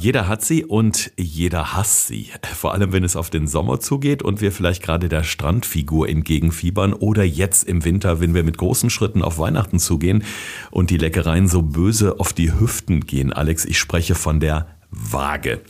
Jeder 0.00 0.28
hat 0.28 0.42
sie 0.42 0.64
und 0.64 1.12
jeder 1.18 1.74
hasst 1.74 2.06
sie. 2.06 2.30
Vor 2.54 2.72
allem, 2.72 2.90
wenn 2.94 3.04
es 3.04 3.16
auf 3.16 3.28
den 3.28 3.46
Sommer 3.46 3.80
zugeht 3.80 4.22
und 4.22 4.40
wir 4.40 4.50
vielleicht 4.50 4.82
gerade 4.82 5.10
der 5.10 5.24
Strandfigur 5.24 6.08
entgegenfiebern 6.08 6.94
oder 6.94 7.22
jetzt 7.22 7.64
im 7.64 7.84
Winter, 7.84 8.18
wenn 8.18 8.32
wir 8.32 8.42
mit 8.42 8.56
großen 8.56 8.88
Schritten 8.88 9.20
auf 9.20 9.38
Weihnachten 9.38 9.78
zugehen 9.78 10.24
und 10.70 10.88
die 10.88 10.96
Leckereien 10.96 11.48
so 11.48 11.60
böse 11.60 12.18
auf 12.18 12.32
die 12.32 12.50
Hüften 12.58 13.00
gehen. 13.02 13.30
Alex, 13.30 13.66
ich 13.66 13.78
spreche 13.78 14.14
von 14.14 14.40
der 14.40 14.68
Waage. 14.90 15.60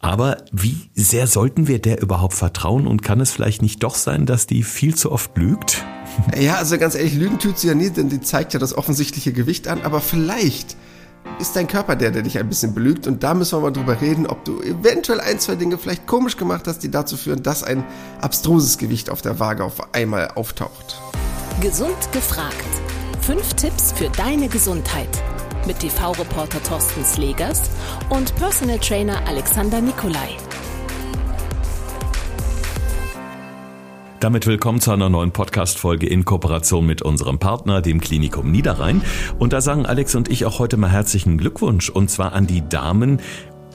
Aber 0.00 0.36
wie 0.52 0.90
sehr 0.94 1.26
sollten 1.26 1.66
wir 1.66 1.78
der 1.78 2.02
überhaupt 2.02 2.34
vertrauen 2.34 2.86
und 2.86 3.02
kann 3.02 3.20
es 3.20 3.30
vielleicht 3.30 3.62
nicht 3.62 3.82
doch 3.82 3.94
sein, 3.94 4.26
dass 4.26 4.46
die 4.46 4.64
viel 4.64 4.94
zu 4.96 5.10
oft 5.10 5.34
lügt? 5.38 5.82
Ja, 6.38 6.56
also 6.56 6.76
ganz 6.76 6.94
ehrlich, 6.94 7.14
Lügen 7.14 7.38
tut 7.38 7.58
sie 7.58 7.68
ja 7.68 7.74
nie, 7.74 7.88
denn 7.88 8.10
die 8.10 8.20
zeigt 8.20 8.52
ja 8.52 8.60
das 8.60 8.76
offensichtliche 8.76 9.32
Gewicht 9.32 9.66
an, 9.66 9.80
aber 9.80 10.02
vielleicht 10.02 10.76
ist 11.38 11.56
dein 11.56 11.66
Körper 11.66 11.96
der, 11.96 12.10
der 12.10 12.22
dich 12.22 12.38
ein 12.38 12.48
bisschen 12.48 12.74
belügt. 12.74 13.06
Und 13.06 13.22
da 13.22 13.34
müssen 13.34 13.58
wir 13.58 13.62
mal 13.62 13.72
drüber 13.72 14.00
reden, 14.00 14.26
ob 14.26 14.44
du 14.44 14.60
eventuell 14.62 15.20
ein, 15.20 15.38
zwei 15.38 15.56
Dinge 15.56 15.78
vielleicht 15.78 16.06
komisch 16.06 16.36
gemacht 16.36 16.66
hast, 16.66 16.80
die 16.80 16.90
dazu 16.90 17.16
führen, 17.16 17.42
dass 17.42 17.62
ein 17.62 17.84
abstruses 18.20 18.78
Gewicht 18.78 19.10
auf 19.10 19.22
der 19.22 19.40
Waage 19.40 19.64
auf 19.64 19.94
einmal 19.94 20.28
auftaucht. 20.34 21.00
Gesund 21.60 22.12
gefragt. 22.12 22.54
Fünf 23.20 23.54
Tipps 23.54 23.92
für 23.92 24.08
deine 24.10 24.48
Gesundheit. 24.48 25.08
Mit 25.66 25.78
TV-Reporter 25.80 26.62
Thorsten 26.62 27.04
Slegers 27.04 27.62
und 28.08 28.34
Personal 28.36 28.78
Trainer 28.78 29.26
Alexander 29.28 29.80
Nikolai. 29.80 30.36
Damit 34.22 34.46
willkommen 34.46 34.80
zu 34.80 34.92
einer 34.92 35.08
neuen 35.08 35.32
Podcast-Folge 35.32 36.06
in 36.06 36.24
Kooperation 36.24 36.86
mit 36.86 37.02
unserem 37.02 37.40
Partner, 37.40 37.82
dem 37.82 38.00
Klinikum 38.00 38.52
Niederrhein. 38.52 39.02
Und 39.40 39.52
da 39.52 39.60
sagen 39.60 39.84
Alex 39.84 40.14
und 40.14 40.30
ich 40.30 40.44
auch 40.44 40.60
heute 40.60 40.76
mal 40.76 40.90
herzlichen 40.90 41.38
Glückwunsch 41.38 41.90
und 41.90 42.08
zwar 42.08 42.32
an 42.32 42.46
die 42.46 42.62
Damen, 42.68 43.20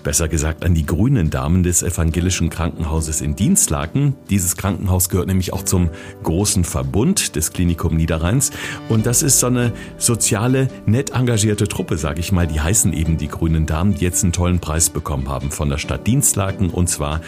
besser 0.04 0.30
gesagt 0.30 0.64
an 0.64 0.74
die 0.74 0.86
grünen 0.86 1.30
Damen 1.30 1.64
des 1.64 1.84
evangelischen 1.84 2.50
Krankenhauses 2.50 3.20
in 3.20 3.36
Dienstlaken. 3.36 4.16
Dieses 4.30 4.56
Krankenhaus 4.56 5.10
gehört 5.10 5.28
nämlich 5.28 5.52
auch 5.52 5.64
zum 5.64 5.90
großen 6.24 6.64
Verbund 6.64 7.36
des 7.36 7.52
Klinikum 7.52 7.98
Niederrheins 7.98 8.52
und 8.88 9.06
das 9.06 9.24
ist 9.24 9.42
so 9.42 9.48
eine 9.48 9.74
soziale, 9.98 10.70
nett 10.86 11.10
engagierte 11.10 11.68
Truppe, 11.68 11.98
sage 11.98 12.22
ich 12.22 12.32
mal. 12.32 12.48
Die 12.48 12.62
heißen 12.62 12.94
eben 12.94 13.18
die 13.18 13.28
grünen 13.28 13.66
Damen, 13.66 13.96
die 13.96 14.06
jetzt 14.06 14.24
einen 14.24 14.32
tollen 14.32 14.62
Preis 14.62 14.92
bekommen 14.92 15.28
haben 15.28 15.52
von 15.52 15.70
der 15.70 15.78
Stadt 15.78 16.08
Dienstlaken 16.08 16.70
und 16.70 16.88
zwar 16.88 17.20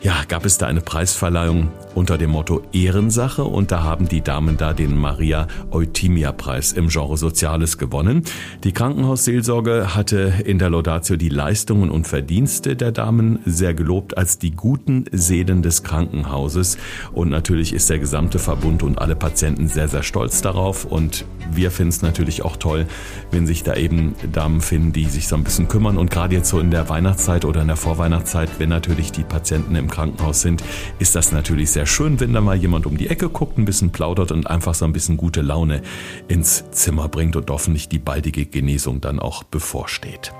ja, 0.00 0.14
gab 0.28 0.44
es 0.44 0.58
da 0.58 0.68
eine 0.68 0.80
Preisverleihung 0.80 1.70
unter 1.96 2.18
dem 2.18 2.30
Motto 2.30 2.62
Ehrensache? 2.72 3.42
Und 3.42 3.72
da 3.72 3.82
haben 3.82 4.08
die 4.08 4.20
Damen 4.20 4.56
da 4.56 4.72
den 4.72 4.96
Maria 4.96 5.48
Eutimia 5.72 6.30
Preis 6.30 6.72
im 6.72 6.86
Genre 6.88 7.16
Soziales 7.16 7.78
gewonnen. 7.78 8.22
Die 8.62 8.70
Krankenhausseelsorge 8.70 9.96
hatte 9.96 10.34
in 10.44 10.60
der 10.60 10.70
Laudatio 10.70 11.16
die 11.16 11.28
Leistungen 11.28 11.90
und 11.90 12.06
Verdienste 12.06 12.76
der 12.76 12.92
Damen 12.92 13.40
sehr 13.44 13.74
gelobt 13.74 14.16
als 14.16 14.38
die 14.38 14.52
guten 14.52 15.06
Seelen 15.10 15.62
des 15.62 15.82
Krankenhauses. 15.82 16.78
Und 17.12 17.30
natürlich 17.30 17.72
ist 17.72 17.90
der 17.90 17.98
gesamte 17.98 18.38
Verbund 18.38 18.84
und 18.84 19.00
alle 19.00 19.16
Patienten 19.16 19.66
sehr, 19.66 19.88
sehr 19.88 20.04
stolz 20.04 20.42
darauf. 20.42 20.84
Und 20.84 21.24
wir 21.50 21.72
finden 21.72 21.90
es 21.90 22.02
natürlich 22.02 22.44
auch 22.44 22.56
toll, 22.56 22.86
wenn 23.32 23.48
sich 23.48 23.64
da 23.64 23.74
eben 23.74 24.14
Damen 24.32 24.60
finden, 24.60 24.92
die 24.92 25.06
sich 25.06 25.26
so 25.26 25.34
ein 25.34 25.42
bisschen 25.42 25.66
kümmern. 25.66 25.98
Und 25.98 26.12
gerade 26.12 26.36
jetzt 26.36 26.50
so 26.50 26.60
in 26.60 26.70
der 26.70 26.88
Weihnachtszeit 26.88 27.44
oder 27.44 27.62
in 27.62 27.66
der 27.66 27.76
Vorweihnachtszeit, 27.76 28.48
wenn 28.58 28.68
natürlich 28.68 29.10
die 29.10 29.24
Patienten 29.24 29.74
im 29.74 29.87
Krankenhaus 29.88 30.40
sind, 30.40 30.62
ist 30.98 31.14
das 31.14 31.32
natürlich 31.32 31.70
sehr 31.70 31.86
schön, 31.86 32.20
wenn 32.20 32.32
da 32.32 32.40
mal 32.40 32.56
jemand 32.56 32.86
um 32.86 32.96
die 32.96 33.08
Ecke 33.08 33.28
guckt, 33.28 33.58
ein 33.58 33.64
bisschen 33.64 33.90
plaudert 33.90 34.32
und 34.32 34.46
einfach 34.46 34.74
so 34.74 34.84
ein 34.84 34.92
bisschen 34.92 35.16
gute 35.16 35.40
Laune 35.40 35.82
ins 36.28 36.70
Zimmer 36.70 37.08
bringt 37.08 37.36
und 37.36 37.50
hoffentlich 37.50 37.88
die 37.88 37.98
baldige 37.98 38.46
Genesung 38.46 39.00
dann 39.00 39.18
auch 39.18 39.42
bevorsteht. 39.42 40.32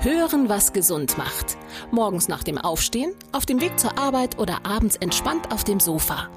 Hören, 0.00 0.48
was 0.50 0.72
gesund 0.72 1.16
macht. 1.16 1.56
Morgens 1.90 2.28
nach 2.28 2.42
dem 2.42 2.58
Aufstehen, 2.58 3.12
auf 3.32 3.46
dem 3.46 3.60
Weg 3.60 3.78
zur 3.78 3.98
Arbeit 3.98 4.38
oder 4.38 4.66
abends 4.66 4.96
entspannt 4.96 5.50
auf 5.50 5.64
dem 5.64 5.80
Sofa. 5.80 6.28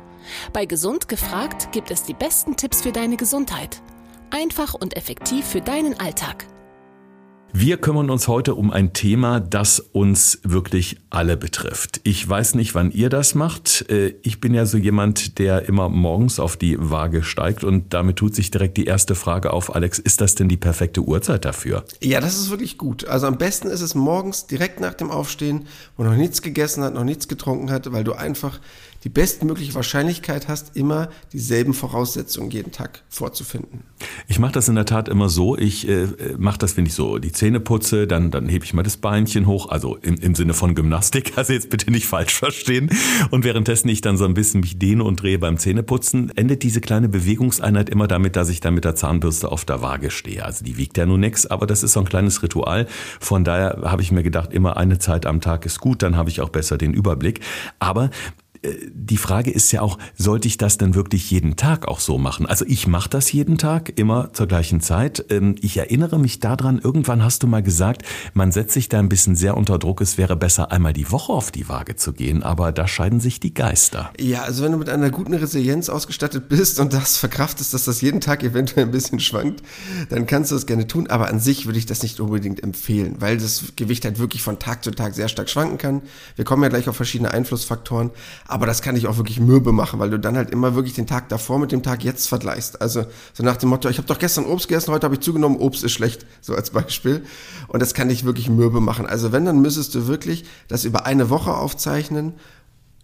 Bei 0.54 0.66
Gesund 0.66 1.08
gefragt 1.08 1.72
gibt 1.72 1.92
es 1.92 2.04
die 2.04 2.14
besten 2.14 2.56
Tipps 2.56 2.82
für 2.82 2.92
deine 2.92 3.18
Gesundheit. 3.18 3.82
Einfach 4.30 4.74
und 4.74 4.96
effektiv 4.96 5.46
für 5.46 5.62
deinen 5.62 6.00
Alltag. 6.00 6.46
Wir 7.60 7.78
kümmern 7.78 8.12
uns 8.12 8.28
heute 8.28 8.54
um 8.54 8.70
ein 8.70 8.94
Thema, 8.94 9.40
das 9.40 9.80
uns 9.80 10.40
wirklich 10.44 10.98
alle 11.10 11.38
betrifft. 11.38 12.02
Ich 12.04 12.30
weiß 12.30 12.54
nicht, 12.54 12.76
wann 12.76 12.92
ihr 12.92 13.10
das 13.10 13.34
macht. 13.34 13.90
Äh, 13.90 14.14
ich 14.22 14.40
bin 14.40 14.54
ja 14.54 14.68
so 14.68 14.78
jemand, 14.78 15.40
der 15.40 15.68
immer 15.68 15.90
morgens 15.90 16.40
auf 16.40 16.56
die 16.56 16.78
Waage 16.80 17.24
steigt 17.24 17.64
und 17.64 17.96
damit 17.96 18.18
tut 18.18 18.36
sich 18.36 18.52
direkt 18.52 18.78
die 18.78 18.86
erste 18.86 19.16
Frage 19.16 19.54
auf, 19.54 19.74
Alex, 19.74 19.98
ist 19.98 20.22
das 20.22 20.36
denn 20.36 20.50
die 20.50 20.56
perfekte 20.56 21.02
Uhrzeit 21.02 21.46
dafür? 21.46 21.84
Ja, 22.00 22.22
das 22.22 22.38
ist 22.38 22.52
wirklich 22.52 22.78
gut. 22.78 23.08
Also 23.08 23.26
am 23.26 23.40
besten 23.40 23.70
ist 23.70 23.82
es 23.82 23.96
morgens 23.96 24.46
direkt 24.46 24.80
nach 24.80 24.94
dem 24.94 25.10
Aufstehen, 25.10 25.66
wo 25.98 26.04
noch 26.04 26.16
nichts 26.16 26.44
gegessen 26.44 26.84
hat, 26.84 26.94
noch 26.94 27.06
nichts 27.06 27.28
getrunken 27.28 27.72
hat, 27.72 27.92
weil 27.92 28.04
du 28.04 28.14
einfach 28.14 28.60
die 29.04 29.10
bestmögliche 29.10 29.74
Wahrscheinlichkeit 29.76 30.48
hast, 30.48 30.76
immer 30.76 31.10
dieselben 31.34 31.74
Voraussetzungen 31.74 32.52
jeden 32.52 32.72
Tag 32.72 33.04
vorzufinden. 33.10 33.84
Ich 34.28 34.40
mache 34.40 34.52
das 34.52 34.68
in 34.68 34.76
der 34.76 34.86
Tat 34.86 35.10
immer 35.10 35.30
so. 35.30 35.58
Ich 35.58 35.88
äh, 35.88 36.08
mache 36.38 36.58
das, 36.58 36.78
wenn 36.78 36.86
ich 36.86 36.94
so 36.94 37.18
die 37.18 37.32
Zähne 37.32 37.60
putze, 37.60 38.08
dann, 38.08 38.32
dann 38.32 38.48
hebe 38.48 38.66
ich 38.66 38.74
mal 38.74 38.84
das 38.84 38.98
Beinchen 38.98 39.48
hoch, 39.48 39.70
also 39.70 39.98
im, 39.98 40.16
im 40.16 40.36
Sinne 40.36 40.54
von 40.54 40.76
Gymnastik, 40.76 41.34
also 41.36 41.54
jetzt 41.54 41.70
bitte 41.70 41.92
nicht 41.92 42.08
falsch 42.08 42.34
verstehen. 42.34 42.90
Und 43.32 43.44
währenddessen 43.44 43.90
ich 43.90 44.02
dann 44.02 44.18
so 44.18 44.26
ein 44.26 44.34
bisschen 44.34 44.62
mich 44.62 44.78
dehne 44.80 45.04
und 45.04 45.22
drehe 45.22 45.40
beim 45.40 45.58
Zähneputzen, 45.58 46.36
endet 46.36 46.64
diese 46.64 46.82
kleine 46.82 47.10
Bewegungseinheit 47.10 47.90
immer 47.90 48.08
damit, 48.08 48.36
dass 48.36 48.50
ich 48.50 48.60
dann 48.60 48.74
mit 48.74 48.86
der 48.86 48.96
Zahnbürste 48.96 49.52
auf 49.52 49.66
der 49.66 49.82
Waage 49.82 50.12
stehe. 50.12 50.44
Also 50.44 50.64
die 50.64 50.78
wiegt 50.78 50.98
ja 50.98 51.06
nun 51.06 51.20
nichts, 51.20 51.46
aber 51.46 51.68
das 51.68 51.84
ist 51.84 51.94
so 51.94 52.00
ein 52.00 52.06
kleines 52.08 52.44
Ritual. 52.44 52.88
Von 53.20 53.44
daher 53.44 53.82
habe 53.84 54.02
ich 54.02 54.12
mir 54.12 54.24
gedacht, 54.24 54.54
immer 54.54 54.78
eine 54.78 55.00
Zeit 55.00 55.26
am 55.26 55.42
Tag 55.42 55.66
ist 55.66 55.80
gut, 55.80 56.02
dann 56.04 56.16
habe 56.16 56.30
ich 56.30 56.42
auch 56.42 56.50
besser 56.50 56.78
den 56.78 56.94
Überblick. 56.94 57.42
Aber 57.80 58.10
die 58.94 59.18
Frage 59.18 59.52
ist 59.52 59.72
ja 59.72 59.82
auch, 59.82 59.98
sollte 60.16 60.48
ich 60.48 60.58
das 60.58 60.78
denn 60.78 60.96
wirklich 60.96 61.30
jeden 61.32 61.56
Tag 61.56 61.88
auch 61.88 62.00
so 62.00 62.18
machen? 62.18 62.46
Also 62.46 62.66
ich 62.68 62.88
mache 62.88 63.10
das 63.10 63.32
jeden 63.32 63.58
Tag, 63.58 63.98
immer 63.98 64.34
zur 64.34 64.48
gleichen 64.48 64.82
Zeit. 64.82 65.26
Ähm, 65.30 65.56
ich 65.62 65.78
erinnere 65.78 66.20
mich 66.20 66.40
daran, 66.40 66.80
irgendwann 66.80 67.24
hast 67.24 67.44
du 67.44 67.48
mal 67.48 67.64
gesagt, 67.64 68.04
man 68.34 68.52
setzt 68.52 68.74
sich 68.74 68.90
da 68.90 69.00
ein 69.00 69.10
bisschen 69.10 69.36
sehr 69.36 69.58
unter 69.58 69.80
Druck, 69.80 70.02
es 70.02 70.18
wäre 70.18 70.36
besser 70.36 70.72
einmal 70.72 70.94
die 70.94 71.12
Woche 71.12 71.34
auf 71.34 71.52
die 71.52 71.70
Waage 71.70 71.96
zu 71.96 72.14
gehen, 72.14 72.44
aber 72.44 72.72
da 72.72 72.88
scheiden 72.88 73.20
sich 73.20 73.40
die 73.40 73.54
Geister. 73.54 74.12
Ja, 74.20 74.44
also 74.44 74.64
wenn 74.64 74.72
du 74.72 74.78
mit 74.78 74.90
einer 74.90 75.10
guten 75.10 75.34
Resilienz 75.34 75.90
ausgestattet 75.90 76.50
bist 76.50 76.80
und 76.80 76.94
das 76.94 77.18
verkraftest, 77.18 77.74
dass 77.74 77.86
das 77.86 78.02
jeden 78.02 78.22
Tag 78.22 78.44
eventuell 78.44 78.86
ein 78.86 78.92
bisschen 78.92 79.20
schwankt, 79.20 79.64
dann 80.10 80.26
kannst 80.26 80.52
du 80.52 80.56
das 80.56 80.66
gerne 80.66 80.88
tun, 80.88 81.08
aber 81.08 81.28
an 81.30 81.40
sich 81.40 81.66
würde 81.66 81.80
ich 81.80 81.86
das 81.86 82.04
nicht 82.04 82.20
unbedingt 82.20 82.64
empfehlen, 82.64 83.16
weil 83.20 83.38
das 83.38 83.64
Gewicht 83.76 84.06
halt 84.06 84.20
wirklich 84.20 84.42
von 84.42 84.60
Tag 84.60 84.84
zu 84.84 84.92
Tag 84.92 85.14
sehr 85.14 85.28
stark 85.28 85.50
schwanken 85.50 85.78
kann. 85.78 86.02
Wir 86.36 86.46
kommen 86.46 86.64
ja 86.64 86.70
gleich 86.70 86.90
auf 86.90 86.96
verschiedene 86.96 87.32
Einflussfaktoren, 87.32 88.12
aber 88.48 88.66
das 88.66 88.82
kann 88.82 88.96
dich 88.96 89.08
auch 89.08 89.18
wirklich 89.18 89.40
mürbe 89.40 89.72
machen, 89.72 90.00
weil 90.00 90.10
du 90.10 90.20
dann 90.20 90.38
halt 90.38 90.52
immer 90.52 90.76
wirklich 90.76 90.94
den 90.94 91.08
Tag 91.08 91.30
davor 91.30 91.60
mit 91.60 91.72
dem 91.72 91.84
Tag 91.84 92.04
jetzt 92.04 92.28
vergleichst. 92.28 92.82
Also 92.82 93.06
so 93.34 93.44
nach 93.44 93.58
dem 93.58 93.70
Motto, 93.70 93.90
ich 93.90 93.98
habe 93.98 94.08
doch 94.08 94.20
gestern 94.20 94.46
Obst 94.46 94.68
gegessen, 94.68 94.92
heute 94.92 95.06
habe 95.06 95.16
ich 95.16 95.22
zugenommen, 95.22 95.58
Obst 95.58 95.84
ist 95.84 95.92
schlecht, 95.92 96.26
so 96.42 96.56
als 96.56 96.72
Beispiel. 96.72 97.24
Und 97.68 97.82
das 97.82 97.94
kann 97.94 98.10
dich 98.10 98.24
wirklich 98.24 98.50
mürbe 98.50 98.82
machen. 98.82 99.06
Also 99.06 99.32
wenn, 99.32 99.46
dann 99.46 99.62
müsstest 99.62 99.94
du 99.96 100.08
wirklich 100.08 100.46
das 100.68 100.86
über 100.86 101.06
eine 101.06 101.30
Woche 101.30 101.54
aufzeichnen 101.54 102.34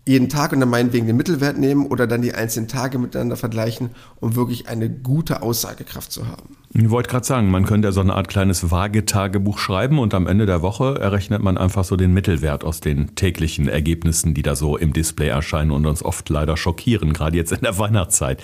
jeden 0.05 0.29
Tag 0.29 0.51
und 0.51 0.59
dann 0.59 0.69
meinetwegen 0.69 1.07
den 1.07 1.15
Mittelwert 1.15 1.57
nehmen 1.57 1.85
oder 1.85 2.07
dann 2.07 2.21
die 2.21 2.33
einzelnen 2.33 2.67
Tage 2.67 2.97
miteinander 2.97 3.37
vergleichen, 3.37 3.91
um 4.19 4.35
wirklich 4.35 4.67
eine 4.67 4.89
gute 4.89 5.41
Aussagekraft 5.41 6.11
zu 6.11 6.27
haben. 6.27 6.57
Ich 6.75 6.89
wollte 6.89 7.07
gerade 7.07 7.23
sagen, 7.23 7.51
man 7.51 7.65
könnte 7.65 7.89
ja 7.89 7.91
so 7.91 8.01
eine 8.01 8.15
Art 8.15 8.29
kleines 8.29 8.71
Waagetagebuch 8.71 9.59
schreiben 9.59 9.99
und 9.99 10.15
am 10.15 10.25
Ende 10.25 10.47
der 10.47 10.63
Woche 10.63 10.97
errechnet 10.99 11.43
man 11.43 11.55
einfach 11.55 11.83
so 11.83 11.95
den 11.95 12.13
Mittelwert 12.13 12.63
aus 12.63 12.79
den 12.79 13.13
täglichen 13.13 13.67
Ergebnissen, 13.67 14.33
die 14.33 14.41
da 14.41 14.55
so 14.55 14.75
im 14.75 14.91
Display 14.91 15.27
erscheinen 15.27 15.69
und 15.69 15.85
uns 15.85 16.03
oft 16.03 16.27
leider 16.29 16.57
schockieren, 16.57 17.13
gerade 17.13 17.37
jetzt 17.37 17.51
in 17.51 17.61
der 17.61 17.77
Weihnachtszeit. 17.77 18.41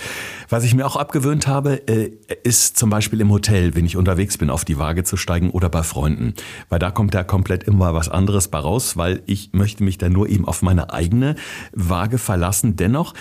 Was 0.47 0.63
ich 0.63 0.75
mir 0.75 0.85
auch 0.85 0.95
abgewöhnt 0.95 1.47
habe, 1.47 1.87
äh, 1.87 2.11
ist 2.43 2.77
zum 2.77 2.91
Beispiel 2.91 3.19
im 3.19 3.31
Hotel, 3.31 3.73
wenn 3.73 3.87
ich 3.87 3.97
unterwegs 3.97 4.37
bin, 4.37 4.51
auf 4.51 4.63
die 4.63 4.77
Waage 4.77 5.03
zu 5.03 5.17
steigen 5.17 5.49
oder 5.49 5.69
bei 5.69 5.81
Freunden. 5.81 6.35
Weil 6.69 6.77
da 6.77 6.91
kommt 6.91 7.15
ja 7.15 7.23
komplett 7.23 7.63
immer 7.63 7.95
was 7.95 8.09
anderes 8.09 8.47
bei 8.47 8.59
raus, 8.59 8.95
weil 8.95 9.23
ich 9.25 9.53
möchte 9.53 9.83
mich 9.83 9.97
da 9.97 10.07
nur 10.07 10.29
eben 10.29 10.47
auf 10.47 10.61
meine 10.61 10.93
eigene 10.93 11.33
Waage 11.73 12.19
verlassen. 12.19 12.75
Dennoch 12.75 13.15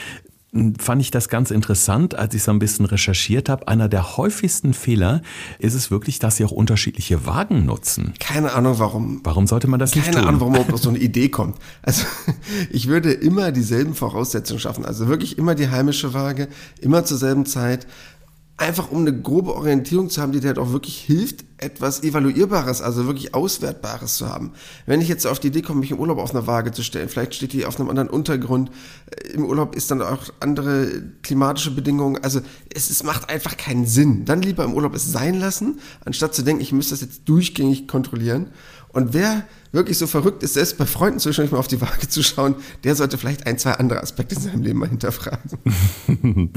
fand 0.79 1.03
ich 1.03 1.11
das 1.11 1.29
ganz 1.29 1.50
interessant, 1.50 2.15
als 2.15 2.35
ich 2.35 2.43
so 2.43 2.50
ein 2.50 2.59
bisschen 2.59 2.87
recherchiert 2.87 3.50
habe. 3.50 3.69
Einer 3.69 3.89
der 3.89 4.17
häufigsten 4.17 4.73
Fehler 4.73 5.21
ist 5.59 5.75
es 5.75 5.91
wirklich, 5.91 6.19
dass 6.19 6.37
sie 6.37 6.45
auch 6.45 6.50
unterschiedliche 6.53 7.27
Wagen 7.27 7.67
nutzen. 7.67 8.15
Keine 8.19 8.53
Ahnung 8.53 8.79
warum. 8.79 9.21
Warum 9.25 9.47
sollte 9.47 9.69
man 9.69 9.79
das 9.79 9.91
Keine 9.91 10.00
nicht 10.00 10.12
tun? 10.12 10.15
Keine 10.21 10.29
Ahnung, 10.29 10.41
warum 10.41 10.55
überhaupt 10.55 10.79
so 10.83 10.89
eine 10.89 10.99
Idee 10.99 11.29
kommt. 11.29 11.59
Also 11.83 12.05
ich 12.71 12.89
würde 12.89 13.12
immer 13.12 13.53
dieselben 13.53 13.95
Voraussetzungen 13.95 14.61
schaffen. 14.61 14.87
Also 14.87 15.09
wirklich 15.09 15.37
immer 15.37 15.55
die 15.55 15.69
heimische 15.69 16.15
Waage, 16.15 16.49
immer 16.81 17.05
zur 17.05 17.19
selben 17.19 17.45
Zeit 17.45 17.87
einfach 18.58 18.90
um 18.90 18.99
eine 18.99 19.19
grobe 19.19 19.55
Orientierung 19.55 20.10
zu 20.10 20.20
haben, 20.20 20.32
die 20.32 20.40
dir 20.40 20.49
halt 20.49 20.58
auch 20.58 20.72
wirklich 20.72 20.99
hilft, 20.99 21.44
etwas 21.58 22.02
Evaluierbares, 22.02 22.82
also 22.82 23.06
wirklich 23.06 23.32
Auswertbares 23.32 24.16
zu 24.16 24.28
haben. 24.28 24.52
Wenn 24.84 25.00
ich 25.00 25.08
jetzt 25.08 25.26
auf 25.26 25.38
die 25.38 25.49
Idee 25.49 25.62
komme, 25.62 25.81
mich 25.81 25.93
im 25.93 26.00
Urlaub 26.00 26.19
auf 26.19 26.34
eine 26.34 26.46
Waage 26.49 26.72
zu 26.72 26.82
stellen, 26.82 27.08
vielleicht 27.08 27.37
steht 27.37 27.52
die 27.52 27.66
auf 27.66 27.78
einem 27.78 27.88
anderen 27.88 28.10
Untergrund, 28.10 28.70
äh, 29.10 29.28
im 29.32 29.44
Urlaub 29.44 29.76
ist 29.76 29.90
dann 29.93 30.02
auch 30.02 30.25
andere 30.40 31.02
klimatische 31.22 31.70
Bedingungen, 31.70 32.22
also 32.22 32.40
es, 32.75 32.90
es 32.90 33.05
macht 33.05 33.31
einfach 33.31 33.56
keinen 33.56 33.87
Sinn. 33.87 34.25
Dann 34.25 34.43
lieber 34.43 34.64
im 34.64 34.75
Urlaub 34.75 34.94
es 34.94 35.11
sein 35.11 35.38
lassen, 35.38 35.78
anstatt 36.04 36.34
zu 36.34 36.43
denken, 36.43 36.61
ich 36.61 36.72
müsste 36.72 36.94
das 36.94 37.00
jetzt 37.00 37.28
durchgängig 37.28 37.87
kontrollieren. 37.87 38.49
Und 38.88 39.14
wer 39.14 39.44
wirklich 39.73 39.99
so 39.99 40.06
verrückt 40.06 40.43
ist, 40.43 40.55
selbst 40.55 40.79
bei 40.79 40.87
Freunden 40.87 41.19
zwischendurch 41.19 41.53
mal 41.53 41.59
auf 41.59 41.69
die 41.69 41.81
Waage 41.81 42.09
zu 42.09 42.23
schauen, 42.23 42.55
der 42.85 42.94
sollte 42.94 43.19
vielleicht 43.19 43.47
ein, 43.47 43.59
zwei 43.59 43.73
andere 43.73 44.03
Aspekte 44.03 44.35
in 44.35 44.41
seinem 44.41 44.62
Leben 44.62 44.79
mal 44.79 44.88
hinterfragen. 44.88 45.50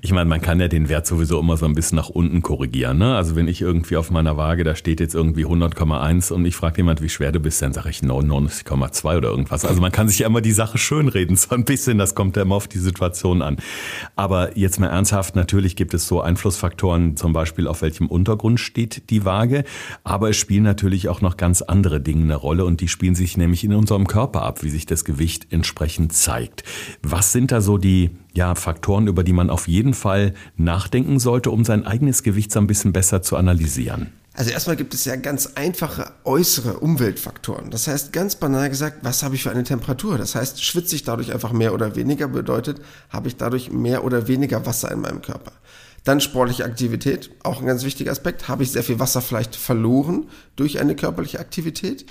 ich 0.00 0.12
meine, 0.12 0.28
man 0.28 0.40
kann 0.40 0.60
ja 0.60 0.68
den 0.68 0.88
Wert 0.88 1.06
sowieso 1.06 1.40
immer 1.40 1.56
so 1.56 1.66
ein 1.66 1.74
bisschen 1.74 1.96
nach 1.96 2.08
unten 2.08 2.42
korrigieren. 2.42 2.98
Ne? 2.98 3.16
Also 3.16 3.36
wenn 3.36 3.48
ich 3.48 3.60
irgendwie 3.60 3.96
auf 3.96 4.10
meiner 4.10 4.36
Waage, 4.36 4.64
da 4.64 4.76
steht 4.76 5.00
jetzt 5.00 5.14
irgendwie 5.14 5.44
100,1 5.44 6.32
und 6.32 6.44
ich 6.44 6.54
frage 6.54 6.78
jemand, 6.78 7.02
wie 7.02 7.08
schwer 7.08 7.32
du 7.32 7.40
bist, 7.40 7.60
dann 7.62 7.72
sage 7.72 7.90
ich 7.90 8.00
99,2 8.00 9.16
oder 9.16 9.28
irgendwas. 9.30 9.64
Also 9.64 9.80
man 9.80 9.92
kann 9.92 10.08
sich 10.08 10.20
ja 10.20 10.26
immer 10.26 10.40
die 10.40 10.52
Sache 10.52 10.78
schönreden, 10.78 11.36
so 11.42 11.54
ein 11.54 11.64
bisschen, 11.64 11.98
das 11.98 12.14
kommt 12.14 12.36
ja 12.36 12.42
immer 12.42 12.54
auf 12.54 12.68
die 12.68 12.78
Situation 12.78 13.42
an. 13.42 13.56
Aber 14.16 14.56
jetzt 14.56 14.78
mal 14.78 14.88
ernsthaft, 14.88 15.36
natürlich 15.36 15.76
gibt 15.76 15.94
es 15.94 16.06
so 16.06 16.20
Einflussfaktoren, 16.20 17.16
zum 17.16 17.32
Beispiel 17.32 17.66
auf 17.66 17.82
welchem 17.82 18.06
Untergrund 18.06 18.60
steht 18.60 19.10
die 19.10 19.24
Waage, 19.24 19.64
aber 20.04 20.30
es 20.30 20.36
spielen 20.36 20.62
natürlich 20.62 21.08
auch 21.08 21.20
noch 21.20 21.36
ganz 21.36 21.62
andere 21.62 22.00
Dinge 22.00 22.22
eine 22.22 22.36
Rolle. 22.36 22.51
Rolle 22.52 22.66
und 22.66 22.82
die 22.82 22.88
spielen 22.88 23.14
sich 23.14 23.38
nämlich 23.38 23.64
in 23.64 23.72
unserem 23.72 24.06
Körper 24.06 24.42
ab, 24.42 24.62
wie 24.62 24.68
sich 24.68 24.84
das 24.84 25.06
Gewicht 25.06 25.46
entsprechend 25.50 26.12
zeigt. 26.12 26.64
Was 27.02 27.32
sind 27.32 27.50
da 27.50 27.62
so 27.62 27.78
die 27.78 28.10
ja, 28.34 28.54
Faktoren, 28.54 29.06
über 29.06 29.24
die 29.24 29.32
man 29.32 29.48
auf 29.48 29.68
jeden 29.68 29.94
Fall 29.94 30.34
nachdenken 30.56 31.18
sollte, 31.18 31.50
um 31.50 31.64
sein 31.64 31.86
eigenes 31.86 32.22
Gewicht 32.22 32.52
so 32.52 32.60
ein 32.60 32.66
bisschen 32.66 32.92
besser 32.92 33.22
zu 33.22 33.36
analysieren? 33.36 34.12
Also 34.34 34.50
erstmal 34.50 34.76
gibt 34.76 34.92
es 34.92 35.06
ja 35.06 35.16
ganz 35.16 35.52
einfache 35.54 36.12
äußere 36.24 36.78
Umweltfaktoren. 36.80 37.70
Das 37.70 37.86
heißt, 37.86 38.12
ganz 38.12 38.36
banal 38.36 38.68
gesagt, 38.68 38.98
was 39.02 39.22
habe 39.22 39.34
ich 39.34 39.42
für 39.42 39.50
eine 39.50 39.64
Temperatur? 39.64 40.18
Das 40.18 40.34
heißt, 40.34 40.62
schwitze 40.62 40.94
ich 40.94 41.04
dadurch 41.04 41.32
einfach 41.32 41.52
mehr 41.52 41.72
oder 41.72 41.96
weniger, 41.96 42.28
bedeutet, 42.28 42.82
habe 43.08 43.28
ich 43.28 43.36
dadurch 43.36 43.72
mehr 43.72 44.04
oder 44.04 44.28
weniger 44.28 44.66
Wasser 44.66 44.90
in 44.90 45.00
meinem 45.00 45.22
Körper. 45.22 45.52
Dann 46.04 46.20
sportliche 46.20 46.64
Aktivität, 46.64 47.30
auch 47.44 47.60
ein 47.60 47.66
ganz 47.66 47.84
wichtiger 47.84 48.10
Aspekt. 48.10 48.48
Habe 48.48 48.62
ich 48.62 48.72
sehr 48.72 48.82
viel 48.82 48.98
Wasser 48.98 49.22
vielleicht 49.22 49.56
verloren 49.56 50.26
durch 50.56 50.80
eine 50.80 50.96
körperliche 50.96 51.38
Aktivität? 51.38 52.04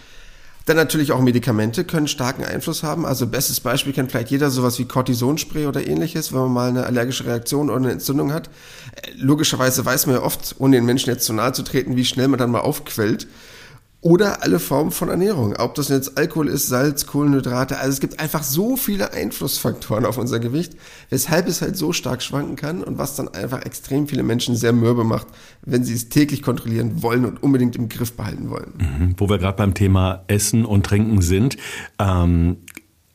Dann 0.66 0.78
natürlich 0.78 1.12
auch 1.12 1.22
Medikamente 1.22 1.84
können 1.84 2.08
starken 2.08 2.46
Einfluss 2.46 2.84
haben. 2.84 3.06
Also 3.06 3.26
bestes 3.28 3.60
Beispiel 3.60 3.94
kennt 3.94 4.12
vielleicht 4.12 4.30
jeder 4.30 4.52
sowas 4.52 4.78
wie 4.78 4.86
Cortisonspray 4.86 5.66
oder 5.66 5.86
ähnliches, 5.86 6.32
wenn 6.32 6.42
man 6.42 6.52
mal 6.54 6.70
eine 6.70 6.86
allergische 6.86 7.26
Reaktion 7.26 7.70
oder 7.70 7.78
eine 7.80 7.92
Entzündung 7.92 8.32
hat. 8.32 8.48
Äh, 8.96 9.12
logischerweise 9.16 9.84
weiß 9.84 10.06
man 10.06 10.16
ja 10.16 10.22
oft, 10.22 10.56
ohne 10.60 10.78
den 10.78 10.86
Menschen 10.86 11.10
jetzt 11.10 11.26
zu 11.26 11.34
nahe 11.34 11.54
zu 11.54 11.64
treten, 11.64 11.96
wie 11.96 12.06
schnell 12.06 12.28
man 12.28 12.38
dann 12.38 12.52
mal 12.52 12.60
aufquellt 12.60 13.28
oder 14.02 14.42
alle 14.42 14.60
Formen 14.60 14.90
von 14.90 15.10
Ernährung. 15.10 15.56
Ob 15.58 15.76
das 15.76 15.90
jetzt 15.90 16.18
Alkohol 16.18 16.48
ist, 16.48 16.68
Salz, 16.68 17.06
Kohlenhydrate. 17.06 17.78
Also 17.78 17.94
es 17.94 18.00
gibt 18.00 18.20
einfach 18.20 18.42
so 18.42 18.76
viele 18.76 19.14
Einflussfaktoren 19.14 20.06
auf 20.06 20.18
unser 20.18 20.40
Gewicht, 20.40 20.76
weshalb 21.12 21.48
es 21.48 21.62
halt 21.62 21.78
so 21.78 21.94
stark 21.94 22.24
schwanken 22.24 22.56
kann 22.56 22.84
und 22.84 22.98
was 22.98 23.16
dann 23.16 23.28
einfach 23.30 23.64
extrem 23.64 24.08
viele 24.08 24.24
Menschen 24.24 24.56
sehr 24.56 24.74
mürbe 24.74 25.04
macht, 25.04 25.28
wenn 25.62 25.84
sie 25.84 25.94
es 25.94 26.10
täglich 26.10 26.42
kontrollieren 26.42 27.04
wollen 27.04 27.26
und 27.26 27.44
unbedingt 27.44 27.76
im 27.76 27.90
Griff 27.90 28.14
behalten 28.14 28.50
wollen. 28.50 28.74
Mhm. 28.80 29.16
Wo 29.18 29.30
wir 29.30 29.38
gerade 29.38 29.58
beim 29.58 29.76
Thema 29.76 30.24
Essen 30.28 30.66
und 30.66 30.84
Trinken 30.84 31.22
sind. 31.22 31.58
Ähm, 32.00 32.58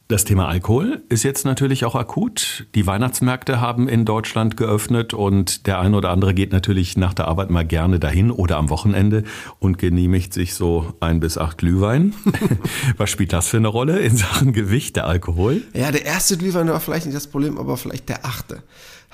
das 0.08 0.25
Thema 0.25 0.47
Alkohol 0.47 1.03
ist 1.08 1.25
jetzt 1.25 1.44
natürlich 1.44 1.85
auch 1.85 1.97
akut. 1.97 2.67
Die 2.76 2.87
Weihnachtsmärkte 2.87 3.61
haben 3.61 3.88
in 3.88 4.05
Deutschland 4.05 4.56
geöffnet 4.56 5.14
und 5.14 5.67
der 5.67 5.81
eine 5.81 5.97
oder 5.97 6.11
andere 6.11 6.32
geht 6.32 6.53
natürlich 6.53 6.97
nach 6.97 7.12
der 7.12 7.26
Arbeit 7.26 7.50
mal 7.50 7.67
gerne 7.67 7.99
dahin 7.99 8.31
oder 8.31 8.56
am 8.56 8.70
Wochenende 8.70 9.25
und 9.58 9.79
genehmigt 9.79 10.32
sich 10.32 10.55
so 10.55 10.94
ein 11.00 11.19
bis 11.19 11.38
acht 11.38 11.58
Glühwein. 11.58 12.14
Was 12.97 13.11
spielt 13.11 13.32
das 13.32 13.49
für 13.49 13.56
eine 13.56 13.67
Rolle 13.67 13.99
in 13.99 14.17
Sachen 14.17 14.53
Gewicht, 14.53 14.94
der 14.94 15.08
Alkohol? 15.08 15.62
Ja, 15.73 15.91
der 15.91 16.05
erste 16.05 16.37
Glühwein 16.37 16.69
war 16.69 16.79
vielleicht 16.79 17.06
nicht 17.06 17.17
das 17.17 17.26
Problem, 17.26 17.58
aber 17.58 17.76
vielleicht 17.76 18.08
der 18.08 18.25
achte. 18.25 18.62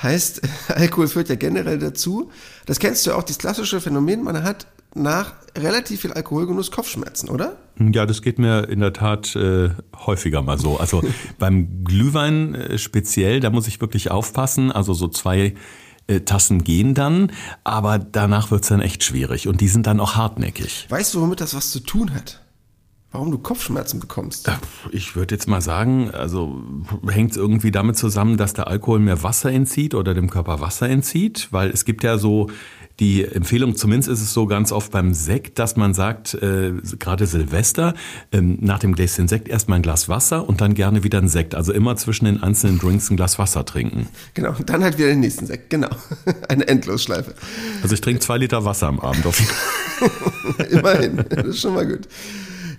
Heißt, 0.03 0.43
Alkohol 0.69 1.09
führt 1.09 1.31
ja 1.31 1.37
generell 1.37 1.79
dazu, 1.79 2.31
das 2.67 2.79
kennst 2.79 3.07
du 3.07 3.11
ja 3.11 3.17
auch, 3.17 3.23
das 3.23 3.39
klassische 3.39 3.81
Phänomen, 3.81 4.23
man 4.23 4.43
hat 4.43 4.67
nach 4.95 5.35
relativ 5.57 6.03
viel 6.03 6.13
Alkoholgenuss 6.13 6.71
Kopfschmerzen, 6.71 7.29
oder? 7.29 7.57
Ja, 7.79 8.07
das 8.07 8.23
geht 8.23 8.39
mir 8.39 8.69
in 8.69 8.81
der 8.81 8.93
Tat 8.93 9.35
äh, 9.37 9.71
häufiger 10.07 10.43
mal 10.43 10.59
so. 10.59 10.79
Also 10.79 11.03
beim 11.39 11.85
Glühwein 11.85 12.55
äh, 12.55 12.79
speziell, 12.79 13.41
da 13.41 13.51
muss 13.51 13.67
ich 13.67 13.81
wirklich 13.81 14.11
aufpassen. 14.11 14.73
Also 14.73 14.95
so 14.95 15.09
zwei 15.09 15.55
äh, 16.07 16.21
Tassen 16.21 16.65
gehen 16.65 16.95
dann, 16.95 17.33
aber 17.65 17.99
danach 17.99 18.51
wird's 18.51 18.69
dann 18.69 18.81
echt 18.81 19.05
schwierig 19.05 19.49
und 19.49 19.61
die 19.61 19.69
sind 19.69 19.87
dann 19.87 20.01
auch 20.01 20.17
hartnäckig. 20.17 20.87
Weißt 20.89 21.15
du, 21.15 21.21
womit 21.21 21.41
das 21.41 21.55
was 21.55 21.71
zu 21.71 21.81
tun 21.81 22.15
hat? 22.15 22.41
Warum 23.13 23.31
du 23.31 23.37
Kopfschmerzen 23.37 24.01
bekommst? 24.01 24.51
Ich 24.91 25.15
würde 25.17 25.35
jetzt 25.35 25.47
mal 25.47 25.61
sagen, 25.61 26.11
also 26.13 26.63
hängt 27.07 27.33
es 27.33 27.37
irgendwie 27.37 27.71
damit 27.71 27.99
zusammen, 27.99 28.39
dass 28.39 28.55
der 28.55 28.69
Alkohol 28.69 29.01
mehr 29.01 29.23
Wasser 29.23 29.53
entzieht 29.53 29.95
oder 29.95 30.15
dem 30.15 30.31
Körper 30.31 30.63
Wasser 30.63 30.89
entzieht, 30.89 31.49
weil 31.51 31.69
es 31.69 31.85
gibt 31.85 32.05
ja 32.05 32.17
so 32.17 32.49
die 33.01 33.25
Empfehlung, 33.25 33.77
zumindest 33.77 34.09
ist 34.11 34.23
es 34.23 34.33
so 34.33 34.47
ganz 34.47 34.73
oft 34.73 34.93
beim 34.93 35.15
Sekt, 35.15 35.59
dass 35.59 35.77
man 35.77 35.95
sagt, 35.95 36.35
äh, 36.35 36.73
gerade 36.99 37.27
Silvester, 37.27 37.95
ähm, 38.33 38.59
nach 38.61 38.79
dem 38.79 38.95
Gläschen 38.95 39.29
Sekt 39.29 39.49
erstmal 39.49 39.79
ein 39.79 39.83
Glas 39.83 40.09
Wasser 40.09 40.49
und 40.49 40.61
dann 40.61 40.75
gerne 40.75 41.03
wieder 41.03 41.19
ein 41.19 41.29
Sekt. 41.29 41.55
Also 41.55 41.73
immer 41.73 41.97
zwischen 41.97 42.27
den 42.27 42.43
einzelnen 42.43 42.79
Drinks 42.79 43.11
ein 43.11 43.17
Glas 43.17 43.39
Wasser 43.39 43.65
trinken. 43.65 44.09
Genau, 44.35 44.55
und 44.57 44.69
dann 44.69 44.85
halt 44.85 44.99
wieder 44.99 45.09
den 45.09 45.21
nächsten 45.21 45.47
Sekt. 45.47 45.71
Genau. 45.71 45.91
Eine 46.49 46.69
Endlosschleife. 46.69 47.35
Also 47.83 47.95
ich 47.95 48.01
trinke 48.01 48.21
zwei 48.21 48.39
Liter 48.39 48.65
Wasser 48.65 48.89
am 48.89 49.01
Abend 49.01 49.27
auf 49.27 49.41
Immerhin, 50.71 51.25
das 51.29 51.47
ist 51.47 51.61
schon 51.61 51.75
mal 51.75 51.87
gut. 51.87 52.09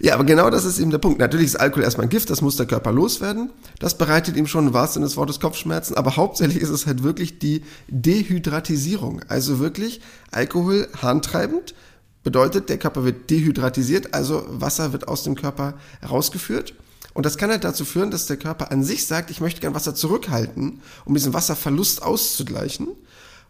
Ja, 0.03 0.15
aber 0.15 0.25
genau 0.25 0.49
das 0.49 0.65
ist 0.65 0.79
eben 0.79 0.91
der 0.91 0.97
Punkt. 0.97 1.19
Natürlich 1.19 1.45
ist 1.45 1.55
Alkohol 1.55 1.85
erstmal 1.85 2.07
ein 2.07 2.09
Gift, 2.09 2.29
das 2.29 2.41
muss 2.41 2.57
der 2.57 2.65
Körper 2.65 2.91
loswerden. 2.91 3.51
Das 3.79 3.97
bereitet 3.97 4.35
ihm 4.35 4.47
schon 4.47 4.67
im 4.67 4.73
wahrsten 4.73 4.95
Sinne 4.95 5.05
des 5.05 5.15
Wortes 5.15 5.39
Kopfschmerzen, 5.39 5.95
aber 5.95 6.17
hauptsächlich 6.17 6.61
ist 6.61 6.71
es 6.71 6.85
halt 6.85 7.03
wirklich 7.03 7.39
die 7.39 7.63
Dehydratisierung. 7.87 9.21
Also 9.29 9.59
wirklich 9.59 10.01
Alkohol 10.29 10.89
harntreibend 11.01 11.73
bedeutet, 12.21 12.67
der 12.67 12.79
Körper 12.79 13.05
wird 13.05 13.29
dehydratisiert, 13.29 14.13
also 14.13 14.43
Wasser 14.49 14.91
wird 14.91 15.07
aus 15.07 15.23
dem 15.23 15.35
Körper 15.35 15.75
rausgeführt. 16.05 16.73
Und 17.13 17.25
das 17.25 17.37
kann 17.37 17.49
halt 17.49 17.63
dazu 17.63 17.85
führen, 17.85 18.11
dass 18.11 18.25
der 18.25 18.35
Körper 18.35 18.73
an 18.73 18.83
sich 18.83 19.07
sagt, 19.07 19.31
ich 19.31 19.39
möchte 19.39 19.61
gern 19.61 19.73
Wasser 19.73 19.95
zurückhalten, 19.95 20.81
um 21.05 21.13
diesen 21.13 21.33
Wasserverlust 21.33 22.03
auszugleichen. 22.03 22.89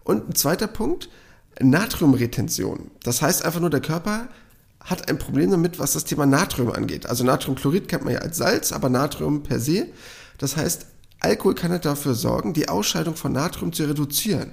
Und 0.03 0.29
ein 0.29 0.35
zweiter 0.35 0.67
Punkt, 0.67 1.09
Natriumretention. 1.59 2.91
Das 3.01 3.23
heißt 3.23 3.44
einfach 3.44 3.59
nur, 3.59 3.71
der 3.71 3.81
Körper 3.81 4.27
hat 4.83 5.09
ein 5.09 5.18
Problem 5.18 5.51
damit, 5.51 5.80
was 5.80 5.94
das 5.94 6.06
Thema 6.06 6.25
Natrium 6.25 6.71
angeht. 6.71 7.06
Also 7.06 7.24
Natriumchlorid 7.24 7.88
kennt 7.88 8.03
man 8.03 8.13
ja 8.13 8.19
als 8.19 8.38
Salz, 8.38 8.71
aber 8.71 8.89
Natrium 8.89 9.44
per 9.44 9.59
se. 9.59 9.88
Das 10.38 10.57
heißt, 10.57 10.85
Alkohol 11.19 11.56
kann 11.56 11.71
halt 11.71 11.85
dafür 11.85 12.15
sorgen, 12.15 12.53
die 12.53 12.68
Ausscheidung 12.68 13.15
von 13.15 13.31
Natrium 13.31 13.71
zu 13.71 13.85
reduzieren. 13.85 14.51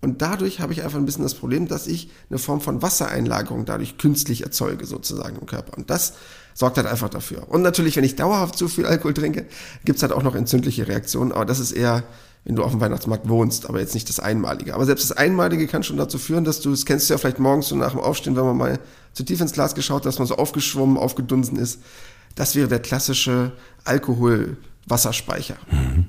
Und 0.00 0.22
dadurch 0.22 0.60
habe 0.60 0.72
ich 0.72 0.82
einfach 0.82 0.98
ein 0.98 1.04
bisschen 1.04 1.22
das 1.22 1.34
Problem, 1.34 1.68
dass 1.68 1.86
ich 1.86 2.10
eine 2.30 2.38
Form 2.38 2.60
von 2.60 2.80
Wassereinlagerung 2.80 3.66
dadurch 3.66 3.98
künstlich 3.98 4.42
erzeuge, 4.42 4.86
sozusagen 4.86 5.36
im 5.36 5.46
Körper. 5.46 5.76
Und 5.76 5.90
das 5.90 6.14
sorgt 6.54 6.78
halt 6.78 6.86
einfach 6.86 7.10
dafür. 7.10 7.48
Und 7.48 7.62
natürlich, 7.62 7.96
wenn 7.96 8.04
ich 8.04 8.16
dauerhaft 8.16 8.56
zu 8.56 8.68
viel 8.68 8.86
Alkohol 8.86 9.14
trinke, 9.14 9.46
gibt 9.84 9.98
es 9.98 10.02
halt 10.02 10.12
auch 10.12 10.22
noch 10.22 10.34
entzündliche 10.34 10.88
Reaktionen, 10.88 11.32
aber 11.32 11.44
das 11.44 11.58
ist 11.60 11.72
eher 11.72 12.02
wenn 12.44 12.56
du 12.56 12.62
auf 12.62 12.70
dem 12.70 12.80
Weihnachtsmarkt 12.80 13.28
wohnst, 13.28 13.68
aber 13.68 13.80
jetzt 13.80 13.94
nicht 13.94 14.08
das 14.08 14.18
Einmalige. 14.18 14.74
Aber 14.74 14.86
selbst 14.86 15.10
das 15.10 15.16
Einmalige 15.16 15.66
kann 15.66 15.82
schon 15.82 15.96
dazu 15.96 16.18
führen, 16.18 16.44
dass 16.44 16.60
du, 16.60 16.70
das 16.70 16.86
kennst 16.86 17.08
du 17.08 17.14
ja 17.14 17.18
vielleicht 17.18 17.38
morgens 17.38 17.68
so 17.68 17.76
nach 17.76 17.90
dem 17.90 18.00
Aufstehen, 18.00 18.36
wenn 18.36 18.44
man 18.44 18.56
mal 18.56 18.78
zu 19.12 19.24
tief 19.24 19.40
ins 19.40 19.52
Glas 19.52 19.74
geschaut 19.74 20.06
dass 20.06 20.18
man 20.18 20.26
so 20.26 20.36
aufgeschwommen, 20.36 20.96
aufgedunsen 20.96 21.58
ist. 21.58 21.82
Das 22.34 22.54
wäre 22.54 22.68
der 22.68 22.80
klassische 22.80 23.52
Alkoholwasserspeicher. 23.84 25.56
Mhm. 25.70 26.06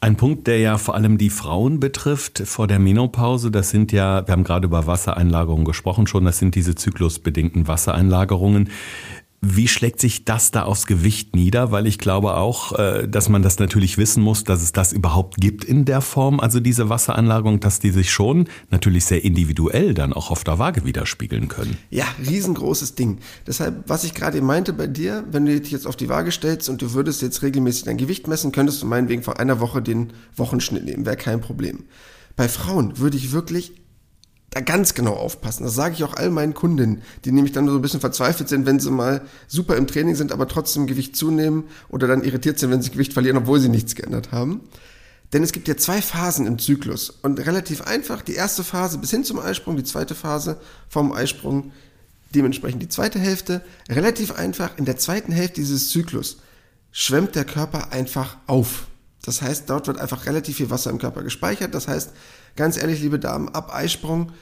Ein 0.00 0.16
Punkt, 0.16 0.46
der 0.46 0.58
ja 0.58 0.76
vor 0.76 0.94
allem 0.94 1.18
die 1.18 1.30
Frauen 1.30 1.80
betrifft 1.80 2.42
vor 2.44 2.66
der 2.66 2.78
Menopause, 2.78 3.50
das 3.50 3.70
sind 3.70 3.92
ja, 3.92 4.26
wir 4.26 4.32
haben 4.32 4.44
gerade 4.44 4.66
über 4.66 4.86
Wassereinlagerungen 4.86 5.64
gesprochen 5.64 6.06
schon, 6.06 6.24
das 6.24 6.38
sind 6.38 6.54
diese 6.54 6.74
zyklusbedingten 6.74 7.66
Wassereinlagerungen. 7.66 8.68
Wie 9.40 9.68
schlägt 9.68 10.00
sich 10.00 10.24
das 10.24 10.50
da 10.50 10.64
aufs 10.64 10.86
Gewicht 10.86 11.36
nieder? 11.36 11.70
Weil 11.70 11.86
ich 11.86 11.98
glaube 11.98 12.34
auch, 12.34 12.72
äh, 12.78 13.06
dass 13.06 13.28
man 13.28 13.42
das 13.42 13.58
natürlich 13.58 13.98
wissen 13.98 14.22
muss, 14.22 14.44
dass 14.44 14.62
es 14.62 14.72
das 14.72 14.92
überhaupt 14.92 15.36
gibt 15.36 15.64
in 15.64 15.84
der 15.84 16.00
Form, 16.00 16.40
also 16.40 16.58
diese 16.58 16.88
Wasseranlagerung, 16.88 17.60
dass 17.60 17.78
die 17.78 17.90
sich 17.90 18.10
schon 18.10 18.48
natürlich 18.70 19.04
sehr 19.04 19.24
individuell 19.24 19.94
dann 19.94 20.12
auch 20.12 20.30
auf 20.30 20.44
der 20.44 20.58
Waage 20.58 20.84
widerspiegeln 20.84 21.48
können. 21.48 21.76
Ja, 21.90 22.06
riesengroßes 22.26 22.94
Ding. 22.94 23.18
Deshalb, 23.46 23.88
was 23.88 24.04
ich 24.04 24.14
gerade 24.14 24.40
meinte 24.40 24.72
bei 24.72 24.86
dir, 24.86 25.24
wenn 25.30 25.46
du 25.46 25.60
dich 25.60 25.70
jetzt 25.70 25.86
auf 25.86 25.96
die 25.96 26.08
Waage 26.08 26.32
stellst 26.32 26.68
und 26.68 26.82
du 26.82 26.92
würdest 26.92 27.22
jetzt 27.22 27.42
regelmäßig 27.42 27.84
dein 27.84 27.98
Gewicht 27.98 28.26
messen, 28.28 28.52
könntest 28.52 28.82
du 28.82 28.86
meinetwegen 28.86 29.22
vor 29.22 29.38
einer 29.38 29.60
Woche 29.60 29.82
den 29.82 30.12
Wochenschnitt 30.34 30.84
nehmen, 30.84 31.06
wäre 31.06 31.16
kein 31.16 31.40
Problem. 31.40 31.84
Bei 32.36 32.48
Frauen 32.48 32.98
würde 32.98 33.16
ich 33.16 33.32
wirklich 33.32 33.72
da 34.56 34.62
ganz 34.62 34.94
genau 34.94 35.12
aufpassen. 35.12 35.64
Das 35.64 35.74
sage 35.74 35.94
ich 35.94 36.02
auch 36.02 36.14
all 36.14 36.30
meinen 36.30 36.54
Kunden, 36.54 37.02
die 37.26 37.32
nämlich 37.32 37.52
dann 37.52 37.68
so 37.68 37.74
ein 37.74 37.82
bisschen 37.82 38.00
verzweifelt 38.00 38.48
sind, 38.48 38.64
wenn 38.64 38.80
sie 38.80 38.90
mal 38.90 39.20
super 39.48 39.76
im 39.76 39.86
Training 39.86 40.14
sind, 40.14 40.32
aber 40.32 40.48
trotzdem 40.48 40.86
Gewicht 40.86 41.14
zunehmen 41.14 41.64
oder 41.90 42.06
dann 42.06 42.24
irritiert 42.24 42.58
sind, 42.58 42.70
wenn 42.70 42.80
sie 42.80 42.90
Gewicht 42.90 43.12
verlieren, 43.12 43.36
obwohl 43.36 43.60
sie 43.60 43.68
nichts 43.68 43.94
geändert 43.94 44.32
haben. 44.32 44.62
Denn 45.34 45.42
es 45.42 45.52
gibt 45.52 45.68
ja 45.68 45.76
zwei 45.76 46.00
Phasen 46.00 46.46
im 46.46 46.58
Zyklus 46.58 47.10
und 47.10 47.38
relativ 47.46 47.82
einfach. 47.82 48.22
Die 48.22 48.32
erste 48.32 48.64
Phase 48.64 48.96
bis 48.96 49.10
hin 49.10 49.24
zum 49.24 49.38
Eisprung, 49.38 49.76
die 49.76 49.84
zweite 49.84 50.14
Phase 50.14 50.58
vom 50.88 51.12
Eisprung, 51.12 51.72
dementsprechend 52.34 52.80
die 52.80 52.88
zweite 52.88 53.18
Hälfte. 53.18 53.60
Relativ 53.90 54.32
einfach. 54.32 54.78
In 54.78 54.86
der 54.86 54.96
zweiten 54.96 55.32
Hälfte 55.32 55.60
dieses 55.60 55.90
Zyklus 55.90 56.38
schwemmt 56.92 57.34
der 57.34 57.44
Körper 57.44 57.92
einfach 57.92 58.38
auf. 58.46 58.86
Das 59.22 59.42
heißt, 59.42 59.68
dort 59.68 59.86
wird 59.86 59.98
einfach 59.98 60.24
relativ 60.24 60.56
viel 60.56 60.70
Wasser 60.70 60.88
im 60.90 60.98
Körper 60.98 61.22
gespeichert. 61.24 61.74
Das 61.74 61.88
heißt, 61.88 62.12
ganz 62.56 62.76
ehrlich, 62.76 63.00
liebe 63.00 63.18
Damen, 63.18 63.48
ab 63.50 63.74
Eisprung 63.74 64.32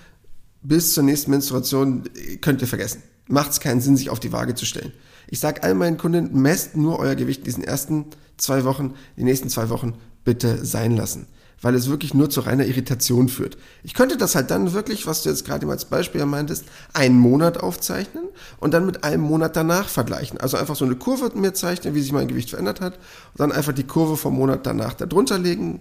bis 0.62 0.94
zur 0.94 1.04
nächsten 1.04 1.30
Menstruation 1.30 2.04
könnt 2.40 2.62
ihr 2.62 2.68
vergessen. 2.68 3.02
macht 3.26 3.52
es 3.52 3.60
keinen 3.60 3.80
Sinn, 3.80 3.96
sich 3.96 4.10
auf 4.10 4.20
die 4.20 4.32
Waage 4.32 4.54
zu 4.54 4.66
stellen. 4.66 4.92
Ich 5.28 5.40
sage 5.40 5.62
all 5.62 5.74
meinen 5.74 5.96
Kunden, 5.96 6.40
messt 6.40 6.76
nur 6.76 6.98
euer 6.98 7.14
Gewicht 7.14 7.40
in 7.40 7.44
diesen 7.44 7.64
ersten 7.64 8.06
zwei 8.36 8.64
Wochen, 8.64 8.94
die 9.16 9.24
nächsten 9.24 9.48
zwei 9.48 9.68
Wochen 9.70 9.94
bitte 10.24 10.64
sein 10.64 10.96
lassen. 10.96 11.26
Weil 11.62 11.74
es 11.74 11.88
wirklich 11.88 12.12
nur 12.12 12.28
zu 12.28 12.40
reiner 12.40 12.66
Irritation 12.66 13.30
führt. 13.30 13.56
Ich 13.82 13.94
könnte 13.94 14.18
das 14.18 14.34
halt 14.34 14.50
dann 14.50 14.74
wirklich, 14.74 15.06
was 15.06 15.22
du 15.22 15.30
jetzt 15.30 15.46
gerade 15.46 15.66
als 15.66 15.86
Beispiel 15.86 16.24
meintest, 16.26 16.66
einen 16.92 17.18
Monat 17.18 17.56
aufzeichnen 17.58 18.24
und 18.58 18.74
dann 18.74 18.84
mit 18.84 19.04
einem 19.04 19.22
Monat 19.22 19.56
danach 19.56 19.88
vergleichen. 19.88 20.38
Also 20.38 20.58
einfach 20.58 20.76
so 20.76 20.84
eine 20.84 20.96
Kurve 20.96 21.30
mir 21.38 21.54
zeichnen, 21.54 21.94
wie 21.94 22.02
sich 22.02 22.12
mein 22.12 22.28
Gewicht 22.28 22.50
verändert 22.50 22.82
hat 22.82 22.94
und 22.96 23.40
dann 23.40 23.52
einfach 23.52 23.72
die 23.72 23.84
Kurve 23.84 24.18
vom 24.18 24.34
Monat 24.34 24.66
danach 24.66 24.92
darunter 24.92 25.38
legen 25.38 25.80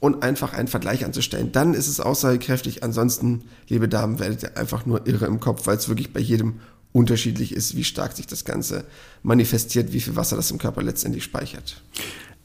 und 0.00 0.22
einfach 0.22 0.54
einen 0.54 0.68
Vergleich 0.68 1.04
anzustellen. 1.04 1.52
Dann 1.52 1.74
ist 1.74 1.86
es 1.86 2.00
aussagekräftig. 2.00 2.82
Ansonsten, 2.82 3.42
liebe 3.68 3.88
Damen, 3.88 4.18
werdet 4.18 4.42
ihr 4.42 4.56
einfach 4.56 4.86
nur 4.86 5.06
irre 5.06 5.26
im 5.26 5.40
Kopf, 5.40 5.66
weil 5.66 5.76
es 5.76 5.88
wirklich 5.88 6.12
bei 6.12 6.20
jedem 6.20 6.60
unterschiedlich 6.92 7.52
ist, 7.54 7.76
wie 7.76 7.84
stark 7.84 8.16
sich 8.16 8.26
das 8.26 8.44
Ganze 8.44 8.84
manifestiert, 9.22 9.92
wie 9.92 10.00
viel 10.00 10.16
Wasser 10.16 10.36
das 10.36 10.50
im 10.50 10.58
Körper 10.58 10.82
letztendlich 10.82 11.22
speichert. 11.22 11.82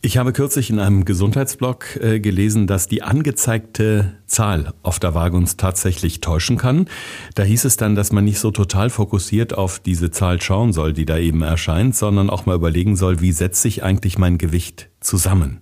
Ich 0.01 0.17
habe 0.17 0.33
kürzlich 0.33 0.69
in 0.69 0.77
einem 0.77 1.03
Gesundheitsblog 1.03 1.95
äh, 1.99 2.19
gelesen, 2.19 2.67
dass 2.67 2.87
die 2.87 3.01
angezeigte 3.01 4.13
Zahl 4.27 4.73
auf 4.83 4.99
der 4.99 5.15
Waage 5.15 5.35
uns 5.35 5.57
tatsächlich 5.57 6.21
täuschen 6.21 6.59
kann. 6.59 6.85
Da 7.33 7.41
hieß 7.41 7.65
es 7.65 7.75
dann, 7.75 7.95
dass 7.95 8.11
man 8.11 8.23
nicht 8.23 8.37
so 8.37 8.51
total 8.51 8.91
fokussiert 8.91 9.57
auf 9.57 9.79
diese 9.79 10.11
Zahl 10.11 10.39
schauen 10.43 10.73
soll, 10.73 10.93
die 10.93 11.05
da 11.05 11.17
eben 11.17 11.41
erscheint, 11.41 11.95
sondern 11.95 12.29
auch 12.29 12.45
mal 12.45 12.55
überlegen 12.55 12.95
soll, 12.95 13.19
wie 13.19 13.31
setzt 13.31 13.63
sich 13.63 13.81
eigentlich 13.81 14.19
mein 14.19 14.37
Gewicht 14.37 14.89
zusammen. 14.99 15.61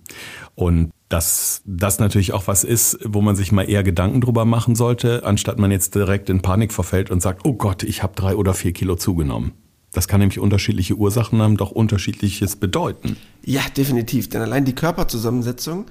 Und 0.54 0.90
dass 1.14 1.62
das 1.64 2.00
natürlich 2.00 2.32
auch 2.32 2.48
was 2.48 2.64
ist, 2.64 2.98
wo 3.04 3.20
man 3.20 3.36
sich 3.36 3.52
mal 3.52 3.70
eher 3.70 3.84
Gedanken 3.84 4.20
drüber 4.20 4.44
machen 4.44 4.74
sollte, 4.74 5.22
anstatt 5.24 5.60
man 5.60 5.70
jetzt 5.70 5.94
direkt 5.94 6.28
in 6.28 6.42
Panik 6.42 6.72
verfällt 6.72 7.08
und 7.08 7.22
sagt, 7.22 7.44
oh 7.44 7.52
Gott, 7.52 7.84
ich 7.84 8.02
habe 8.02 8.16
drei 8.16 8.34
oder 8.34 8.52
vier 8.52 8.72
Kilo 8.72 8.96
zugenommen. 8.96 9.52
Das 9.92 10.08
kann 10.08 10.18
nämlich 10.18 10.40
unterschiedliche 10.40 10.96
Ursachen 10.96 11.40
haben, 11.40 11.56
doch 11.56 11.70
unterschiedliches 11.70 12.56
bedeuten. 12.56 13.16
Ja, 13.44 13.60
definitiv. 13.76 14.28
Denn 14.28 14.42
allein 14.42 14.64
die 14.64 14.74
Körperzusammensetzung 14.74 15.86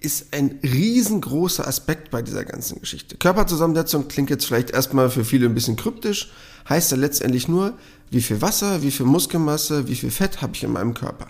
ist 0.00 0.32
ein 0.32 0.58
riesengroßer 0.62 1.68
Aspekt 1.68 2.10
bei 2.10 2.22
dieser 2.22 2.46
ganzen 2.46 2.80
Geschichte. 2.80 3.18
Körperzusammensetzung 3.18 4.08
klingt 4.08 4.30
jetzt 4.30 4.46
vielleicht 4.46 4.70
erstmal 4.70 5.10
für 5.10 5.26
viele 5.26 5.44
ein 5.44 5.54
bisschen 5.54 5.76
kryptisch, 5.76 6.32
heißt 6.70 6.90
ja 6.90 6.96
letztendlich 6.96 7.48
nur, 7.48 7.74
wie 8.10 8.22
viel 8.22 8.40
Wasser, 8.40 8.82
wie 8.82 8.90
viel 8.90 9.04
Muskelmasse, 9.04 9.88
wie 9.88 9.94
viel 9.94 10.10
Fett 10.10 10.40
habe 10.40 10.54
ich 10.54 10.64
in 10.64 10.72
meinem 10.72 10.94
Körper. 10.94 11.26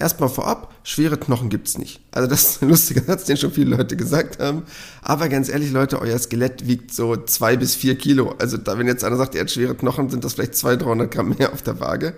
Erstmal 0.00 0.30
vorab, 0.30 0.74
schwere 0.82 1.18
Knochen 1.18 1.50
gibt's 1.50 1.76
nicht. 1.76 2.00
Also 2.10 2.26
das 2.26 2.42
ist 2.42 2.62
ein 2.62 2.70
lustiger 2.70 3.02
Satz, 3.02 3.24
den 3.24 3.36
schon 3.36 3.52
viele 3.52 3.76
Leute 3.76 3.96
gesagt 3.96 4.40
haben. 4.40 4.62
Aber 5.02 5.28
ganz 5.28 5.50
ehrlich, 5.50 5.72
Leute, 5.72 6.00
euer 6.00 6.18
Skelett 6.18 6.66
wiegt 6.66 6.94
so 6.94 7.16
zwei 7.16 7.54
bis 7.54 7.74
vier 7.74 7.98
Kilo. 7.98 8.34
Also 8.38 8.56
da, 8.56 8.78
wenn 8.78 8.86
jetzt 8.86 9.04
einer 9.04 9.18
sagt, 9.18 9.34
er 9.34 9.42
hat 9.42 9.50
schwere 9.50 9.74
Knochen, 9.74 10.08
sind 10.08 10.24
das 10.24 10.32
vielleicht 10.32 10.54
200, 10.54 10.86
300 10.86 11.10
Gramm 11.10 11.36
mehr 11.38 11.52
auf 11.52 11.60
der 11.60 11.80
Waage. 11.80 12.14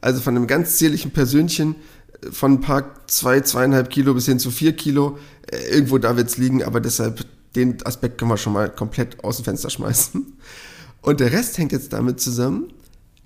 Also 0.00 0.22
von 0.22 0.34
einem 0.34 0.46
ganz 0.46 0.78
zierlichen 0.78 1.10
Persönchen 1.10 1.74
äh, 2.22 2.32
von 2.32 2.54
ein 2.54 2.60
paar 2.62 2.94
zwei, 3.08 3.40
zweieinhalb 3.42 3.90
Kilo 3.90 4.14
bis 4.14 4.24
hin 4.24 4.38
zu 4.38 4.50
vier 4.50 4.72
Kilo, 4.72 5.18
äh, 5.50 5.74
irgendwo 5.74 5.98
da 5.98 6.16
wird's 6.16 6.38
liegen. 6.38 6.64
Aber 6.64 6.80
deshalb, 6.80 7.26
den 7.54 7.84
Aspekt 7.84 8.16
können 8.16 8.30
wir 8.30 8.38
schon 8.38 8.54
mal 8.54 8.70
komplett 8.70 9.22
aus 9.22 9.36
dem 9.36 9.44
Fenster 9.44 9.68
schmeißen. 9.68 10.38
Und 11.02 11.20
der 11.20 11.30
Rest 11.30 11.58
hängt 11.58 11.72
jetzt 11.72 11.92
damit 11.92 12.20
zusammen, 12.20 12.72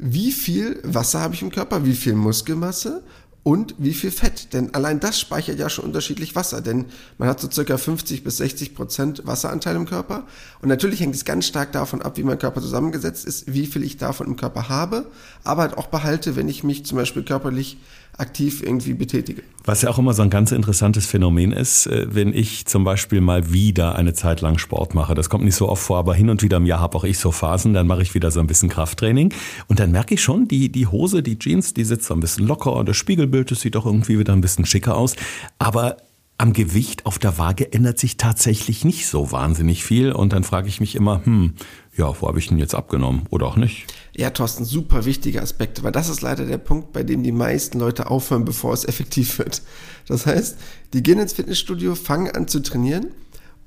wie 0.05 0.33
viel 0.33 0.81
Wasser 0.83 1.21
habe 1.21 1.35
ich 1.35 1.43
im 1.43 1.51
Körper, 1.51 1.85
wie 1.85 1.95
viel 1.95 2.15
Muskelmasse 2.15 3.05
und 3.45 3.75
wie 3.79 3.95
viel 3.95 4.11
Fett. 4.11 4.53
Denn 4.53 4.73
allein 4.75 5.01
das 5.01 5.19
speichert 5.19 5.59
ja 5.59 5.69
schon 5.69 5.85
unterschiedlich 5.85 6.37
Wasser. 6.37 6.61
Denn 6.61 6.87
man 7.19 7.29
hat 7.29 7.41
so 7.41 7.51
circa 7.51 7.77
50 7.77 8.23
bis 8.23 8.37
60 8.37 8.75
Prozent 8.75 9.27
Wasseranteil 9.27 9.75
im 9.77 9.87
Körper. 9.87 10.27
Und 10.61 10.69
natürlich 10.69 11.01
hängt 11.01 11.15
es 11.15 11.25
ganz 11.25 11.47
stark 11.47 11.73
davon 11.73 12.03
ab, 12.03 12.17
wie 12.17 12.23
mein 12.23 12.39
Körper 12.39 12.61
zusammengesetzt 12.61 13.25
ist, 13.25 13.53
wie 13.53 13.67
viel 13.67 13.83
ich 13.83 13.97
davon 13.97 14.29
im 14.29 14.37
Körper 14.37 14.69
habe, 14.69 15.07
aber 15.45 15.63
halt 15.63 15.77
auch 15.77 15.89
behalte, 15.89 16.37
wenn 16.37 16.49
ich 16.49 16.63
mich 16.63 16.87
zum 16.87 16.99
Beispiel 16.99 17.25
körperlich 17.25 17.79
aktiv 18.19 18.63
irgendwie 18.63 18.95
betätige. 18.95 19.43
Was 19.65 19.83
ja 19.83 19.91
auch 19.91 19.99
immer 19.99 20.13
so 20.13 20.23
ein 20.23 20.31
ganz 20.31 20.51
interessantes 20.51 21.07
Phänomen 21.07 21.53
ist, 21.53 21.87
äh, 21.87 22.07
wenn 22.11 22.35
ich 22.35 22.67
zum 22.67 22.85
Beispiel 22.85 23.21
mal 23.21 23.53
wieder 23.53 23.95
eine 23.95 24.13
Zeit 24.13 24.41
lang 24.41 24.59
Sport 24.59 24.95
mache. 24.95 25.15
Das 25.15 25.31
kommt 25.31 25.45
nicht 25.45 25.55
so 25.55 25.69
oft 25.69 25.83
vor, 25.83 25.99
aber 25.99 26.15
hin 26.15 26.31
und 26.31 26.43
wieder 26.43 26.57
im 26.57 26.67
Jahr 26.67 26.81
habe 26.81 26.97
auch 26.97 27.05
ich 27.05 27.19
so 27.19 27.31
Phasen. 27.31 27.73
Dann 27.73 27.87
mache 27.87 28.03
ich 28.03 28.15
wieder 28.15 28.31
so 28.31 28.41
ein 28.41 28.47
bisschen 28.47 28.69
Krafttraining 28.69 29.33
und 29.69 29.79
dann 29.79 29.93
merke 29.93 30.15
ich 30.15 30.23
schon, 30.23 30.49
die, 30.49 30.71
die 30.71 30.87
Hose, 30.87 31.23
die 31.23 31.39
Jeans, 31.39 31.75
die 31.75 31.85
sitzt 31.85 32.07
so 32.07 32.15
ein 32.15 32.21
bisschen 32.21 32.47
locker. 32.47 32.83
Das 32.85 32.97
Spiegelbild, 32.97 33.51
das 33.51 33.61
sieht 33.61 33.77
auch 33.77 33.87
irgendwie 33.87 34.19
wieder 34.19 34.33
ein 34.33 34.41
bisschen 34.41 34.67
schicker 34.67 34.97
aus. 34.97 35.15
Aber 35.59 35.97
am 36.43 36.53
Gewicht 36.53 37.07
auf 37.07 37.21
der 37.21 37.39
Waage 37.39 37.73
ändert 37.73 38.01
sich 38.01 38.17
tatsächlich 38.17 38.85
nicht 38.85 39.07
so 39.07 39.31
wahnsinnig 39.31 39.85
viel. 39.85 40.11
Und 40.11 40.33
dann 40.33 40.43
frage 40.43 40.67
ich 40.67 40.81
mich 40.81 40.97
immer, 40.97 41.25
hm, 41.25 41.55
ja, 41.97 42.13
wo 42.21 42.27
habe 42.27 42.41
ich 42.41 42.49
denn 42.49 42.59
jetzt 42.59 42.75
abgenommen 42.75 43.27
oder 43.31 43.47
auch 43.47 43.55
nicht? 43.55 43.87
Ja, 44.17 44.29
Thorsten, 44.31 44.65
super 44.65 45.05
wichtiger 45.05 45.41
Aspekt, 45.41 45.85
weil 45.85 45.93
das 45.93 46.09
ist 46.09 46.21
leider 46.21 46.45
der 46.45 46.59
Punkt, 46.59 46.93
bei 46.93 47.05
dem 47.05 47.23
die 47.23 47.31
meisten 47.31 47.79
Leute 47.79 48.11
aufhören, 48.11 48.45
bevor 48.45 48.73
es 48.75 48.85
effektiv 48.89 49.39
wird. 49.39 49.63
Das 50.09 50.27
heißt, 50.27 50.59
die 50.95 51.05
gehen 51.05 51.21
ins 51.21 51.33
Fitnessstudio, 51.33 51.95
fangen 51.95 52.33
an 52.33 52.49
zu 52.49 52.61
trainieren 52.61 53.13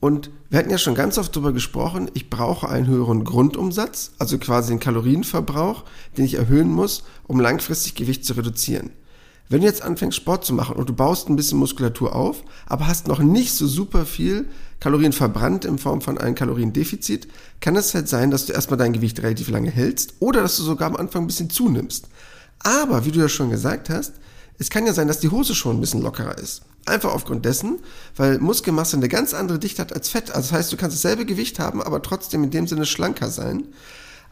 und 0.01 0.29
wir 0.49 0.59
hatten 0.59 0.69
ja 0.69 0.77
schon 0.77 0.95
ganz 0.95 1.17
oft 1.17 1.33
darüber 1.33 1.53
gesprochen, 1.53 2.11
ich 2.13 2.29
brauche 2.29 2.67
einen 2.67 2.87
höheren 2.87 3.23
Grundumsatz, 3.23 4.11
also 4.19 4.37
quasi 4.37 4.73
den 4.73 4.81
Kalorienverbrauch, 4.81 5.85
den 6.17 6.25
ich 6.25 6.33
erhöhen 6.33 6.71
muss, 6.71 7.05
um 7.25 7.39
langfristig 7.39 7.95
Gewicht 7.95 8.25
zu 8.25 8.33
reduzieren. 8.33 8.91
Wenn 9.47 9.61
du 9.61 9.67
jetzt 9.67 9.83
anfängst 9.83 10.17
Sport 10.17 10.43
zu 10.43 10.53
machen 10.53 10.75
und 10.75 10.89
du 10.89 10.93
baust 10.93 11.29
ein 11.29 11.35
bisschen 11.35 11.59
Muskulatur 11.59 12.15
auf, 12.15 12.43
aber 12.65 12.87
hast 12.87 13.07
noch 13.07 13.19
nicht 13.19 13.53
so 13.53 13.67
super 13.67 14.05
viel 14.05 14.47
Kalorien 14.79 15.13
verbrannt 15.13 15.65
in 15.65 15.77
Form 15.77 16.01
von 16.01 16.17
einem 16.17 16.35
Kaloriendefizit, 16.35 17.27
kann 17.61 17.75
es 17.75 17.93
halt 17.93 18.09
sein, 18.09 18.31
dass 18.31 18.47
du 18.47 18.53
erstmal 18.53 18.77
dein 18.77 18.93
Gewicht 18.93 19.21
relativ 19.21 19.49
lange 19.49 19.69
hältst 19.69 20.15
oder 20.19 20.41
dass 20.41 20.57
du 20.57 20.63
sogar 20.63 20.87
am 20.87 20.95
Anfang 20.95 21.23
ein 21.23 21.27
bisschen 21.27 21.49
zunimmst. 21.49 22.07
Aber 22.59 23.05
wie 23.05 23.11
du 23.11 23.19
ja 23.19 23.29
schon 23.29 23.51
gesagt 23.51 23.89
hast, 23.89 24.13
es 24.57 24.69
kann 24.69 24.87
ja 24.87 24.93
sein, 24.93 25.07
dass 25.07 25.19
die 25.19 25.29
Hose 25.29 25.53
schon 25.53 25.77
ein 25.77 25.81
bisschen 25.81 26.01
lockerer 26.01 26.37
ist. 26.37 26.63
Einfach 26.87 27.13
aufgrund 27.13 27.45
dessen, 27.45 27.79
weil 28.15 28.39
Muskelmasse 28.39 28.97
eine 28.97 29.09
ganz 29.09 29.33
andere 29.33 29.59
Dichte 29.59 29.81
hat 29.81 29.93
als 29.93 30.09
Fett. 30.09 30.31
Also 30.31 30.49
das 30.49 30.51
heißt, 30.51 30.73
du 30.73 30.77
kannst 30.77 30.97
dasselbe 30.97 31.25
Gewicht 31.25 31.59
haben, 31.59 31.81
aber 31.81 32.01
trotzdem 32.01 32.43
in 32.43 32.51
dem 32.51 32.67
Sinne 32.67 32.85
schlanker 32.85 33.29
sein. 33.29 33.65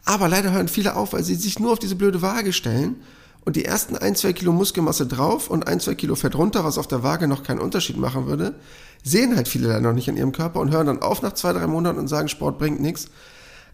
Aber 0.04 0.28
leider 0.28 0.52
hören 0.52 0.68
viele 0.68 0.96
auf, 0.96 1.12
weil 1.12 1.24
sie 1.24 1.34
sich 1.34 1.58
nur 1.58 1.72
auf 1.72 1.78
diese 1.78 1.94
blöde 1.94 2.22
Waage 2.22 2.52
stellen 2.52 2.96
und 3.44 3.56
die 3.56 3.64
ersten 3.64 3.96
ein, 3.96 4.16
zwei 4.16 4.32
Kilo 4.32 4.52
Muskelmasse 4.52 5.06
drauf 5.06 5.50
und 5.50 5.68
ein, 5.68 5.80
zwei 5.80 5.94
Kilo 5.94 6.14
Fett 6.14 6.34
runter, 6.34 6.64
was 6.64 6.78
auf 6.78 6.86
der 6.86 7.02
Waage 7.02 7.28
noch 7.28 7.42
keinen 7.42 7.60
Unterschied 7.60 7.96
machen 7.96 8.26
würde, 8.26 8.54
sehen 9.02 9.36
halt 9.36 9.48
viele 9.48 9.68
dann 9.68 9.82
noch 9.82 9.92
nicht 9.92 10.08
an 10.08 10.16
ihrem 10.16 10.32
Körper 10.32 10.60
und 10.60 10.72
hören 10.72 10.86
dann 10.86 11.02
auf 11.02 11.22
nach 11.22 11.34
zwei, 11.34 11.52
drei 11.52 11.66
Monaten 11.66 11.98
und 11.98 12.08
sagen, 12.08 12.28
Sport 12.28 12.58
bringt 12.58 12.80
nichts. 12.80 13.08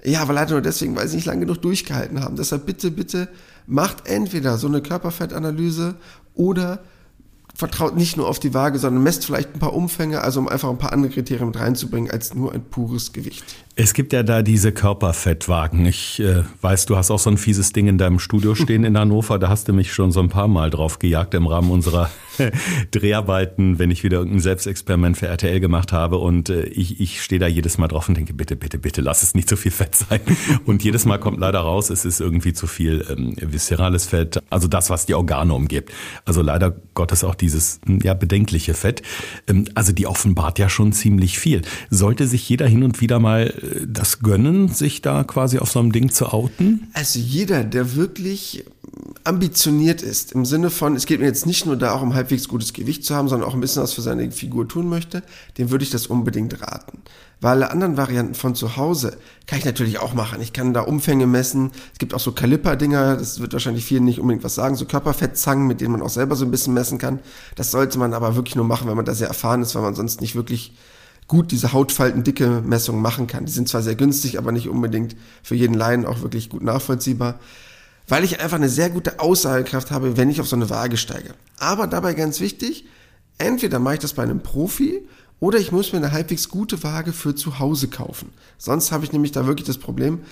Ja, 0.02 0.22
aber 0.22 0.32
leider 0.32 0.52
nur 0.52 0.62
deswegen, 0.62 0.96
weil 0.96 1.08
sie 1.08 1.16
nicht 1.16 1.26
lange 1.26 1.40
genug 1.40 1.62
durchgehalten 1.62 2.20
haben. 2.20 2.36
Deshalb 2.36 2.66
bitte, 2.66 2.90
bitte 2.90 3.28
macht 3.66 4.08
entweder 4.08 4.58
so 4.58 4.66
eine 4.66 4.82
Körperfettanalyse 4.82 5.94
oder 6.34 6.80
vertraut 7.54 7.96
nicht 7.96 8.16
nur 8.16 8.26
auf 8.26 8.38
die 8.38 8.54
Waage, 8.54 8.78
sondern 8.78 9.02
messt 9.02 9.26
vielleicht 9.26 9.54
ein 9.54 9.58
paar 9.58 9.74
Umfänge, 9.74 10.22
also 10.22 10.40
um 10.40 10.48
einfach 10.48 10.70
ein 10.70 10.78
paar 10.78 10.92
andere 10.92 11.12
Kriterien 11.12 11.48
mit 11.48 11.58
reinzubringen 11.58 12.10
als 12.10 12.34
nur 12.34 12.52
ein 12.52 12.64
pures 12.64 13.12
Gewicht. 13.12 13.44
Es 13.82 13.94
gibt 13.94 14.12
ja 14.12 14.22
da 14.22 14.42
diese 14.42 14.72
Körperfettwagen. 14.72 15.86
Ich 15.86 16.20
äh, 16.20 16.42
weiß, 16.60 16.84
du 16.84 16.98
hast 16.98 17.10
auch 17.10 17.18
so 17.18 17.30
ein 17.30 17.38
fieses 17.38 17.72
Ding 17.72 17.86
in 17.86 17.96
deinem 17.96 18.18
Studio 18.18 18.54
stehen 18.54 18.84
in 18.84 18.98
Hannover. 18.98 19.38
Da 19.38 19.48
hast 19.48 19.68
du 19.68 19.72
mich 19.72 19.94
schon 19.94 20.12
so 20.12 20.20
ein 20.20 20.28
paar 20.28 20.48
Mal 20.48 20.68
drauf 20.68 20.98
gejagt 20.98 21.32
im 21.32 21.46
Rahmen 21.46 21.70
unserer 21.70 22.10
Dreharbeiten, 22.90 23.78
wenn 23.78 23.90
ich 23.90 24.04
wieder 24.04 24.18
irgendein 24.18 24.40
Selbstexperiment 24.40 25.16
für 25.16 25.28
RTL 25.28 25.60
gemacht 25.60 25.92
habe. 25.92 26.18
Und 26.18 26.50
äh, 26.50 26.64
ich, 26.64 27.00
ich 27.00 27.22
stehe 27.22 27.38
da 27.38 27.46
jedes 27.46 27.78
Mal 27.78 27.88
drauf 27.88 28.06
und 28.06 28.18
denke, 28.18 28.34
bitte, 28.34 28.54
bitte, 28.54 28.76
bitte, 28.76 29.00
lass 29.00 29.22
es 29.22 29.34
nicht 29.34 29.48
zu 29.48 29.56
viel 29.56 29.72
Fett 29.72 29.94
sein. 29.94 30.20
Und 30.66 30.84
jedes 30.84 31.06
Mal 31.06 31.16
kommt 31.16 31.40
leider 31.40 31.60
raus, 31.60 31.88
es 31.88 32.04
ist 32.04 32.20
irgendwie 32.20 32.52
zu 32.52 32.66
viel 32.66 33.06
ähm, 33.08 33.34
viszerales 33.40 34.06
Fett, 34.06 34.42
also 34.50 34.68
das, 34.68 34.90
was 34.90 35.06
die 35.06 35.14
Organe 35.14 35.54
umgibt. 35.54 35.90
Also 36.26 36.42
leider 36.42 36.76
Gottes 36.92 37.24
auch 37.24 37.34
dieses 37.34 37.80
ja 37.86 38.12
bedenkliche 38.12 38.74
Fett. 38.74 39.00
Ähm, 39.48 39.66
also 39.74 39.92
die 39.92 40.06
offenbart 40.06 40.58
ja 40.58 40.68
schon 40.68 40.92
ziemlich 40.92 41.38
viel. 41.38 41.62
Sollte 41.88 42.26
sich 42.26 42.46
jeder 42.46 42.66
hin 42.66 42.82
und 42.82 43.00
wieder 43.00 43.18
mal 43.18 43.46
äh, 43.46 43.69
das 43.86 44.20
gönnen, 44.20 44.68
sich 44.68 45.02
da 45.02 45.24
quasi 45.24 45.58
auf 45.58 45.70
so 45.70 45.78
einem 45.78 45.92
Ding 45.92 46.10
zu 46.10 46.32
outen? 46.32 46.88
Also 46.92 47.18
jeder, 47.18 47.64
der 47.64 47.96
wirklich 47.96 48.64
ambitioniert 49.24 50.02
ist, 50.02 50.32
im 50.32 50.44
Sinne 50.44 50.70
von, 50.70 50.96
es 50.96 51.06
geht 51.06 51.20
mir 51.20 51.26
jetzt 51.26 51.46
nicht 51.46 51.66
nur 51.66 51.76
da 51.76 51.92
auch 51.92 52.02
um 52.02 52.14
halbwegs 52.14 52.48
gutes 52.48 52.72
Gewicht 52.72 53.04
zu 53.04 53.14
haben, 53.14 53.28
sondern 53.28 53.48
auch 53.48 53.54
ein 53.54 53.60
bisschen 53.60 53.82
was 53.82 53.92
für 53.92 54.00
seine 54.00 54.30
Figur 54.30 54.66
tun 54.66 54.88
möchte, 54.88 55.22
dem 55.58 55.70
würde 55.70 55.84
ich 55.84 55.90
das 55.90 56.06
unbedingt 56.06 56.60
raten. 56.62 56.98
Weil 57.40 57.52
alle 57.52 57.70
anderen 57.70 57.96
Varianten 57.96 58.34
von 58.34 58.54
zu 58.54 58.76
Hause 58.76 59.16
kann 59.46 59.58
ich 59.58 59.64
natürlich 59.64 59.98
auch 59.98 60.12
machen. 60.12 60.42
Ich 60.42 60.52
kann 60.52 60.74
da 60.74 60.82
Umfänge 60.82 61.26
messen. 61.26 61.70
Es 61.92 61.98
gibt 61.98 62.12
auch 62.12 62.20
so 62.20 62.32
Kaliper-Dinger, 62.32 63.16
das 63.16 63.40
wird 63.40 63.52
wahrscheinlich 63.52 63.84
vielen 63.84 64.04
nicht 64.04 64.20
unbedingt 64.20 64.44
was 64.44 64.54
sagen, 64.54 64.76
so 64.76 64.84
Körperfettzangen, 64.84 65.66
mit 65.66 65.80
denen 65.80 65.92
man 65.92 66.02
auch 66.02 66.10
selber 66.10 66.36
so 66.36 66.44
ein 66.44 66.50
bisschen 66.50 66.74
messen 66.74 66.98
kann. 66.98 67.20
Das 67.56 67.70
sollte 67.70 67.98
man 67.98 68.12
aber 68.12 68.36
wirklich 68.36 68.56
nur 68.56 68.66
machen, 68.66 68.88
wenn 68.88 68.96
man 68.96 69.06
da 69.06 69.14
sehr 69.14 69.28
erfahren 69.28 69.62
ist, 69.62 69.74
weil 69.74 69.82
man 69.82 69.94
sonst 69.94 70.20
nicht 70.20 70.34
wirklich 70.34 70.74
gut 71.30 71.52
diese 71.52 71.72
Hautfaltendicke 71.72 72.60
Messung 72.66 73.00
machen 73.00 73.28
kann. 73.28 73.44
Die 73.44 73.52
sind 73.52 73.68
zwar 73.68 73.82
sehr 73.82 73.94
günstig, 73.94 74.36
aber 74.36 74.50
nicht 74.50 74.68
unbedingt 74.68 75.14
für 75.44 75.54
jeden 75.54 75.74
Laien 75.74 76.04
auch 76.04 76.22
wirklich 76.22 76.48
gut 76.48 76.64
nachvollziehbar, 76.64 77.38
weil 78.08 78.24
ich 78.24 78.40
einfach 78.40 78.56
eine 78.56 78.68
sehr 78.68 78.90
gute 78.90 79.20
Aussagekraft 79.20 79.92
habe, 79.92 80.16
wenn 80.16 80.28
ich 80.28 80.40
auf 80.40 80.48
so 80.48 80.56
eine 80.56 80.68
Waage 80.70 80.96
steige. 80.96 81.34
Aber 81.60 81.86
dabei 81.86 82.14
ganz 82.14 82.40
wichtig, 82.40 82.84
entweder 83.38 83.78
mache 83.78 83.94
ich 83.94 84.00
das 84.00 84.14
bei 84.14 84.24
einem 84.24 84.40
Profi 84.40 85.06
oder 85.38 85.60
ich 85.60 85.70
muss 85.70 85.92
mir 85.92 85.98
eine 85.98 86.10
halbwegs 86.10 86.48
gute 86.48 86.82
Waage 86.82 87.12
für 87.12 87.36
zu 87.36 87.60
Hause 87.60 87.86
kaufen. 87.86 88.30
Sonst 88.58 88.90
habe 88.90 89.04
ich 89.04 89.12
nämlich 89.12 89.30
da 89.30 89.46
wirklich 89.46 89.68
das 89.68 89.78
Problem, 89.78 90.22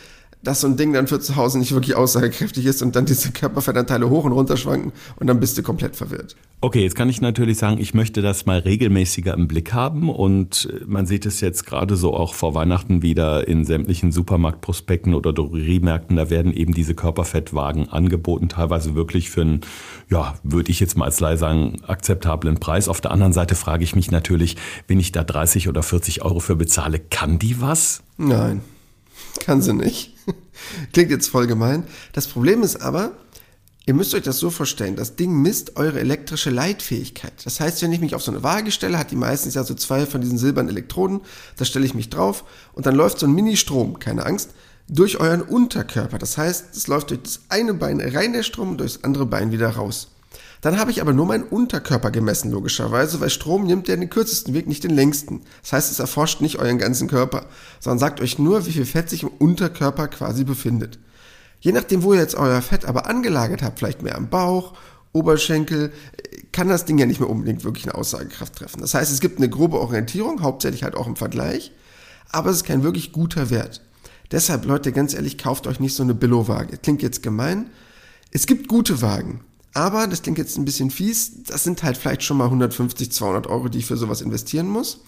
dass 0.42 0.60
so 0.60 0.68
ein 0.68 0.76
Ding 0.76 0.92
dann 0.92 1.06
für 1.06 1.20
zu 1.20 1.36
Hause 1.36 1.58
nicht 1.58 1.72
wirklich 1.72 1.96
aussagekräftig 1.96 2.64
ist 2.66 2.82
und 2.82 2.94
dann 2.94 3.06
diese 3.06 3.32
Körperfettanteile 3.32 4.08
hoch 4.08 4.24
und 4.24 4.32
runter 4.32 4.56
schwanken 4.56 4.92
und 5.16 5.26
dann 5.26 5.40
bist 5.40 5.58
du 5.58 5.62
komplett 5.62 5.96
verwirrt. 5.96 6.36
Okay, 6.60 6.82
jetzt 6.82 6.96
kann 6.96 7.08
ich 7.08 7.20
natürlich 7.20 7.58
sagen, 7.58 7.78
ich 7.78 7.94
möchte 7.94 8.20
das 8.20 8.46
mal 8.46 8.58
regelmäßiger 8.58 9.32
im 9.34 9.46
Blick 9.46 9.72
haben 9.72 10.10
und 10.10 10.68
äh, 10.72 10.84
man 10.86 11.06
sieht 11.06 11.26
es 11.26 11.40
jetzt 11.40 11.66
gerade 11.66 11.96
so 11.96 12.14
auch 12.14 12.34
vor 12.34 12.54
Weihnachten 12.54 13.02
wieder 13.02 13.46
in 13.46 13.64
sämtlichen 13.64 14.10
Supermarktprospekten 14.10 15.14
oder 15.14 15.32
Drogeriemärkten, 15.32 16.16
da 16.16 16.30
werden 16.30 16.52
eben 16.52 16.74
diese 16.74 16.94
Körperfettwagen 16.94 17.88
angeboten, 17.88 18.48
teilweise 18.48 18.94
wirklich 18.94 19.30
für 19.30 19.42
einen, 19.42 19.60
ja, 20.10 20.34
würde 20.42 20.70
ich 20.70 20.80
jetzt 20.80 20.96
mal 20.96 21.04
als 21.04 21.20
Leih 21.20 21.36
sagen, 21.36 21.76
akzeptablen 21.86 22.58
Preis. 22.58 22.88
Auf 22.88 23.00
der 23.00 23.10
anderen 23.12 23.32
Seite 23.32 23.54
frage 23.54 23.84
ich 23.84 23.94
mich 23.94 24.10
natürlich, 24.10 24.56
wenn 24.86 24.98
ich 24.98 25.12
da 25.12 25.22
30 25.24 25.68
oder 25.68 25.82
40 25.82 26.22
Euro 26.22 26.40
für 26.40 26.56
bezahle, 26.56 26.98
kann 26.98 27.38
die 27.38 27.60
was? 27.60 28.02
Nein, 28.16 28.62
kann 29.40 29.62
sie 29.62 29.74
nicht. 29.74 30.17
Klingt 30.92 31.10
jetzt 31.10 31.28
voll 31.28 31.46
gemein. 31.46 31.84
Das 32.12 32.26
Problem 32.26 32.62
ist 32.62 32.82
aber, 32.82 33.12
ihr 33.86 33.94
müsst 33.94 34.14
euch 34.14 34.22
das 34.22 34.38
so 34.38 34.50
vorstellen, 34.50 34.96
das 34.96 35.16
Ding 35.16 35.32
misst 35.40 35.76
eure 35.76 36.00
elektrische 36.00 36.50
Leitfähigkeit. 36.50 37.32
Das 37.44 37.60
heißt, 37.60 37.82
wenn 37.82 37.92
ich 37.92 38.00
mich 38.00 38.14
auf 38.14 38.22
so 38.22 38.30
eine 38.30 38.42
Waage 38.42 38.70
stelle, 38.70 38.98
hat 38.98 39.10
die 39.10 39.16
meistens 39.16 39.54
ja 39.54 39.64
so 39.64 39.74
zwei 39.74 40.06
von 40.06 40.20
diesen 40.20 40.38
silbernen 40.38 40.70
Elektroden, 40.70 41.20
da 41.56 41.64
stelle 41.64 41.86
ich 41.86 41.94
mich 41.94 42.10
drauf 42.10 42.44
und 42.74 42.86
dann 42.86 42.94
läuft 42.94 43.18
so 43.18 43.26
ein 43.26 43.32
Mini-Strom, 43.32 43.98
keine 43.98 44.26
Angst, 44.26 44.50
durch 44.88 45.20
euren 45.20 45.42
Unterkörper. 45.42 46.18
Das 46.18 46.38
heißt, 46.38 46.74
es 46.74 46.86
läuft 46.86 47.10
durch 47.10 47.22
das 47.22 47.40
eine 47.48 47.74
Bein 47.74 48.00
rein 48.00 48.32
der 48.32 48.42
Strom 48.42 48.70
und 48.70 48.80
durch 48.80 48.94
das 48.94 49.04
andere 49.04 49.26
Bein 49.26 49.52
wieder 49.52 49.70
raus. 49.70 50.08
Dann 50.60 50.78
habe 50.78 50.90
ich 50.90 51.00
aber 51.00 51.12
nur 51.12 51.26
meinen 51.26 51.44
Unterkörper 51.44 52.10
gemessen, 52.10 52.50
logischerweise, 52.50 53.20
weil 53.20 53.30
Strom 53.30 53.64
nimmt 53.64 53.88
ja 53.88 53.96
den 53.96 54.10
kürzesten 54.10 54.54
Weg, 54.54 54.66
nicht 54.66 54.84
den 54.84 54.94
längsten. 54.94 55.42
Das 55.62 55.72
heißt, 55.72 55.92
es 55.92 56.00
erforscht 56.00 56.40
nicht 56.40 56.58
euren 56.58 56.78
ganzen 56.78 57.08
Körper, 57.08 57.46
sondern 57.80 58.00
sagt 58.00 58.20
euch 58.20 58.38
nur, 58.38 58.66
wie 58.66 58.72
viel 58.72 58.86
Fett 58.86 59.08
sich 59.08 59.22
im 59.22 59.28
Unterkörper 59.28 60.08
quasi 60.08 60.44
befindet. 60.44 60.98
Je 61.60 61.72
nachdem, 61.72 62.02
wo 62.02 62.12
ihr 62.12 62.20
jetzt 62.20 62.34
euer 62.34 62.62
Fett 62.62 62.84
aber 62.84 63.08
angelagert 63.08 63.62
habt, 63.62 63.78
vielleicht 63.78 64.02
mehr 64.02 64.16
am 64.16 64.30
Bauch, 64.30 64.74
Oberschenkel, 65.12 65.92
kann 66.52 66.68
das 66.68 66.84
Ding 66.84 66.98
ja 66.98 67.06
nicht 67.06 67.20
mehr 67.20 67.30
unbedingt 67.30 67.64
wirklich 67.64 67.84
eine 67.84 67.94
Aussagekraft 67.94 68.56
treffen. 68.56 68.80
Das 68.80 68.94
heißt, 68.94 69.12
es 69.12 69.20
gibt 69.20 69.38
eine 69.38 69.48
grobe 69.48 69.80
Orientierung, 69.80 70.42
hauptsächlich 70.42 70.82
halt 70.82 70.94
auch 70.94 71.06
im 71.06 71.16
Vergleich, 71.16 71.72
aber 72.30 72.50
es 72.50 72.58
ist 72.58 72.64
kein 72.64 72.82
wirklich 72.82 73.12
guter 73.12 73.50
Wert. 73.50 73.80
Deshalb, 74.30 74.66
Leute, 74.66 74.92
ganz 74.92 75.14
ehrlich, 75.14 75.38
kauft 75.38 75.66
euch 75.66 75.80
nicht 75.80 75.94
so 75.94 76.02
eine 76.02 76.14
Billo-Waage. 76.14 76.76
Klingt 76.78 77.02
jetzt 77.02 77.22
gemein. 77.22 77.70
Es 78.30 78.46
gibt 78.46 78.68
gute 78.68 79.00
Wagen. 79.00 79.40
Aber, 79.78 80.08
das 80.08 80.22
klingt 80.22 80.38
jetzt 80.38 80.58
ein 80.58 80.64
bisschen 80.64 80.90
fies, 80.90 81.44
das 81.44 81.62
sind 81.62 81.84
halt 81.84 81.96
vielleicht 81.96 82.24
schon 82.24 82.36
mal 82.36 82.46
150, 82.46 83.12
200 83.12 83.46
Euro, 83.46 83.68
die 83.68 83.78
ich 83.78 83.86
für 83.86 83.96
sowas 83.96 84.22
investieren 84.22 84.68
muss. 84.68 85.04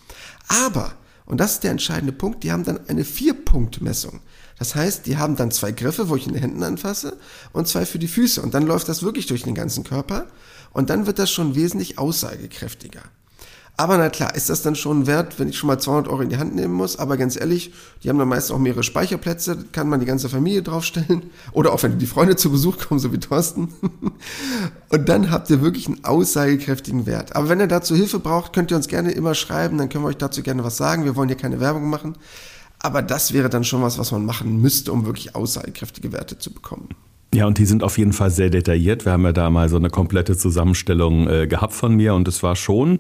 Aber, 0.47 0.93
und 1.27 1.41
das 1.41 1.55
ist 1.55 1.65
der 1.65 1.73
entscheidende 1.73 2.13
Punkt, 2.13 2.45
die 2.45 2.53
haben 2.53 2.63
dann 2.63 2.79
eine 2.87 3.05
Vier-Punkt-Messung. 3.05 4.21
Das 4.61 4.77
heißt, 4.77 5.07
die 5.07 5.17
haben 5.17 5.35
dann 5.35 5.51
zwei 5.51 5.73
Griffe, 5.73 6.09
wo 6.09 6.15
ich 6.15 6.29
in 6.29 6.35
den 6.35 6.43
Händen 6.43 6.63
anfasse 6.63 7.17
und 7.53 7.67
zwei 7.67 7.85
für 7.85 7.99
die 7.99 8.07
Füße. 8.07 8.41
Und 8.43 8.55
dann 8.55 8.65
läuft 8.65 8.89
das 8.89 9.03
wirklich 9.03 9.27
durch 9.27 9.43
den 9.43 9.57
ganzen 9.57 9.83
Körper. 9.83 10.29
Und 10.73 10.89
dann 10.89 11.09
wird 11.09 11.19
das 11.19 11.33
schon 11.33 11.57
wesentlich 11.57 11.99
aussagekräftiger. 11.99 13.03
Aber 13.81 13.97
na 13.97 14.11
klar, 14.11 14.35
ist 14.35 14.51
das 14.51 14.61
dann 14.61 14.77
schon 14.77 15.07
wert, 15.07 15.39
wenn 15.39 15.49
ich 15.49 15.57
schon 15.57 15.67
mal 15.67 15.79
200 15.79 16.13
Euro 16.13 16.21
in 16.21 16.29
die 16.29 16.37
Hand 16.37 16.55
nehmen 16.55 16.75
muss. 16.75 16.99
Aber 16.99 17.17
ganz 17.17 17.41
ehrlich, 17.41 17.73
die 18.03 18.11
haben 18.11 18.19
dann 18.19 18.29
meist 18.29 18.53
auch 18.53 18.59
mehrere 18.59 18.83
Speicherplätze, 18.83 19.57
kann 19.73 19.89
man 19.89 20.01
die 20.01 20.05
ganze 20.05 20.29
Familie 20.29 20.61
draufstellen. 20.61 21.31
Oder 21.53 21.73
auch 21.73 21.83
wenn 21.83 21.99
die 21.99 22.05
Freunde 22.05 22.37
zu 22.37 22.51
Besuch 22.51 22.77
kommen, 22.77 23.01
so 23.01 23.11
wie 23.11 23.17
Thorsten. 23.17 23.73
Und 24.91 25.09
dann 25.09 25.31
habt 25.31 25.49
ihr 25.49 25.63
wirklich 25.63 25.87
einen 25.87 26.05
aussagekräftigen 26.05 27.07
Wert. 27.07 27.35
Aber 27.35 27.49
wenn 27.49 27.59
ihr 27.59 27.69
dazu 27.69 27.97
Hilfe 27.97 28.19
braucht, 28.19 28.53
könnt 28.53 28.71
ihr 28.71 28.77
uns 28.77 28.87
gerne 28.87 29.13
immer 29.13 29.35
schreiben, 29.35 29.79
dann 29.79 29.89
können 29.89 30.05
wir 30.05 30.09
euch 30.09 30.19
dazu 30.19 30.43
gerne 30.43 30.63
was 30.63 30.77
sagen. 30.77 31.07
Wir 31.07 31.17
wollen 31.17 31.31
hier 31.31 31.39
keine 31.39 31.59
Werbung 31.59 31.89
machen. 31.89 32.19
Aber 32.81 33.01
das 33.01 33.33
wäre 33.33 33.49
dann 33.49 33.65
schon 33.65 33.81
was, 33.81 33.97
was 33.97 34.13
man 34.13 34.27
machen 34.27 34.61
müsste, 34.61 34.93
um 34.93 35.07
wirklich 35.07 35.35
aussagekräftige 35.35 36.13
Werte 36.13 36.39
zu 36.39 36.53
bekommen. 36.53 36.91
Ja, 37.33 37.47
und 37.47 37.59
die 37.59 37.65
sind 37.65 37.85
auf 37.85 37.97
jeden 37.97 38.13
Fall 38.13 38.33
sehr 38.33 38.51
detailliert. 38.51 39.05
Wir 39.05 39.13
haben 39.13 39.25
ja 39.25 39.33
da 39.33 39.51
mal 39.51 39.69
so 39.69 39.77
eine 39.77 39.89
komplette 39.89 40.37
Zusammenstellung 40.37 41.29
äh, 41.29 41.47
gehabt 41.47 41.75
von 41.75 41.95
mir 41.95 42.15
und 42.15 42.27
es 42.27 42.43
war 42.43 42.57
schon, 42.57 42.99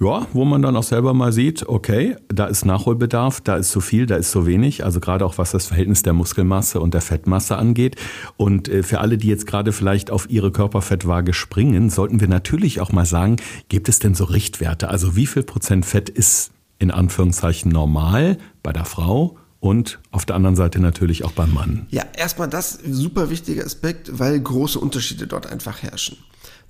ja, 0.00 0.26
wo 0.32 0.44
man 0.44 0.62
dann 0.62 0.74
auch 0.76 0.82
selber 0.82 1.14
mal 1.14 1.32
sieht, 1.32 1.68
okay, 1.68 2.16
da 2.26 2.46
ist 2.46 2.64
Nachholbedarf, 2.64 3.40
da 3.40 3.56
ist 3.56 3.70
zu 3.70 3.80
viel, 3.80 4.06
da 4.06 4.16
ist 4.16 4.32
zu 4.32 4.46
wenig. 4.46 4.84
Also 4.84 4.98
gerade 4.98 5.24
auch 5.24 5.38
was 5.38 5.52
das 5.52 5.66
Verhältnis 5.66 6.02
der 6.02 6.12
Muskelmasse 6.12 6.80
und 6.80 6.92
der 6.92 7.02
Fettmasse 7.02 7.56
angeht. 7.56 7.94
Und 8.36 8.68
äh, 8.68 8.82
für 8.82 8.98
alle, 8.98 9.16
die 9.16 9.28
jetzt 9.28 9.46
gerade 9.46 9.70
vielleicht 9.72 10.10
auf 10.10 10.28
ihre 10.28 10.50
Körperfettwaage 10.50 11.32
springen, 11.32 11.88
sollten 11.88 12.20
wir 12.20 12.28
natürlich 12.28 12.80
auch 12.80 12.90
mal 12.90 13.06
sagen, 13.06 13.36
gibt 13.68 13.88
es 13.88 14.00
denn 14.00 14.16
so 14.16 14.24
Richtwerte? 14.24 14.88
Also 14.88 15.14
wie 15.14 15.26
viel 15.26 15.44
Prozent 15.44 15.86
Fett 15.86 16.08
ist 16.08 16.50
in 16.80 16.90
Anführungszeichen 16.90 17.70
normal 17.70 18.38
bei 18.64 18.72
der 18.72 18.84
Frau 18.84 19.36
und 19.60 19.98
auf 20.10 20.24
der 20.24 20.36
anderen 20.36 20.56
Seite 20.56 20.80
natürlich 20.80 21.24
auch 21.24 21.32
beim 21.32 21.52
Mann. 21.52 21.86
Ja, 21.90 22.04
erstmal 22.16 22.48
das 22.48 22.78
super 22.88 23.30
wichtige 23.30 23.64
Aspekt, 23.64 24.18
weil 24.18 24.38
große 24.38 24.78
Unterschiede 24.78 25.26
dort 25.26 25.46
einfach 25.46 25.82
herrschen. 25.82 26.18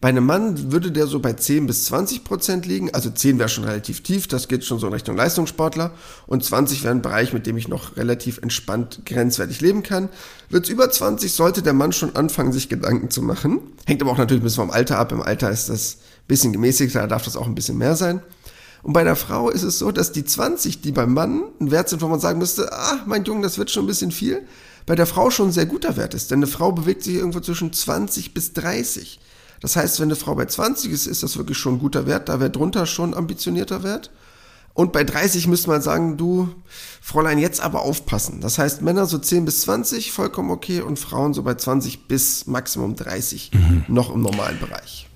Bei 0.01 0.09
einem 0.09 0.27
Mann 0.27 0.71
würde 0.71 0.93
der 0.93 1.09
so 1.09 1.19
bei 1.19 1.33
10 1.33 1.67
bis 1.67 1.87
20 1.87 2.23
Prozent 2.23 2.67
liegen, 2.67 2.95
also 2.95 3.11
10 3.11 3.41
wäre 3.41 3.49
schon 3.49 3.65
relativ 3.65 4.05
tief, 4.05 4.29
das 4.29 4.47
geht 4.47 4.65
schon 4.65 4.79
so 4.79 4.87
in 4.87 4.93
Richtung 4.93 5.17
Leistungssportler 5.17 5.91
und 6.29 6.45
20 6.45 6.85
wäre 6.85 6.95
ein 6.95 7.03
Bereich, 7.03 7.33
mit 7.33 7.49
dem 7.49 7.57
ich 7.57 7.67
noch 7.67 7.97
relativ 7.97 8.39
entspannt 8.39 9.01
grenzwertig 9.07 9.61
leben 9.61 9.83
kann. 9.83 10.09
Wird 10.51 10.65
es 10.65 10.71
über 10.71 10.89
20, 10.89 11.33
sollte 11.33 11.63
der 11.63 11.73
Mann 11.73 11.93
schon 11.93 12.15
anfangen, 12.15 12.53
sich 12.53 12.69
Gedanken 12.69 13.11
zu 13.11 13.23
machen. 13.23 13.61
Hängt 13.87 14.01
aber 14.01 14.13
auch 14.13 14.19
natürlich 14.19 14.41
ein 14.41 14.45
bisschen 14.45 14.67
vom 14.67 14.71
Alter 14.71 14.99
ab, 14.99 15.11
im 15.11 15.21
Alter 15.21 15.51
ist 15.51 15.69
das 15.69 15.97
ein 15.97 16.29
bisschen 16.29 16.53
gemäßigter, 16.53 17.01
da 17.01 17.07
darf 17.09 17.25
das 17.25 17.37
auch 17.37 17.47
ein 17.47 17.57
bisschen 17.57 17.77
mehr 17.77 17.97
sein. 17.97 18.23
Und 18.89 18.95
bei 18.95 19.05
der 19.05 19.17
Frau 19.17 19.51
ist 19.51 19.65
es 19.65 19.79
so, 19.79 19.93
dass 19.93 20.13
die 20.13 20.25
20, 20.25 20.81
die 20.81 20.93
beim 20.93 21.13
Mann 21.13 21.43
ein 21.61 21.71
Wert 21.71 21.91
sind, 21.91 22.01
wo 22.01 22.09
man 22.09 22.21
sagen 22.21 22.39
müsste, 22.39 22.73
ah, 22.73 23.03
mein 23.05 23.23
Junge, 23.25 23.43
das 23.43 23.59
wird 23.59 23.71
schon 23.71 23.85
ein 23.85 23.87
bisschen 23.87 24.13
viel, 24.13 24.47
bei 24.87 24.95
der 24.95 25.05
Frau 25.05 25.29
schon 25.29 25.51
ein 25.51 25.53
sehr 25.53 25.67
guter 25.67 25.99
Wert 25.99 26.15
ist. 26.15 26.31
Denn 26.31 26.39
eine 26.39 26.47
Frau 26.47 26.73
bewegt 26.73 27.03
sich 27.03 27.17
irgendwo 27.17 27.41
zwischen 27.41 27.71
20 27.71 28.33
bis 28.33 28.55
30. 28.55 29.21
Das 29.61 29.77
heißt, 29.77 30.01
wenn 30.01 30.07
eine 30.07 30.17
Frau 30.17 30.35
bei 30.35 30.47
20 30.47 30.91
ist, 30.91 31.07
ist 31.07 31.23
das 31.23 31.37
wirklich 31.37 31.59
schon 31.59 31.75
ein 31.75 31.81
guter 31.81 32.07
Wert. 32.07 32.31
Da 32.31 32.41
wäre 32.41 32.49
drunter 32.49 32.87
schon 32.87 33.13
ambitionierter 33.13 33.83
Wert. 33.83 34.11
Und 34.73 34.95
bei 34.95 35.05
30 35.05 35.49
müsste 35.49 35.69
man 35.69 35.83
sagen, 35.83 36.17
du, 36.17 36.49
Fräulein, 37.03 37.37
jetzt 37.37 37.61
aber 37.61 37.83
aufpassen. 37.83 38.41
Das 38.41 38.57
heißt, 38.57 38.81
Männer 38.81 39.05
so 39.05 39.19
10 39.19 39.45
bis 39.45 39.61
20, 39.61 40.13
vollkommen 40.13 40.51
okay, 40.51 40.81
und 40.81 40.99
Frauen 40.99 41.35
so 41.35 41.43
bei 41.43 41.57
20 41.57 42.09
bis 42.09 42.47
Maximum 42.47 42.97
30, 42.97 43.51
mhm. 43.53 43.85
noch 43.89 44.15
im 44.15 44.23
normalen 44.23 44.59
Bereich. 44.59 45.09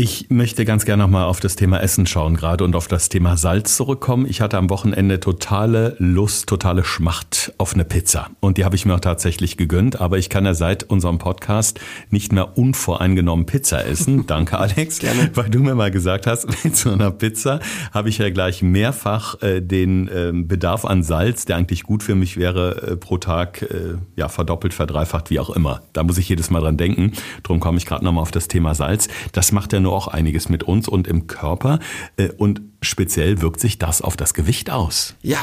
Ich 0.00 0.26
möchte 0.28 0.64
ganz 0.64 0.84
gerne 0.84 1.02
nochmal 1.02 1.24
auf 1.24 1.40
das 1.40 1.56
Thema 1.56 1.80
Essen 1.82 2.06
schauen 2.06 2.36
gerade 2.36 2.62
und 2.62 2.76
auf 2.76 2.86
das 2.86 3.08
Thema 3.08 3.36
Salz 3.36 3.76
zurückkommen. 3.76 4.26
Ich 4.28 4.40
hatte 4.40 4.56
am 4.56 4.70
Wochenende 4.70 5.18
totale 5.18 5.96
Lust, 5.98 6.48
totale 6.48 6.84
Schmacht 6.84 7.52
auf 7.58 7.74
eine 7.74 7.84
Pizza. 7.84 8.30
Und 8.38 8.58
die 8.58 8.64
habe 8.64 8.76
ich 8.76 8.86
mir 8.86 8.94
auch 8.94 9.00
tatsächlich 9.00 9.56
gegönnt. 9.56 10.00
Aber 10.00 10.16
ich 10.16 10.28
kann 10.28 10.44
ja 10.44 10.54
seit 10.54 10.84
unserem 10.84 11.18
Podcast 11.18 11.80
nicht 12.10 12.32
mehr 12.32 12.56
unvoreingenommen 12.56 13.44
Pizza 13.44 13.84
essen. 13.84 14.24
Danke, 14.28 14.58
Alex. 14.58 15.00
Gerne. 15.00 15.32
Weil 15.34 15.50
du 15.50 15.58
mir 15.58 15.74
mal 15.74 15.90
gesagt 15.90 16.28
hast, 16.28 16.46
mit 16.64 16.76
so 16.76 16.92
einer 16.92 17.10
Pizza 17.10 17.58
habe 17.92 18.08
ich 18.08 18.18
ja 18.18 18.30
gleich 18.30 18.62
mehrfach 18.62 19.42
äh, 19.42 19.60
den 19.60 20.06
äh, 20.06 20.30
Bedarf 20.32 20.84
an 20.84 21.02
Salz, 21.02 21.44
der 21.44 21.56
eigentlich 21.56 21.82
gut 21.82 22.04
für 22.04 22.14
mich 22.14 22.36
wäre, 22.36 22.92
äh, 22.92 22.96
pro 22.96 23.18
Tag 23.18 23.62
äh, 23.62 23.94
ja 24.14 24.28
verdoppelt, 24.28 24.74
verdreifacht, 24.74 25.28
wie 25.30 25.40
auch 25.40 25.50
immer. 25.50 25.82
Da 25.92 26.04
muss 26.04 26.18
ich 26.18 26.28
jedes 26.28 26.50
Mal 26.50 26.60
dran 26.60 26.76
denken. 26.76 27.14
Drum 27.42 27.58
komme 27.58 27.78
ich 27.78 27.86
gerade 27.86 28.04
nochmal 28.04 28.22
auf 28.22 28.30
das 28.30 28.46
Thema 28.46 28.76
Salz. 28.76 29.08
Das 29.32 29.50
macht 29.50 29.72
ja 29.72 29.80
nur 29.80 29.87
auch 29.92 30.08
einiges 30.08 30.48
mit 30.48 30.62
uns 30.62 30.88
und 30.88 31.06
im 31.06 31.26
Körper. 31.26 31.78
Äh, 32.16 32.30
und 32.30 32.62
speziell 32.82 33.40
wirkt 33.40 33.60
sich 33.60 33.78
das 33.78 34.02
auf 34.02 34.16
das 34.16 34.34
Gewicht 34.34 34.70
aus. 34.70 35.14
Ja, 35.22 35.38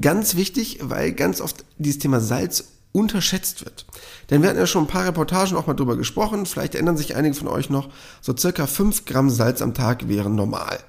ganz 0.00 0.36
wichtig, 0.36 0.78
weil 0.82 1.12
ganz 1.12 1.40
oft 1.40 1.64
dieses 1.78 1.98
Thema 1.98 2.20
Salz 2.20 2.72
unterschätzt 2.92 3.64
wird. 3.64 3.86
Denn 4.30 4.42
wir 4.42 4.48
hatten 4.48 4.58
ja 4.58 4.66
schon 4.66 4.84
ein 4.84 4.88
paar 4.88 5.06
Reportagen 5.06 5.56
auch 5.56 5.66
mal 5.66 5.74
drüber 5.74 5.96
gesprochen, 5.96 6.46
vielleicht 6.46 6.74
erinnern 6.74 6.96
sich 6.96 7.16
einige 7.16 7.34
von 7.34 7.48
euch 7.48 7.70
noch, 7.70 7.88
so 8.20 8.36
circa 8.36 8.66
5 8.66 9.04
Gramm 9.04 9.30
Salz 9.30 9.62
am 9.62 9.74
Tag 9.74 10.08
wären 10.08 10.34
normal. 10.34 10.80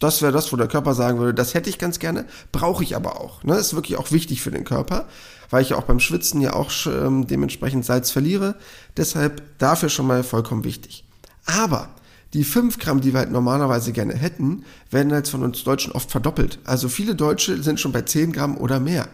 Das 0.00 0.22
wäre 0.22 0.32
das, 0.32 0.52
wo 0.52 0.56
der 0.56 0.68
Körper 0.68 0.94
sagen 0.94 1.18
würde, 1.18 1.34
das 1.34 1.54
hätte 1.54 1.70
ich 1.70 1.78
ganz 1.78 1.98
gerne, 1.98 2.26
brauche 2.52 2.82
ich 2.82 2.96
aber 2.96 3.20
auch. 3.20 3.42
Ne? 3.44 3.56
Ist 3.56 3.74
wirklich 3.74 3.96
auch 3.96 4.10
wichtig 4.10 4.42
für 4.42 4.50
den 4.50 4.64
Körper, 4.64 5.06
weil 5.50 5.62
ich 5.62 5.70
ja 5.70 5.76
auch 5.76 5.84
beim 5.84 6.00
Schwitzen 6.00 6.40
ja 6.40 6.52
auch 6.52 6.70
ähm, 6.86 7.26
dementsprechend 7.26 7.84
Salz 7.84 8.10
verliere. 8.10 8.56
Deshalb 8.96 9.42
dafür 9.58 9.88
schon 9.88 10.06
mal 10.06 10.24
vollkommen 10.24 10.64
wichtig. 10.64 11.04
Aber 11.46 11.90
die 12.34 12.44
5 12.44 12.78
Gramm, 12.80 13.00
die 13.00 13.12
wir 13.12 13.20
halt 13.20 13.30
normalerweise 13.30 13.92
gerne 13.92 14.14
hätten, 14.14 14.64
werden 14.90 15.10
jetzt 15.10 15.30
von 15.30 15.44
uns 15.44 15.62
Deutschen 15.62 15.92
oft 15.92 16.10
verdoppelt. 16.10 16.58
Also 16.64 16.88
viele 16.88 17.14
Deutsche 17.14 17.62
sind 17.62 17.78
schon 17.78 17.92
bei 17.92 18.02
10 18.02 18.32
Gramm 18.32 18.56
oder 18.56 18.80
mehr. 18.80 19.08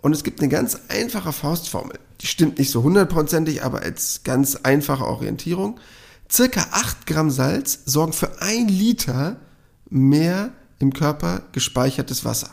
Und 0.00 0.14
es 0.14 0.24
gibt 0.24 0.40
eine 0.40 0.48
ganz 0.48 0.80
einfache 0.88 1.32
Faustformel. 1.32 1.98
Die 2.22 2.26
stimmt 2.26 2.58
nicht 2.58 2.70
so 2.70 2.82
hundertprozentig, 2.82 3.62
aber 3.62 3.82
als 3.82 4.22
ganz 4.24 4.56
einfache 4.56 5.04
Orientierung. 5.04 5.78
Circa 6.30 6.66
8 6.72 7.06
Gramm 7.06 7.30
Salz 7.30 7.80
sorgen 7.84 8.14
für 8.14 8.40
ein 8.40 8.68
Liter 8.68 9.36
mehr 9.90 10.52
im 10.78 10.94
Körper 10.94 11.42
gespeichertes 11.52 12.24
Wasser. 12.24 12.50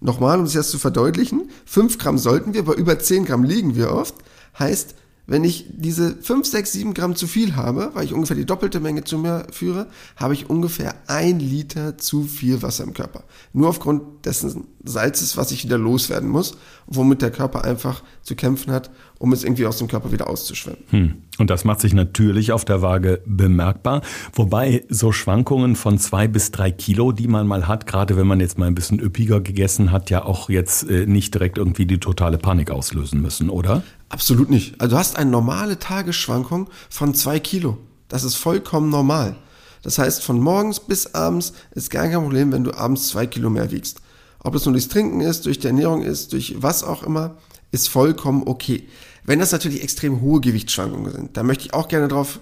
Nochmal, 0.00 0.38
um 0.38 0.44
es 0.44 0.52
jetzt 0.52 0.70
zu 0.70 0.78
verdeutlichen, 0.78 1.50
5 1.64 1.96
Gramm 1.96 2.18
sollten 2.18 2.52
wir, 2.52 2.66
bei 2.66 2.74
über 2.74 2.98
10 2.98 3.24
Gramm 3.24 3.42
liegen 3.42 3.74
wir 3.74 3.90
oft. 3.90 4.16
Heißt, 4.58 4.94
wenn 5.26 5.44
ich 5.44 5.66
diese 5.68 6.16
5, 6.16 6.46
6, 6.46 6.72
7 6.72 6.94
Gramm 6.94 7.16
zu 7.16 7.26
viel 7.26 7.56
habe, 7.56 7.90
weil 7.94 8.04
ich 8.04 8.12
ungefähr 8.12 8.36
die 8.36 8.46
doppelte 8.46 8.80
Menge 8.80 9.04
zu 9.04 9.18
mir 9.18 9.46
führe, 9.50 9.88
habe 10.16 10.34
ich 10.34 10.48
ungefähr 10.48 10.94
ein 11.08 11.40
Liter 11.40 11.98
zu 11.98 12.24
viel 12.24 12.62
Wasser 12.62 12.84
im 12.84 12.94
Körper. 12.94 13.24
Nur 13.52 13.68
aufgrund 13.68 14.24
dessen 14.24 14.68
Salzes, 14.84 15.36
was 15.36 15.50
ich 15.50 15.64
wieder 15.64 15.78
loswerden 15.78 16.28
muss. 16.28 16.56
womit 16.88 17.20
der 17.20 17.32
Körper 17.32 17.64
einfach 17.64 18.04
zu 18.22 18.36
kämpfen 18.36 18.72
hat, 18.72 18.90
um 19.18 19.32
es 19.32 19.42
irgendwie 19.42 19.66
aus 19.66 19.78
dem 19.78 19.88
Körper 19.88 20.12
wieder 20.12 20.30
auszuschwemmen. 20.30 20.82
Hm. 20.90 21.22
Und 21.38 21.50
das 21.50 21.64
macht 21.64 21.80
sich 21.80 21.92
natürlich 21.92 22.52
auf 22.52 22.64
der 22.64 22.82
Waage 22.82 23.20
bemerkbar. 23.26 24.00
Wobei 24.32 24.84
so 24.88 25.12
Schwankungen 25.12 25.76
von 25.76 25.98
zwei 25.98 26.28
bis 26.28 26.50
drei 26.50 26.70
Kilo, 26.70 27.12
die 27.12 27.28
man 27.28 27.46
mal 27.46 27.68
hat, 27.68 27.86
gerade 27.86 28.16
wenn 28.16 28.26
man 28.26 28.40
jetzt 28.40 28.58
mal 28.58 28.66
ein 28.66 28.74
bisschen 28.74 28.98
üppiger 28.98 29.40
gegessen 29.40 29.92
hat, 29.92 30.08
ja 30.10 30.24
auch 30.24 30.48
jetzt 30.48 30.88
äh, 30.88 31.06
nicht 31.06 31.34
direkt 31.34 31.58
irgendwie 31.58 31.86
die 31.86 32.00
totale 32.00 32.38
Panik 32.38 32.70
auslösen 32.70 33.20
müssen, 33.20 33.50
oder? 33.50 33.82
Absolut 34.08 34.48
nicht. 34.48 34.80
Also 34.80 34.94
du 34.94 34.98
hast 34.98 35.16
eine 35.16 35.30
normale 35.30 35.78
Tagesschwankung 35.78 36.68
von 36.88 37.14
zwei 37.14 37.38
Kilo. 37.38 37.78
Das 38.08 38.24
ist 38.24 38.36
vollkommen 38.36 38.88
normal. 38.88 39.36
Das 39.82 39.98
heißt, 39.98 40.24
von 40.24 40.40
morgens 40.40 40.80
bis 40.80 41.14
abends 41.14 41.52
ist 41.72 41.90
gar 41.90 42.08
kein 42.08 42.20
Problem, 42.20 42.50
wenn 42.52 42.64
du 42.64 42.72
abends 42.72 43.08
zwei 43.08 43.26
Kilo 43.26 43.50
mehr 43.50 43.70
wiegst. 43.70 44.00
Ob 44.40 44.54
es 44.54 44.64
nur 44.64 44.72
durchs 44.72 44.88
Trinken 44.88 45.20
ist, 45.20 45.46
durch 45.46 45.58
die 45.58 45.66
Ernährung 45.66 46.02
ist, 46.02 46.32
durch 46.32 46.56
was 46.58 46.82
auch 46.82 47.02
immer, 47.02 47.36
ist 47.72 47.88
vollkommen 47.88 48.44
okay. 48.46 48.88
Wenn 49.26 49.38
das 49.38 49.52
natürlich 49.52 49.82
extrem 49.82 50.20
hohe 50.20 50.40
Gewichtsschwankungen 50.40 51.12
sind, 51.12 51.36
da 51.36 51.42
möchte 51.42 51.66
ich 51.66 51.74
auch 51.74 51.88
gerne 51.88 52.08
drauf 52.08 52.40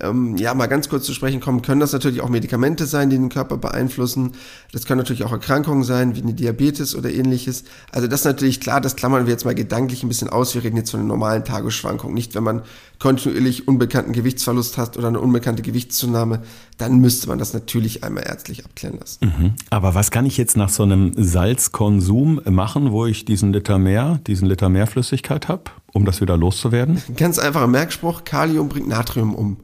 ähm, 0.00 0.36
ja, 0.36 0.54
mal 0.54 0.66
ganz 0.66 0.88
kurz 0.88 1.04
zu 1.04 1.14
sprechen 1.14 1.40
kommen, 1.40 1.62
können 1.62 1.80
das 1.80 1.92
natürlich 1.92 2.20
auch 2.20 2.28
Medikamente 2.28 2.86
sein, 2.86 3.10
die 3.10 3.16
den 3.16 3.28
Körper 3.28 3.56
beeinflussen. 3.56 4.32
Das 4.72 4.86
können 4.86 4.98
natürlich 4.98 5.24
auch 5.24 5.32
Erkrankungen 5.32 5.84
sein, 5.84 6.16
wie 6.16 6.22
eine 6.22 6.34
Diabetes 6.34 6.94
oder 6.94 7.12
ähnliches. 7.12 7.64
Also 7.90 8.08
das 8.08 8.20
ist 8.20 8.26
natürlich 8.26 8.60
klar, 8.60 8.80
das 8.80 8.96
klammern 8.96 9.26
wir 9.26 9.32
jetzt 9.32 9.44
mal 9.44 9.54
gedanklich 9.54 10.02
ein 10.02 10.08
bisschen 10.08 10.28
aus. 10.28 10.54
Wir 10.54 10.64
reden 10.64 10.76
jetzt 10.76 10.90
von 10.90 11.00
einer 11.00 11.08
normalen 11.08 11.44
Tagesschwankung. 11.44 12.14
Nicht, 12.14 12.34
wenn 12.34 12.42
man 12.42 12.62
kontinuierlich 12.98 13.68
unbekannten 13.68 14.12
Gewichtsverlust 14.12 14.78
hat 14.78 14.96
oder 14.96 15.08
eine 15.08 15.20
unbekannte 15.20 15.62
Gewichtszunahme, 15.62 16.42
dann 16.78 16.98
müsste 16.98 17.28
man 17.28 17.38
das 17.38 17.52
natürlich 17.52 18.02
einmal 18.02 18.24
ärztlich 18.24 18.64
abklären 18.64 18.98
lassen. 18.98 19.18
Mhm. 19.24 19.52
Aber 19.70 19.94
was 19.94 20.10
kann 20.10 20.24
ich 20.26 20.36
jetzt 20.36 20.56
nach 20.56 20.70
so 20.70 20.84
einem 20.84 21.12
Salzkonsum 21.16 22.40
machen, 22.48 22.92
wo 22.92 23.06
ich 23.06 23.24
diesen 23.24 23.52
Liter 23.52 23.78
mehr, 23.78 24.20
diesen 24.26 24.48
Liter 24.48 24.68
mehr 24.68 24.86
Flüssigkeit 24.86 25.48
habe, 25.48 25.64
um 25.92 26.04
das 26.04 26.20
wieder 26.20 26.36
loszuwerden? 26.36 27.02
Ganz 27.16 27.38
einfacher 27.38 27.66
Merkspruch, 27.66 28.24
Kalium 28.24 28.68
bringt 28.68 28.88
Natrium 28.88 29.34
um. 29.34 29.58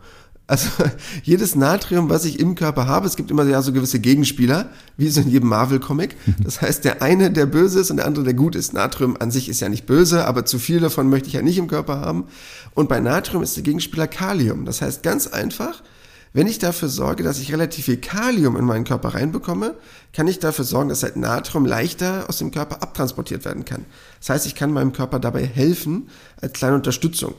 Also 0.48 0.68
jedes 1.22 1.54
Natrium, 1.54 2.08
was 2.08 2.24
ich 2.24 2.40
im 2.40 2.54
Körper 2.54 2.86
habe, 2.86 3.06
es 3.06 3.16
gibt 3.16 3.30
immer 3.30 3.44
ja 3.44 3.60
so 3.62 3.72
gewisse 3.72 4.00
Gegenspieler, 4.00 4.70
wie 4.96 5.08
so 5.10 5.20
in 5.20 5.28
jedem 5.28 5.50
Marvel-Comic. 5.50 6.16
Das 6.42 6.62
heißt, 6.62 6.84
der 6.84 7.02
eine, 7.02 7.30
der 7.30 7.46
böse 7.46 7.80
ist 7.80 7.90
und 7.90 7.98
der 7.98 8.06
andere, 8.06 8.24
der 8.24 8.34
gut 8.34 8.56
ist. 8.56 8.72
Natrium 8.72 9.16
an 9.20 9.30
sich 9.30 9.48
ist 9.48 9.60
ja 9.60 9.68
nicht 9.68 9.86
böse, 9.86 10.26
aber 10.26 10.46
zu 10.46 10.58
viel 10.58 10.80
davon 10.80 11.10
möchte 11.10 11.28
ich 11.28 11.34
ja 11.34 11.42
nicht 11.42 11.58
im 11.58 11.68
Körper 11.68 12.00
haben. 12.00 12.24
Und 12.74 12.88
bei 12.88 12.98
Natrium 12.98 13.42
ist 13.42 13.56
der 13.56 13.62
Gegenspieler 13.62 14.08
Kalium. 14.08 14.64
Das 14.64 14.80
heißt 14.80 15.02
ganz 15.02 15.26
einfach, 15.26 15.82
wenn 16.32 16.46
ich 16.46 16.58
dafür 16.58 16.88
sorge, 16.88 17.22
dass 17.22 17.38
ich 17.38 17.52
relativ 17.52 17.86
viel 17.86 17.96
Kalium 17.96 18.56
in 18.56 18.64
meinen 18.64 18.84
Körper 18.84 19.14
reinbekomme, 19.14 19.74
kann 20.12 20.28
ich 20.28 20.38
dafür 20.38 20.64
sorgen, 20.64 20.88
dass 20.88 21.02
halt 21.02 21.16
Natrium 21.16 21.66
leichter 21.66 22.26
aus 22.28 22.38
dem 22.38 22.50
Körper 22.50 22.82
abtransportiert 22.82 23.44
werden 23.44 23.64
kann. 23.64 23.86
Das 24.20 24.30
heißt, 24.30 24.46
ich 24.46 24.54
kann 24.54 24.72
meinem 24.72 24.92
Körper 24.92 25.18
dabei 25.18 25.44
helfen 25.44 26.08
als 26.40 26.52
kleine 26.52 26.76
Unterstützung. 26.76 27.34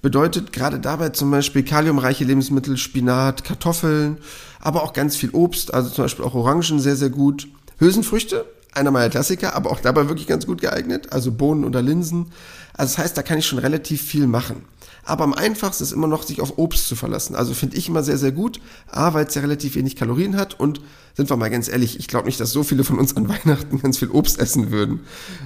Bedeutet 0.00 0.52
gerade 0.52 0.78
dabei 0.78 1.08
zum 1.08 1.30
Beispiel 1.30 1.64
kaliumreiche 1.64 2.24
Lebensmittel, 2.24 2.76
Spinat, 2.76 3.42
Kartoffeln, 3.42 4.18
aber 4.60 4.84
auch 4.84 4.92
ganz 4.92 5.16
viel 5.16 5.30
Obst, 5.30 5.74
also 5.74 5.90
zum 5.90 6.04
Beispiel 6.04 6.24
auch 6.24 6.34
Orangen 6.34 6.78
sehr, 6.78 6.94
sehr 6.94 7.10
gut. 7.10 7.48
Hülsenfrüchte, 7.78 8.44
einer 8.72 8.92
meiner 8.92 9.10
Klassiker, 9.10 9.56
aber 9.56 9.70
auch 9.70 9.80
dabei 9.80 10.08
wirklich 10.08 10.28
ganz 10.28 10.46
gut 10.46 10.60
geeignet, 10.60 11.12
also 11.12 11.32
Bohnen 11.32 11.64
oder 11.64 11.82
Linsen. 11.82 12.26
Also 12.74 12.94
das 12.94 12.98
heißt, 12.98 13.16
da 13.16 13.22
kann 13.22 13.38
ich 13.38 13.46
schon 13.46 13.58
relativ 13.58 14.02
viel 14.02 14.28
machen. 14.28 14.64
Aber 15.08 15.24
am 15.24 15.32
einfachsten 15.32 15.84
ist 15.84 15.92
immer 15.92 16.06
noch, 16.06 16.22
sich 16.22 16.42
auf 16.42 16.58
Obst 16.58 16.86
zu 16.86 16.94
verlassen. 16.94 17.34
Also 17.34 17.54
finde 17.54 17.78
ich 17.78 17.88
immer 17.88 18.02
sehr, 18.02 18.18
sehr 18.18 18.30
gut. 18.30 18.60
A, 18.90 19.14
weil 19.14 19.24
es 19.24 19.34
ja 19.34 19.40
relativ 19.40 19.74
wenig 19.74 19.96
Kalorien 19.96 20.36
hat 20.36 20.60
und 20.60 20.82
sind 21.16 21.30
wir 21.30 21.36
mal 21.38 21.48
ganz 21.48 21.66
ehrlich, 21.66 21.98
ich 21.98 22.08
glaube 22.08 22.26
nicht, 22.26 22.38
dass 22.38 22.52
so 22.52 22.62
viele 22.62 22.84
von 22.84 22.98
uns 22.98 23.16
an 23.16 23.26
Weihnachten 23.28 23.80
ganz 23.80 23.96
viel 23.96 24.10
Obst 24.10 24.38
essen 24.38 24.70
würden. 24.70 25.00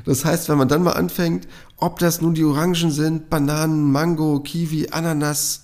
Das 0.05 0.25
heißt, 0.25 0.49
wenn 0.49 0.59
man 0.59 0.67
dann 0.67 0.83
mal 0.83 0.95
anfängt, 0.95 1.47
ob 1.77 2.01
das 2.01 2.21
nun 2.21 2.35
die 2.35 2.43
Orangen 2.43 2.91
sind, 2.91 3.31
Bananen, 3.31 3.93
Mango, 3.93 4.41
Kiwi, 4.41 4.89
Ananas, 4.91 5.63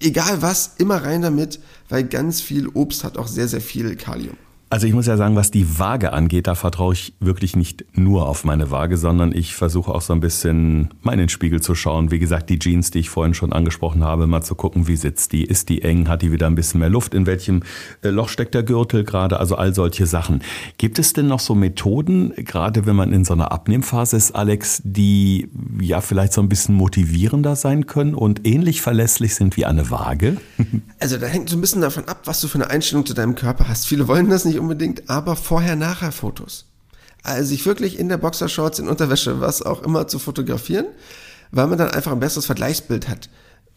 egal 0.00 0.42
was, 0.42 0.72
immer 0.76 1.02
rein 1.02 1.22
damit, 1.22 1.60
weil 1.88 2.04
ganz 2.04 2.42
viel 2.42 2.68
Obst 2.68 3.04
hat 3.04 3.16
auch 3.16 3.26
sehr, 3.26 3.48
sehr 3.48 3.62
viel 3.62 3.96
Kalium. 3.96 4.36
Also 4.72 4.86
ich 4.86 4.92
muss 4.92 5.08
ja 5.08 5.16
sagen, 5.16 5.34
was 5.34 5.50
die 5.50 5.80
Waage 5.80 6.12
angeht, 6.12 6.46
da 6.46 6.54
vertraue 6.54 6.92
ich 6.94 7.12
wirklich 7.18 7.56
nicht 7.56 7.84
nur 7.98 8.28
auf 8.28 8.44
meine 8.44 8.70
Waage, 8.70 8.96
sondern 8.96 9.32
ich 9.32 9.56
versuche 9.56 9.92
auch 9.92 10.00
so 10.00 10.12
ein 10.12 10.20
bisschen 10.20 10.90
meinen 11.02 11.28
Spiegel 11.28 11.60
zu 11.60 11.74
schauen. 11.74 12.12
Wie 12.12 12.20
gesagt, 12.20 12.48
die 12.50 12.60
Jeans, 12.60 12.92
die 12.92 13.00
ich 13.00 13.10
vorhin 13.10 13.34
schon 13.34 13.52
angesprochen 13.52 14.04
habe, 14.04 14.28
mal 14.28 14.42
zu 14.42 14.54
gucken, 14.54 14.86
wie 14.86 14.94
sitzt 14.94 15.32
die, 15.32 15.42
ist 15.42 15.70
die 15.70 15.82
eng, 15.82 16.08
hat 16.08 16.22
die 16.22 16.30
wieder 16.30 16.46
ein 16.46 16.54
bisschen 16.54 16.78
mehr 16.78 16.88
Luft, 16.88 17.14
in 17.14 17.26
welchem 17.26 17.64
äh, 18.02 18.10
Loch 18.10 18.28
steckt 18.28 18.54
der 18.54 18.62
Gürtel 18.62 19.02
gerade, 19.02 19.40
also 19.40 19.56
all 19.56 19.74
solche 19.74 20.06
Sachen. 20.06 20.40
Gibt 20.78 21.00
es 21.00 21.14
denn 21.14 21.26
noch 21.26 21.40
so 21.40 21.56
Methoden, 21.56 22.32
gerade 22.36 22.86
wenn 22.86 22.94
man 22.94 23.12
in 23.12 23.24
so 23.24 23.32
einer 23.32 23.50
Abnehmphase 23.50 24.16
ist, 24.16 24.36
Alex, 24.36 24.82
die 24.84 25.48
ja 25.80 26.00
vielleicht 26.00 26.32
so 26.32 26.42
ein 26.42 26.48
bisschen 26.48 26.76
motivierender 26.76 27.56
sein 27.56 27.86
können 27.86 28.14
und 28.14 28.46
ähnlich 28.46 28.82
verlässlich 28.82 29.34
sind 29.34 29.56
wie 29.56 29.66
eine 29.66 29.90
Waage? 29.90 30.36
Also 31.02 31.16
da 31.16 31.26
hängt 31.26 31.48
so 31.48 31.56
ein 31.56 31.62
bisschen 31.62 31.80
davon 31.80 32.04
ab, 32.04 32.20
was 32.26 32.42
du 32.42 32.48
für 32.48 32.56
eine 32.56 32.68
Einstellung 32.68 33.06
zu 33.06 33.14
deinem 33.14 33.34
Körper 33.34 33.68
hast. 33.68 33.86
Viele 33.86 34.06
wollen 34.06 34.28
das 34.28 34.44
nicht 34.44 34.59
unbedingt, 34.60 35.08
aber 35.10 35.36
Vorher-Nachher-Fotos. 35.36 36.66
Also 37.22 37.48
sich 37.48 37.66
wirklich 37.66 37.98
in 37.98 38.08
der 38.08 38.16
Boxershorts, 38.16 38.78
in 38.78 38.88
Unterwäsche, 38.88 39.40
was 39.40 39.62
auch 39.62 39.82
immer 39.82 40.08
zu 40.08 40.18
fotografieren, 40.18 40.86
weil 41.50 41.66
man 41.66 41.78
dann 41.78 41.90
einfach 41.90 42.12
ein 42.12 42.20
besseres 42.20 42.46
Vergleichsbild 42.46 43.08
hat. 43.08 43.28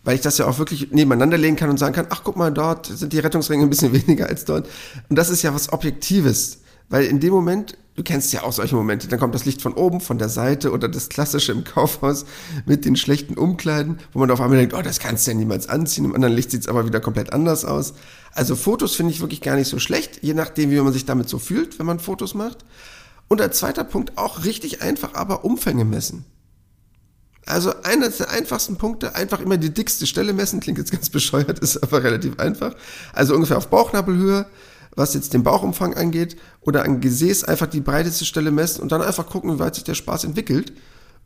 Weil 0.04 0.16
ich 0.16 0.22
das 0.22 0.38
ja 0.38 0.46
auch 0.46 0.58
wirklich 0.58 0.92
nebeneinander 0.92 1.38
legen 1.38 1.56
kann 1.56 1.70
und 1.70 1.78
sagen 1.78 1.96
kann, 1.96 2.08
ach 2.10 2.22
guck 2.24 2.36
mal, 2.36 2.52
dort 2.52 2.88
sind 2.88 3.14
die 3.14 3.20
Rettungsringe 3.20 3.64
ein 3.64 3.70
bisschen 3.70 3.94
weniger 4.08 4.28
als 4.28 4.46
dort. 4.46 4.70
Und 5.10 5.18
das 5.18 5.30
ist 5.30 5.42
ja 5.42 5.54
was 5.54 5.72
Objektives. 5.72 6.60
Weil 6.90 7.06
in 7.06 7.20
dem 7.20 7.34
Moment, 7.34 7.78
du 7.96 8.04
kennst 8.04 8.34
ja 8.34 8.44
auch 8.44 8.54
solche 8.54 8.76
Momente, 8.76 9.08
dann 9.08 9.20
kommt 9.20 9.34
das 9.36 9.46
Licht 9.46 9.62
von 9.62 9.74
oben, 9.74 10.02
von 10.02 10.18
der 10.18 10.30
Seite 10.30 10.72
oder 10.72 10.88
das 10.88 11.10
klassische 11.10 11.52
im 11.52 11.64
Kaufhaus 11.64 12.26
mit 12.66 12.86
den 12.86 12.96
schlechten 12.96 13.36
Umkleiden, 13.36 14.00
wo 14.12 14.20
man 14.20 14.32
auf 14.32 14.42
einmal 14.42 14.58
denkt, 14.58 14.74
oh, 14.74 14.82
das 14.82 15.00
kannst 15.00 15.26
du 15.26 15.32
ja 15.32 15.38
niemals 15.38 15.70
anziehen, 15.70 16.06
im 16.06 16.16
anderen 16.16 16.34
Licht 16.34 16.52
sieht 16.52 16.62
es 16.62 16.68
aber 16.68 16.86
wieder 16.86 17.00
komplett 17.00 17.34
anders 17.34 17.66
aus. 17.66 17.94
Also 18.34 18.56
Fotos 18.56 18.96
finde 18.96 19.12
ich 19.12 19.22
wirklich 19.22 19.42
gar 19.42 19.56
nicht 19.56 19.68
so 19.68 19.80
schlecht, 19.80 20.20
je 20.22 20.34
nachdem, 20.34 20.72
wie 20.72 20.80
man 20.82 20.94
sich 20.94 21.06
damit 21.06 21.30
so 21.30 21.40
fühlt, 21.40 21.80
wenn 21.80 21.86
man 21.86 22.00
Fotos 22.00 22.34
macht. 22.34 22.66
Und 23.28 23.42
als 23.42 23.60
zweiter 23.60 23.84
Punkt 23.84 24.18
auch 24.18 24.44
richtig 24.44 24.82
einfach, 24.82 25.14
aber 25.14 25.46
Umfänge 25.46 25.86
messen. 25.86 26.26
Also 27.46 27.74
einer 27.84 28.10
der 28.10 28.30
einfachsten 28.32 28.78
Punkte, 28.78 29.16
einfach 29.16 29.42
immer 29.42 29.58
die 29.58 29.74
dickste 29.74 30.08
Stelle 30.08 30.34
messen, 30.34 30.60
klingt 30.60 30.78
jetzt 30.78 30.92
ganz 30.92 31.10
bescheuert, 31.12 31.60
ist 31.60 31.82
aber 31.84 32.04
relativ 32.04 32.40
einfach. 32.40 32.76
Also 33.12 33.36
ungefähr 33.36 33.58
auf 33.58 33.68
Bauchnabelhöhe, 33.68 34.46
was 34.96 35.14
jetzt 35.14 35.34
den 35.34 35.44
Bauchumfang 35.44 35.94
angeht, 35.94 36.36
oder 36.62 36.84
an 36.84 37.02
Gesäß 37.02 37.44
einfach 37.44 37.68
die 37.68 37.82
breiteste 37.82 38.26
Stelle 38.26 38.52
messen 38.52 38.82
und 38.82 38.92
dann 38.92 39.02
einfach 39.02 39.28
gucken, 39.28 39.54
wie 39.54 39.60
weit 39.60 39.76
sich 39.76 39.84
der 39.84 39.96
Spaß 39.96 40.24
entwickelt, 40.24 40.74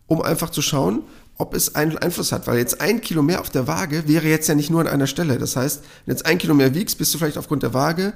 um 0.08 0.22
einfach 0.22 0.50
zu 0.50 0.62
schauen, 0.62 1.04
ob 1.38 1.54
es 1.54 1.76
einen 1.76 1.98
Einfluss 1.98 2.32
hat. 2.32 2.48
Weil 2.48 2.58
jetzt 2.58 2.82
ein 2.82 3.02
Kilo 3.02 3.22
mehr 3.22 3.42
auf 3.42 3.50
der 3.50 3.68
Waage 3.68 4.08
wäre 4.08 4.28
jetzt 4.28 4.48
ja 4.48 4.56
nicht 4.56 4.70
nur 4.70 4.82
an 4.82 4.88
einer 4.88 5.08
Stelle. 5.08 5.38
Das 5.38 5.56
heißt, 5.56 5.84
wenn 6.06 6.16
jetzt 6.16 6.26
ein 6.26 6.38
Kilo 6.38 6.54
mehr 6.54 6.74
wiegst, 6.74 6.98
bist 6.98 7.14
du 7.14 7.18
vielleicht 7.18 7.38
aufgrund 7.38 7.64
der 7.64 7.74
Waage 7.74 8.14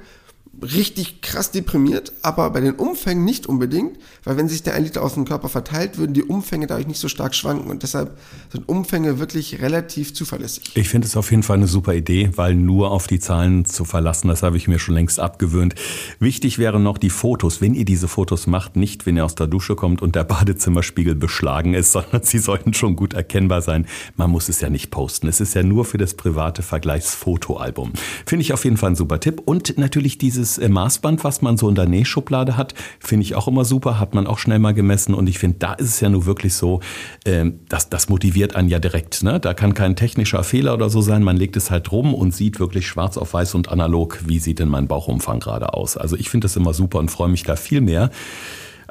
richtig 0.62 1.22
krass 1.22 1.50
deprimiert, 1.50 2.12
aber 2.22 2.50
bei 2.50 2.60
den 2.60 2.74
Umfängen 2.74 3.24
nicht 3.24 3.46
unbedingt, 3.46 3.98
weil 4.24 4.36
wenn 4.36 4.48
sich 4.48 4.62
der 4.62 4.74
ein 4.74 4.84
Liter 4.84 5.02
auf 5.02 5.14
den 5.14 5.24
Körper 5.24 5.48
verteilt, 5.48 5.98
würden 5.98 6.12
die 6.12 6.22
Umfänge 6.22 6.66
dadurch 6.66 6.86
nicht 6.86 7.00
so 7.00 7.08
stark 7.08 7.34
schwanken 7.34 7.70
und 7.70 7.82
deshalb 7.82 8.18
sind 8.50 8.68
Umfänge 8.68 9.18
wirklich 9.18 9.60
relativ 9.60 10.14
zuverlässig. 10.14 10.72
Ich 10.74 10.88
finde 10.88 11.08
es 11.08 11.16
auf 11.16 11.30
jeden 11.30 11.42
Fall 11.42 11.56
eine 11.56 11.66
super 11.66 11.94
Idee, 11.94 12.30
weil 12.36 12.54
nur 12.54 12.90
auf 12.90 13.06
die 13.06 13.18
Zahlen 13.18 13.64
zu 13.64 13.84
verlassen, 13.84 14.28
das 14.28 14.42
habe 14.42 14.56
ich 14.56 14.68
mir 14.68 14.78
schon 14.78 14.94
längst 14.94 15.18
abgewöhnt. 15.18 15.74
Wichtig 16.20 16.58
wären 16.58 16.82
noch 16.82 16.98
die 16.98 17.10
Fotos, 17.10 17.60
wenn 17.60 17.74
ihr 17.74 17.84
diese 17.84 18.06
Fotos 18.06 18.46
macht, 18.46 18.76
nicht 18.76 19.06
wenn 19.06 19.16
ihr 19.16 19.24
aus 19.24 19.34
der 19.34 19.48
Dusche 19.48 19.74
kommt 19.74 20.02
und 20.02 20.14
der 20.14 20.24
Badezimmerspiegel 20.32 21.14
beschlagen 21.14 21.74
ist, 21.74 21.92
sondern 21.92 22.22
sie 22.22 22.38
sollten 22.38 22.74
schon 22.74 22.94
gut 22.94 23.14
erkennbar 23.14 23.62
sein. 23.62 23.86
Man 24.16 24.30
muss 24.30 24.48
es 24.48 24.60
ja 24.60 24.70
nicht 24.70 24.90
posten. 24.90 25.28
Es 25.28 25.40
ist 25.40 25.54
ja 25.54 25.62
nur 25.62 25.84
für 25.84 25.98
das 25.98 26.14
private 26.14 26.62
Vergleichsfotoalbum. 26.62 27.92
Finde 28.26 28.42
ich 28.42 28.52
auf 28.52 28.64
jeden 28.64 28.76
Fall 28.76 28.90
ein 28.90 28.96
super 28.96 29.18
Tipp 29.18 29.42
und 29.44 29.76
natürlich 29.78 30.18
diese 30.18 30.31
dieses 30.32 30.58
äh, 30.58 30.68
Maßband, 30.68 31.24
was 31.24 31.42
man 31.42 31.56
so 31.56 31.68
in 31.68 31.74
der 31.74 31.86
Nähschublade 31.86 32.56
hat, 32.56 32.74
finde 32.98 33.24
ich 33.24 33.34
auch 33.34 33.48
immer 33.48 33.64
super, 33.64 34.00
hat 34.00 34.14
man 34.14 34.26
auch 34.26 34.38
schnell 34.38 34.58
mal 34.58 34.74
gemessen 34.74 35.14
und 35.14 35.28
ich 35.28 35.38
finde, 35.38 35.58
da 35.58 35.74
ist 35.74 35.88
es 35.88 36.00
ja 36.00 36.08
nur 36.08 36.26
wirklich 36.26 36.54
so, 36.54 36.80
ähm, 37.24 37.60
dass 37.68 37.88
das 37.90 38.08
motiviert 38.08 38.56
einen 38.56 38.68
ja 38.68 38.78
direkt. 38.78 39.22
Ne? 39.22 39.38
Da 39.38 39.54
kann 39.54 39.74
kein 39.74 39.96
technischer 39.96 40.42
Fehler 40.44 40.74
oder 40.74 40.90
so 40.90 41.00
sein, 41.00 41.22
man 41.22 41.36
legt 41.36 41.56
es 41.56 41.70
halt 41.70 41.92
rum 41.92 42.14
und 42.14 42.34
sieht 42.34 42.58
wirklich 42.58 42.86
schwarz 42.86 43.16
auf 43.16 43.34
weiß 43.34 43.54
und 43.54 43.68
analog, 43.68 44.20
wie 44.26 44.38
sieht 44.38 44.58
denn 44.58 44.68
mein 44.68 44.88
Bauchumfang 44.88 45.40
gerade 45.40 45.74
aus. 45.74 45.96
Also 45.96 46.16
ich 46.16 46.30
finde 46.30 46.46
das 46.46 46.56
immer 46.56 46.74
super 46.74 46.98
und 46.98 47.10
freue 47.10 47.28
mich 47.28 47.42
da 47.42 47.56
viel 47.56 47.80
mehr 47.80 48.10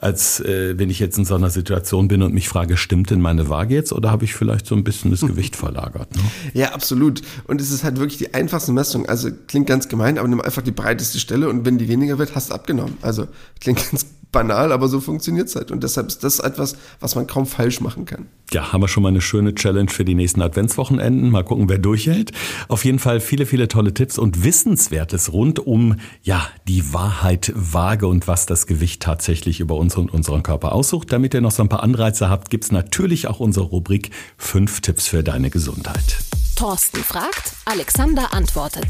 als 0.02 0.40
äh, 0.40 0.78
wenn 0.78 0.90
ich 0.90 1.00
jetzt 1.00 1.18
in 1.20 1.26
so 1.26 1.36
einer 1.36 1.52
Situation 1.52 2.08
bin 2.08 2.24
und 2.24 2.34
mich 2.34 2.50
frage, 2.50 2.76
stimmt 2.76 3.12
denn 3.12 3.22
meine 3.22 3.50
Waage 3.50 3.76
jetzt 3.76 3.94
oder 3.94 4.10
habe 4.12 4.26
ich 4.26 4.34
vielleicht 4.34 4.66
so 4.66 4.76
ein 4.76 4.84
bisschen 4.84 5.12
das 5.12 5.22
Gewicht 5.22 5.56
verlagert? 5.56 6.16
Ne? 6.16 6.22
Ja, 6.54 6.74
absolut. 6.74 7.22
Und 7.48 7.62
es 7.62 7.72
ist 7.72 7.84
halt 7.84 8.00
wirklich 8.00 8.18
die 8.18 8.34
einfachste 8.34 8.72
Messung. 8.72 9.06
Also 9.06 9.30
klingt 9.48 9.68
ganz 9.68 9.88
gemein, 9.88 10.18
aber 10.18 10.28
nimm 10.28 10.42
einfach 10.42 10.64
die 10.64 10.72
breiteste 10.72 11.20
Stelle 11.20 11.48
und 11.50 11.66
wenn 11.66 11.78
die 11.78 11.88
weniger 11.88 12.18
wird, 12.18 12.34
hast 12.34 12.50
du 12.50 12.56
abgenommen. 12.56 12.98
Also 13.02 13.28
klingt 13.60 13.80
ganz 13.92 14.08
banal, 14.32 14.72
aber 14.72 14.88
so 14.88 15.00
funktioniert 15.00 15.48
es 15.48 15.56
halt. 15.56 15.72
Und 15.72 15.84
deshalb 15.84 16.08
ist 16.08 16.24
das 16.24 16.40
etwas, 16.40 16.76
was 17.00 17.16
man 17.16 17.28
kaum 17.28 17.46
falsch 17.46 17.82
machen 17.82 18.06
kann. 18.06 18.28
Ja, 18.54 18.74
haben 18.74 18.82
wir 18.82 18.88
schon 18.88 19.04
mal 19.04 19.10
eine 19.10 19.22
schöne 19.22 19.56
Challenge 19.56 19.90
für 19.90 20.04
die 20.04 20.16
nächsten 20.16 20.42
Adventswochenenden. 20.42 21.30
Mal 21.30 21.44
gucken, 21.44 21.70
wer 21.70 21.78
durchhält. 21.78 22.32
Auf 22.68 22.84
jeden 22.84 23.00
Fall 23.00 23.20
viele, 23.20 23.46
viele 23.46 23.68
tolle 23.68 23.94
Tipps 23.94 24.18
und 24.18 24.44
Wissenswertes 24.44 25.32
rund 25.32 25.60
um, 25.60 25.96
ja, 26.24 26.48
die 26.68 26.94
Wahrheit 26.94 27.54
Waage 27.56 28.08
und 28.08 28.28
was 28.28 28.46
das 28.46 28.68
Gewicht 28.68 29.02
tatsächlich 29.02 29.60
über 29.60 29.76
uns 29.76 29.96
und 29.96 30.14
unseren 30.14 30.44
Körper 30.44 30.74
aussucht. 30.74 31.12
Damit 31.12 31.34
ihr 31.34 31.42
noch 31.42 31.52
so 31.52 31.64
ein 31.64 31.70
paar 31.70 31.84
Anreize 31.84 32.30
habt, 32.30 32.50
gibt's 32.50 32.72
natürlich 32.72 33.28
auch 33.28 33.40
unsere 33.40 33.66
Rubrik 33.66 34.12
fünf 34.38 34.82
Tipps 34.82 35.08
für 35.08 35.24
deine 35.24 35.50
Gesundheit. 35.50 36.18
Thorsten 36.56 37.04
fragt, 37.04 37.54
Alexander 37.66 38.34
antwortet. 38.34 38.88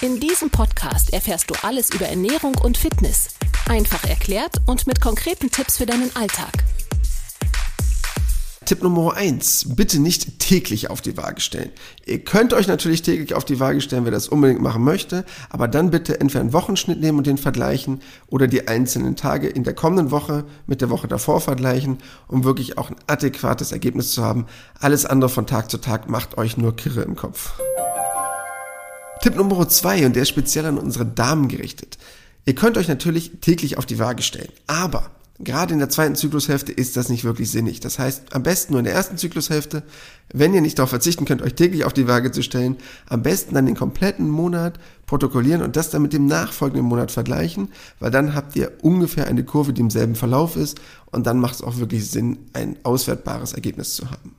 In 0.00 0.20
diesem 0.20 0.50
Podcast 0.50 1.12
erfährst 1.12 1.50
du 1.50 1.54
alles 1.62 1.90
über 1.90 2.06
Ernährung 2.06 2.56
und 2.56 2.78
Fitness. 2.78 3.28
Einfach 3.68 4.04
erklärt 4.04 4.56
und 4.66 4.86
mit 4.86 5.00
konkreten 5.00 5.50
Tipps 5.50 5.76
für 5.76 5.86
deinen 5.86 6.14
Alltag. 6.16 6.52
Tipp 8.70 8.84
Nummer 8.84 9.16
eins: 9.16 9.66
Bitte 9.74 9.98
nicht 9.98 10.38
täglich 10.38 10.90
auf 10.90 11.00
die 11.00 11.16
Waage 11.16 11.40
stellen. 11.40 11.70
Ihr 12.06 12.20
könnt 12.20 12.52
euch 12.52 12.68
natürlich 12.68 13.02
täglich 13.02 13.34
auf 13.34 13.44
die 13.44 13.58
Waage 13.58 13.80
stellen, 13.80 14.04
wer 14.04 14.12
das 14.12 14.28
unbedingt 14.28 14.62
machen 14.62 14.84
möchte, 14.84 15.24
aber 15.48 15.66
dann 15.66 15.90
bitte 15.90 16.20
entweder 16.20 16.42
einen 16.42 16.52
Wochenschnitt 16.52 17.00
nehmen 17.00 17.18
und 17.18 17.26
den 17.26 17.36
vergleichen 17.36 18.00
oder 18.28 18.46
die 18.46 18.68
einzelnen 18.68 19.16
Tage 19.16 19.48
in 19.48 19.64
der 19.64 19.74
kommenden 19.74 20.12
Woche 20.12 20.44
mit 20.68 20.82
der 20.82 20.88
Woche 20.88 21.08
davor 21.08 21.40
vergleichen, 21.40 21.98
um 22.28 22.44
wirklich 22.44 22.78
auch 22.78 22.90
ein 22.90 22.96
adäquates 23.08 23.72
Ergebnis 23.72 24.12
zu 24.12 24.22
haben. 24.22 24.46
Alles 24.78 25.04
andere 25.04 25.30
von 25.30 25.48
Tag 25.48 25.68
zu 25.68 25.78
Tag 25.78 26.08
macht 26.08 26.38
euch 26.38 26.56
nur 26.56 26.76
Kirre 26.76 27.02
im 27.02 27.16
Kopf. 27.16 27.54
Tipp 29.20 29.34
Nummer 29.34 29.68
zwei 29.68 30.06
und 30.06 30.14
der 30.14 30.22
ist 30.22 30.28
speziell 30.28 30.66
an 30.66 30.78
unsere 30.78 31.06
Damen 31.06 31.48
gerichtet. 31.48 31.98
Ihr 32.44 32.54
könnt 32.54 32.78
euch 32.78 32.86
natürlich 32.86 33.32
täglich 33.40 33.78
auf 33.78 33.86
die 33.86 33.98
Waage 33.98 34.22
stellen, 34.22 34.52
aber 34.68 35.10
Gerade 35.42 35.72
in 35.72 35.78
der 35.78 35.88
zweiten 35.88 36.16
Zyklushälfte 36.16 36.70
ist 36.70 36.98
das 36.98 37.08
nicht 37.08 37.24
wirklich 37.24 37.50
sinnig. 37.50 37.80
Das 37.80 37.98
heißt, 37.98 38.34
am 38.34 38.42
besten 38.42 38.74
nur 38.74 38.80
in 38.80 38.84
der 38.84 38.92
ersten 38.92 39.16
Zyklushälfte, 39.16 39.82
wenn 40.34 40.52
ihr 40.52 40.60
nicht 40.60 40.78
darauf 40.78 40.90
verzichten 40.90 41.24
könnt, 41.24 41.40
euch 41.40 41.54
täglich 41.54 41.86
auf 41.86 41.94
die 41.94 42.06
Waage 42.06 42.30
zu 42.30 42.42
stellen, 42.42 42.76
am 43.08 43.22
besten 43.22 43.54
dann 43.54 43.64
den 43.64 43.74
kompletten 43.74 44.28
Monat 44.28 44.78
protokollieren 45.06 45.62
und 45.62 45.76
das 45.76 45.88
dann 45.88 46.02
mit 46.02 46.12
dem 46.12 46.26
nachfolgenden 46.26 46.84
Monat 46.84 47.10
vergleichen, 47.10 47.70
weil 48.00 48.10
dann 48.10 48.34
habt 48.34 48.54
ihr 48.54 48.70
ungefähr 48.82 49.28
eine 49.28 49.42
Kurve, 49.42 49.72
die 49.72 49.80
im 49.80 49.88
selben 49.88 50.14
Verlauf 50.14 50.56
ist 50.56 50.78
und 51.06 51.26
dann 51.26 51.40
macht 51.40 51.54
es 51.54 51.62
auch 51.62 51.78
wirklich 51.78 52.10
Sinn, 52.10 52.40
ein 52.52 52.76
auswertbares 52.82 53.54
Ergebnis 53.54 53.94
zu 53.94 54.10
haben. 54.10 54.34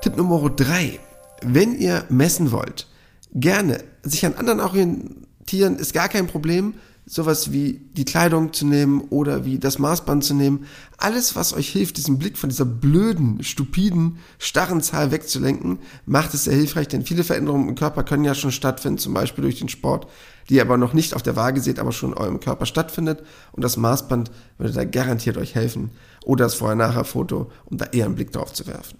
Tipp 0.00 0.16
Nummer 0.16 0.48
drei: 0.48 0.98
Wenn 1.42 1.78
ihr 1.78 2.06
messen 2.08 2.52
wollt, 2.52 2.86
gerne 3.34 3.84
sich 4.02 4.24
an 4.24 4.32
anderen 4.32 4.60
orientieren, 4.60 5.76
ist 5.76 5.92
gar 5.92 6.08
kein 6.08 6.26
Problem 6.26 6.72
sowas 7.10 7.50
wie 7.50 7.80
die 7.96 8.04
Kleidung 8.04 8.52
zu 8.52 8.64
nehmen 8.64 9.00
oder 9.10 9.44
wie 9.44 9.58
das 9.58 9.80
Maßband 9.80 10.22
zu 10.22 10.32
nehmen. 10.32 10.66
Alles, 10.96 11.34
was 11.34 11.52
euch 11.52 11.68
hilft, 11.68 11.96
diesen 11.96 12.20
Blick 12.20 12.38
von 12.38 12.50
dieser 12.50 12.64
blöden, 12.64 13.42
stupiden, 13.42 14.18
starren 14.38 14.80
Zahl 14.80 15.10
wegzulenken, 15.10 15.80
macht 16.06 16.34
es 16.34 16.44
sehr 16.44 16.54
hilfreich, 16.54 16.86
denn 16.86 17.04
viele 17.04 17.24
Veränderungen 17.24 17.68
im 17.68 17.74
Körper 17.74 18.04
können 18.04 18.22
ja 18.22 18.36
schon 18.36 18.52
stattfinden, 18.52 18.98
zum 18.98 19.12
Beispiel 19.12 19.42
durch 19.42 19.58
den 19.58 19.68
Sport, 19.68 20.06
die 20.48 20.54
ihr 20.54 20.62
aber 20.62 20.76
noch 20.76 20.92
nicht 20.92 21.14
auf 21.14 21.22
der 21.22 21.34
Waage 21.34 21.60
seht, 21.60 21.80
aber 21.80 21.90
schon 21.90 22.12
in 22.12 22.16
eurem 22.16 22.38
Körper 22.38 22.64
stattfindet. 22.64 23.24
Und 23.50 23.64
das 23.64 23.76
Maßband 23.76 24.30
würde 24.58 24.72
da 24.72 24.84
garantiert 24.84 25.36
euch 25.36 25.56
helfen. 25.56 25.90
Oder 26.24 26.44
das 26.44 26.54
Vorher-Nachher-Foto, 26.54 27.50
um 27.64 27.76
da 27.76 27.86
eher 27.86 28.04
einen 28.04 28.14
Blick 28.14 28.30
drauf 28.30 28.52
zu 28.52 28.68
werfen. 28.68 28.98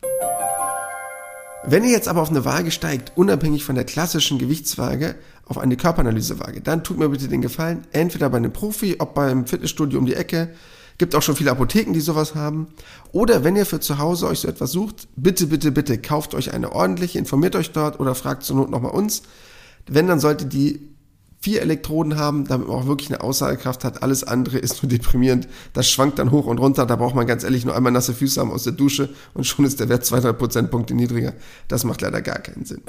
Wenn 1.62 1.84
ihr 1.84 1.90
jetzt 1.90 2.08
aber 2.08 2.22
auf 2.22 2.30
eine 2.30 2.44
Waage 2.46 2.70
steigt, 2.70 3.12
unabhängig 3.16 3.64
von 3.64 3.74
der 3.74 3.84
klassischen 3.84 4.38
Gewichtswaage, 4.38 5.16
auf 5.44 5.58
eine 5.58 5.76
Körperanalysewaage, 5.76 6.62
dann 6.62 6.84
tut 6.84 6.98
mir 6.98 7.08
bitte 7.08 7.28
den 7.28 7.42
Gefallen, 7.42 7.86
entweder 7.92 8.30
bei 8.30 8.38
einem 8.38 8.52
Profi, 8.52 8.96
ob 8.98 9.14
beim 9.14 9.46
Fitnessstudio 9.46 9.98
um 9.98 10.06
die 10.06 10.14
Ecke, 10.14 10.50
gibt 10.96 11.14
auch 11.14 11.22
schon 11.22 11.36
viele 11.36 11.50
Apotheken, 11.50 11.92
die 11.92 12.00
sowas 12.00 12.34
haben, 12.34 12.68
oder 13.12 13.44
wenn 13.44 13.56
ihr 13.56 13.66
für 13.66 13.80
zu 13.80 13.98
Hause 13.98 14.28
euch 14.28 14.40
so 14.40 14.48
etwas 14.48 14.70
sucht, 14.70 15.08
bitte, 15.16 15.48
bitte, 15.48 15.70
bitte 15.70 15.98
kauft 15.98 16.34
euch 16.34 16.54
eine 16.54 16.72
ordentliche, 16.72 17.18
informiert 17.18 17.56
euch 17.56 17.72
dort 17.72 18.00
oder 18.00 18.14
fragt 18.14 18.44
zur 18.44 18.56
Not 18.56 18.70
nochmal 18.70 18.92
uns. 18.92 19.22
Wenn, 19.86 20.06
dann 20.06 20.20
sollte 20.20 20.46
die 20.46 20.89
vier 21.40 21.62
Elektroden 21.62 22.18
haben, 22.18 22.46
damit 22.46 22.68
man 22.68 22.76
auch 22.76 22.86
wirklich 22.86 23.08
eine 23.08 23.22
Aussagekraft 23.22 23.82
hat. 23.82 24.02
Alles 24.02 24.24
andere 24.24 24.58
ist 24.58 24.82
nur 24.82 24.90
deprimierend. 24.90 25.48
Das 25.72 25.90
schwankt 25.90 26.18
dann 26.18 26.30
hoch 26.30 26.46
und 26.46 26.58
runter. 26.58 26.84
Da 26.84 26.96
braucht 26.96 27.14
man 27.14 27.26
ganz 27.26 27.44
ehrlich 27.44 27.64
nur 27.64 27.74
einmal 27.74 27.92
nasse 27.92 28.12
Füße 28.12 28.38
haben 28.40 28.52
aus 28.52 28.64
der 28.64 28.74
Dusche 28.74 29.08
und 29.32 29.46
schon 29.46 29.64
ist 29.64 29.80
der 29.80 29.88
Wert 29.88 30.04
200 30.04 30.38
Prozentpunkte 30.38 30.94
niedriger. 30.94 31.32
Das 31.68 31.84
macht 31.84 32.02
leider 32.02 32.20
gar 32.20 32.38
keinen 32.38 32.66
Sinn. 32.66 32.82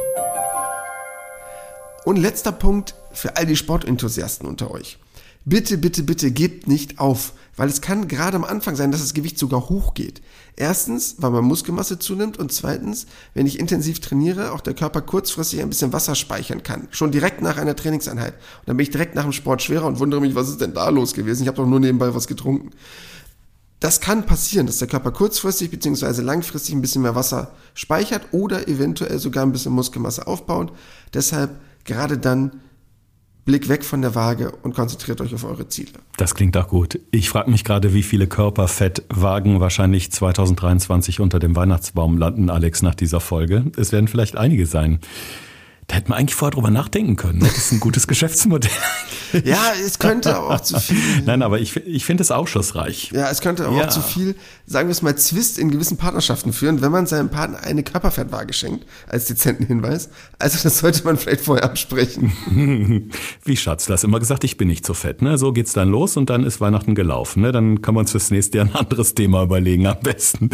Und 2.03 2.17
letzter 2.17 2.51
Punkt 2.51 2.95
für 3.13 3.37
all 3.37 3.45
die 3.45 3.55
Sportenthusiasten 3.55 4.47
unter 4.47 4.71
euch. 4.71 4.99
Bitte, 5.45 5.77
bitte, 5.77 6.03
bitte 6.03 6.31
gebt 6.31 6.67
nicht 6.67 6.99
auf, 6.99 7.33
weil 7.55 7.69
es 7.69 7.81
kann 7.81 8.07
gerade 8.07 8.35
am 8.35 8.43
Anfang 8.43 8.75
sein, 8.75 8.91
dass 8.91 9.01
das 9.01 9.13
Gewicht 9.13 9.39
sogar 9.39 9.69
hochgeht. 9.69 10.21
Erstens, 10.55 11.15
weil 11.19 11.31
man 11.31 11.45
Muskelmasse 11.45 11.97
zunimmt 11.97 12.37
und 12.37 12.51
zweitens, 12.51 13.07
wenn 13.33 13.45
ich 13.45 13.59
intensiv 13.59 13.99
trainiere, 13.99 14.51
auch 14.51 14.61
der 14.61 14.73
Körper 14.73 15.01
kurzfristig 15.01 15.61
ein 15.61 15.69
bisschen 15.69 15.93
Wasser 15.93 16.15
speichern 16.15 16.61
kann. 16.61 16.87
Schon 16.91 17.11
direkt 17.11 17.41
nach 17.41 17.57
einer 17.57 17.75
Trainingseinheit. 17.75 18.33
Und 18.33 18.67
dann 18.67 18.77
bin 18.77 18.83
ich 18.83 18.91
direkt 18.91 19.15
nach 19.15 19.23
dem 19.23 19.31
Sport 19.31 19.61
schwerer 19.61 19.85
und 19.85 19.99
wundere 19.99 20.21
mich, 20.21 20.35
was 20.35 20.49
ist 20.49 20.61
denn 20.61 20.73
da 20.73 20.89
los 20.89 21.13
gewesen? 21.13 21.43
Ich 21.43 21.47
habe 21.47 21.57
doch 21.57 21.65
nur 21.65 21.79
nebenbei 21.79 22.13
was 22.13 22.27
getrunken. 22.27 22.71
Das 23.79 23.99
kann 23.99 24.27
passieren, 24.27 24.67
dass 24.67 24.77
der 24.77 24.87
Körper 24.87 25.11
kurzfristig 25.11 25.71
bzw. 25.71 26.21
langfristig 26.21 26.75
ein 26.75 26.81
bisschen 26.81 27.01
mehr 27.01 27.15
Wasser 27.15 27.53
speichert 27.73 28.27
oder 28.31 28.67
eventuell 28.67 29.17
sogar 29.17 29.43
ein 29.43 29.51
bisschen 29.51 29.73
Muskelmasse 29.73 30.27
aufbaut. 30.27 30.71
Deshalb 31.15 31.59
gerade 31.83 32.19
dann 32.19 32.61
Blick 33.51 33.67
weg 33.67 33.83
von 33.83 34.01
der 34.01 34.15
Waage 34.15 34.53
und 34.63 34.73
konzentriert 34.73 35.19
euch 35.19 35.33
auf 35.33 35.43
eure 35.43 35.67
Ziele. 35.67 35.91
Das 36.15 36.35
klingt 36.35 36.55
auch 36.55 36.69
gut. 36.69 37.01
Ich 37.11 37.29
frage 37.29 37.51
mich 37.51 37.65
gerade, 37.65 37.93
wie 37.93 38.01
viele 38.01 38.25
Körperfettwagen 38.25 39.59
wahrscheinlich 39.59 40.09
2023 40.09 41.19
unter 41.19 41.37
dem 41.37 41.53
Weihnachtsbaum 41.53 42.17
landen, 42.17 42.49
Alex, 42.49 42.81
nach 42.81 42.95
dieser 42.95 43.19
Folge. 43.19 43.65
Es 43.75 43.91
werden 43.91 44.07
vielleicht 44.07 44.37
einige 44.37 44.65
sein. 44.65 45.01
Da 45.91 45.97
hätte 45.97 46.09
man 46.09 46.19
eigentlich 46.19 46.35
vorher 46.35 46.51
drüber 46.51 46.71
nachdenken 46.71 47.17
können. 47.17 47.39
Ne? 47.39 47.47
Das 47.47 47.57
ist 47.57 47.73
ein 47.73 47.81
gutes 47.81 48.07
Geschäftsmodell. 48.07 48.71
ja, 49.43 49.73
es 49.85 49.99
könnte 49.99 50.33
aber 50.33 50.55
auch 50.55 50.61
zu 50.61 50.79
viel. 50.79 50.97
Nein, 51.25 51.41
aber 51.41 51.59
ich, 51.59 51.75
ich 51.75 52.05
finde 52.05 52.23
es 52.23 52.31
aufschlussreich. 52.31 53.11
Ja, 53.13 53.29
es 53.29 53.41
könnte 53.41 53.65
aber 53.65 53.75
ja. 53.75 53.87
auch 53.87 53.89
zu 53.89 53.99
viel, 53.99 54.35
sagen 54.65 54.87
wir 54.87 54.93
es 54.93 55.01
mal, 55.01 55.17
Zwist 55.17 55.59
in 55.59 55.69
gewissen 55.69 55.97
Partnerschaften 55.97 56.53
führen, 56.53 56.81
wenn 56.81 56.93
man 56.93 57.07
seinem 57.07 57.27
Partner 57.27 57.59
eine 57.63 57.83
Körperfettwaage 57.83 58.53
schenkt, 58.53 58.85
als 59.05 59.25
dezenten 59.25 59.65
Hinweis. 59.65 60.07
Also 60.39 60.59
das 60.63 60.79
sollte 60.79 61.03
man 61.03 61.17
vielleicht 61.17 61.41
vorher 61.41 61.65
absprechen. 61.65 62.31
Wie 63.43 63.57
Schatz, 63.57 63.85
du 63.87 63.91
hast 63.91 64.05
immer 64.05 64.19
gesagt, 64.19 64.45
ich 64.45 64.55
bin 64.55 64.69
nicht 64.69 64.85
so 64.85 64.93
fett. 64.93 65.21
Ne? 65.21 65.37
So 65.37 65.51
geht's 65.51 65.73
dann 65.73 65.89
los 65.89 66.15
und 66.15 66.29
dann 66.29 66.45
ist 66.45 66.61
Weihnachten 66.61 66.95
gelaufen. 66.95 67.41
Ne? 67.41 67.51
Dann 67.51 67.81
kann 67.81 67.95
man 67.95 68.03
uns 68.03 68.11
fürs 68.11 68.31
nächste 68.31 68.59
Jahr 68.59 68.67
ein 68.67 68.75
anderes 68.75 69.13
Thema 69.13 69.43
überlegen 69.43 69.87
am 69.87 69.99
besten. 69.99 70.51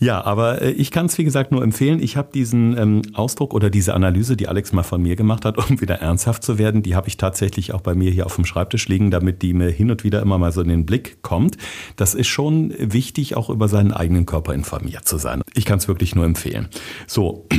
Ja, 0.00 0.24
aber 0.24 0.62
äh, 0.62 0.72
ich 0.72 0.90
kann 0.90 1.06
es, 1.06 1.16
wie 1.16 1.24
gesagt, 1.24 1.52
nur 1.52 1.62
empfehlen. 1.62 2.02
Ich 2.02 2.16
habe 2.16 2.30
diesen 2.34 2.76
ähm, 2.76 3.02
Ausdruck 3.14 3.54
oder 3.54 3.70
diese 3.70 3.94
Analyse, 3.94 4.36
die 4.36 4.48
Alex 4.48 4.63
Alex 4.64 4.72
mal 4.72 4.82
von 4.82 5.02
mir 5.02 5.14
gemacht 5.14 5.44
hat, 5.44 5.58
um 5.70 5.80
wieder 5.80 5.96
ernsthaft 5.96 6.42
zu 6.42 6.58
werden, 6.58 6.82
die 6.82 6.94
habe 6.94 7.08
ich 7.08 7.16
tatsächlich 7.16 7.74
auch 7.74 7.82
bei 7.82 7.94
mir 7.94 8.10
hier 8.10 8.24
auf 8.24 8.36
dem 8.36 8.46
Schreibtisch 8.46 8.88
liegen, 8.88 9.10
damit 9.10 9.42
die 9.42 9.52
mir 9.52 9.68
hin 9.68 9.90
und 9.90 10.04
wieder 10.04 10.22
immer 10.22 10.38
mal 10.38 10.52
so 10.52 10.62
in 10.62 10.68
den 10.68 10.86
Blick 10.86 11.22
kommt. 11.22 11.58
Das 11.96 12.14
ist 12.14 12.28
schon 12.28 12.72
wichtig, 12.78 13.36
auch 13.36 13.50
über 13.50 13.68
seinen 13.68 13.92
eigenen 13.92 14.24
Körper 14.24 14.54
informiert 14.54 15.06
zu 15.06 15.18
sein. 15.18 15.42
Ich 15.54 15.66
kann 15.66 15.78
es 15.78 15.88
wirklich 15.88 16.14
nur 16.14 16.24
empfehlen. 16.24 16.68
So. 17.06 17.46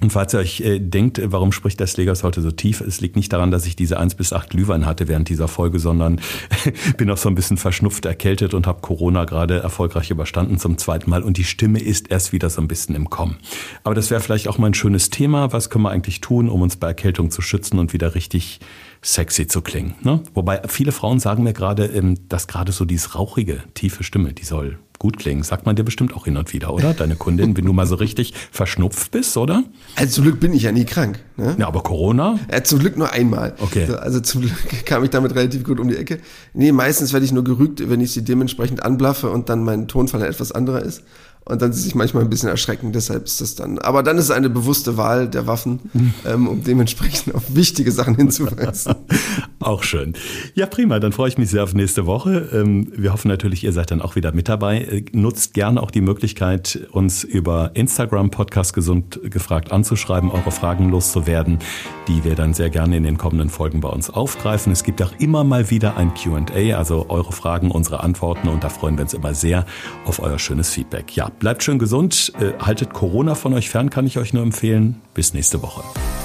Und 0.00 0.12
falls 0.12 0.32
ihr 0.32 0.38
euch 0.38 0.60
äh, 0.60 0.78
denkt, 0.78 1.20
warum 1.24 1.50
spricht 1.50 1.80
der 1.80 1.88
Slegers 1.88 2.22
heute 2.22 2.40
so 2.40 2.52
tief? 2.52 2.80
Es 2.80 3.00
liegt 3.00 3.16
nicht 3.16 3.32
daran, 3.32 3.50
dass 3.50 3.66
ich 3.66 3.74
diese 3.74 3.98
eins 3.98 4.14
bis 4.14 4.32
acht 4.32 4.50
Glühwein 4.50 4.86
hatte 4.86 5.08
während 5.08 5.28
dieser 5.28 5.48
Folge, 5.48 5.80
sondern 5.80 6.20
bin 6.96 7.10
auch 7.10 7.16
so 7.16 7.28
ein 7.28 7.34
bisschen 7.34 7.56
verschnupft, 7.56 8.04
erkältet 8.04 8.54
und 8.54 8.68
habe 8.68 8.80
Corona 8.80 9.24
gerade 9.24 9.58
erfolgreich 9.58 10.10
überstanden 10.10 10.58
zum 10.58 10.78
zweiten 10.78 11.10
Mal 11.10 11.24
und 11.24 11.36
die 11.36 11.44
Stimme 11.44 11.80
ist 11.80 12.10
erst 12.12 12.32
wieder 12.32 12.48
so 12.48 12.60
ein 12.60 12.68
bisschen 12.68 12.94
im 12.94 13.10
Kommen. 13.10 13.38
Aber 13.82 13.96
das 13.96 14.10
wäre 14.10 14.20
vielleicht 14.20 14.46
auch 14.46 14.58
mal 14.58 14.68
ein 14.68 14.74
schönes 14.74 15.10
Thema. 15.10 15.52
Was 15.52 15.68
können 15.68 15.82
wir 15.82 15.90
eigentlich 15.90 16.20
tun, 16.20 16.48
um 16.48 16.62
uns 16.62 16.76
bei 16.76 16.86
Erkältung 16.86 17.32
zu 17.32 17.42
schützen 17.42 17.80
und 17.80 17.92
wieder 17.92 18.14
richtig 18.14 18.60
sexy 19.02 19.46
zu 19.46 19.62
klingen. 19.62 19.94
Ne? 20.02 20.20
Wobei 20.34 20.62
viele 20.66 20.92
Frauen 20.92 21.20
sagen 21.20 21.44
mir 21.44 21.52
gerade, 21.52 21.86
ähm, 21.86 22.28
dass 22.28 22.48
gerade 22.48 22.72
so 22.72 22.84
dieses 22.84 23.14
rauchige, 23.14 23.62
tiefe 23.74 24.02
Stimme, 24.02 24.32
die 24.32 24.44
soll 24.44 24.78
gut 24.98 25.18
klingen. 25.18 25.42
Sagt 25.42 25.66
man 25.66 25.76
dir 25.76 25.84
bestimmt 25.84 26.14
auch 26.14 26.24
hin 26.24 26.36
und 26.36 26.52
wieder, 26.52 26.72
oder? 26.72 26.94
Deine 26.94 27.16
Kundin, 27.16 27.56
wenn 27.56 27.64
du 27.64 27.72
mal 27.72 27.86
so 27.86 27.94
richtig 27.94 28.34
verschnupft 28.50 29.10
bist, 29.10 29.36
oder? 29.36 29.64
Also 29.96 30.14
zum 30.14 30.24
Glück 30.24 30.40
bin 30.40 30.52
ich 30.52 30.62
ja 30.62 30.72
nie 30.72 30.84
krank. 30.84 31.20
Ne? 31.36 31.56
Ja, 31.58 31.68
aber 31.68 31.82
Corona? 31.82 32.38
Ja, 32.50 32.64
zum 32.64 32.80
Glück 32.80 32.96
nur 32.96 33.12
einmal. 33.12 33.54
Okay. 33.58 33.86
Also 34.00 34.20
zum 34.20 34.42
Glück 34.42 34.54
kam 34.84 35.04
ich 35.04 35.10
damit 35.10 35.34
relativ 35.34 35.64
gut 35.64 35.80
um 35.80 35.88
die 35.88 35.96
Ecke. 35.96 36.18
Nee, 36.52 36.72
meistens 36.72 37.12
werde 37.12 37.24
ich 37.24 37.32
nur 37.32 37.44
gerügt, 37.44 37.88
wenn 37.88 38.00
ich 38.00 38.12
sie 38.12 38.24
dementsprechend 38.24 38.82
anblaffe 38.82 39.30
und 39.30 39.48
dann 39.48 39.64
mein 39.64 39.88
Tonfall 39.88 40.22
etwas 40.22 40.52
anderer 40.52 40.82
ist 40.82 41.02
und 41.48 41.62
dann 41.62 41.72
sie 41.72 41.80
sich 41.80 41.94
manchmal 41.94 42.24
ein 42.24 42.30
bisschen 42.30 42.48
erschrecken. 42.48 42.92
Deshalb 42.92 43.24
ist 43.24 43.40
das 43.40 43.54
dann. 43.54 43.78
Aber 43.78 44.02
dann 44.02 44.18
ist 44.18 44.24
es 44.24 44.30
eine 44.30 44.50
bewusste 44.50 44.96
Wahl 44.96 45.28
der 45.28 45.46
Waffen, 45.46 45.80
ähm, 46.26 46.46
um 46.46 46.62
dementsprechend 46.62 47.34
auf 47.34 47.54
wichtige 47.54 47.90
Sachen 47.90 48.16
hinzuweisen. 48.16 48.94
Auch 49.60 49.82
schön. 49.82 50.12
Ja, 50.54 50.66
prima. 50.66 51.00
Dann 51.00 51.12
freue 51.12 51.28
ich 51.28 51.38
mich 51.38 51.50
sehr 51.50 51.64
auf 51.64 51.74
nächste 51.74 52.06
Woche. 52.06 52.48
Ähm, 52.52 52.92
wir 52.96 53.12
hoffen 53.12 53.28
natürlich, 53.28 53.64
ihr 53.64 53.72
seid 53.72 53.90
dann 53.90 54.00
auch 54.00 54.14
wieder 54.14 54.32
mit 54.32 54.48
dabei. 54.48 54.82
Äh, 54.82 55.04
nutzt 55.12 55.52
gerne 55.52 55.82
auch 55.82 55.90
die 55.90 56.00
Möglichkeit, 56.00 56.86
uns 56.92 57.24
über 57.24 57.72
Instagram 57.74 58.30
Podcast 58.30 58.72
gesund 58.72 59.18
gefragt 59.24 59.72
anzuschreiben, 59.72 60.30
eure 60.30 60.52
Fragen 60.52 60.90
loszuwerden, 60.90 61.58
die 62.06 62.22
wir 62.22 62.36
dann 62.36 62.54
sehr 62.54 62.70
gerne 62.70 62.96
in 62.96 63.02
den 63.02 63.18
kommenden 63.18 63.50
Folgen 63.50 63.80
bei 63.80 63.88
uns 63.88 64.10
aufgreifen. 64.10 64.72
Es 64.72 64.84
gibt 64.84 65.02
auch 65.02 65.12
immer 65.18 65.42
mal 65.42 65.70
wieder 65.70 65.96
ein 65.96 66.12
Q&A, 66.14 66.76
also 66.76 67.06
eure 67.08 67.32
Fragen, 67.32 67.72
unsere 67.72 68.00
Antworten 68.00 68.48
und 68.48 68.62
da 68.62 68.68
freuen 68.68 68.96
wir 68.96 69.02
uns 69.02 69.14
immer 69.14 69.34
sehr 69.34 69.66
auf 70.04 70.20
euer 70.20 70.38
schönes 70.38 70.70
Feedback. 70.70 71.16
Ja, 71.16 71.32
bleibt 71.38 71.62
schön 71.62 71.78
gesund, 71.78 72.32
äh, 72.40 72.52
haltet 72.62 72.92
Corona 72.92 73.34
von 73.34 73.54
euch 73.54 73.70
fern, 73.70 73.90
kann 73.90 74.06
ich 74.06 74.18
euch 74.18 74.32
nur 74.32 74.42
empfehlen. 74.42 75.00
Bis 75.14 75.34
nächste 75.34 75.62
Woche. 75.62 75.82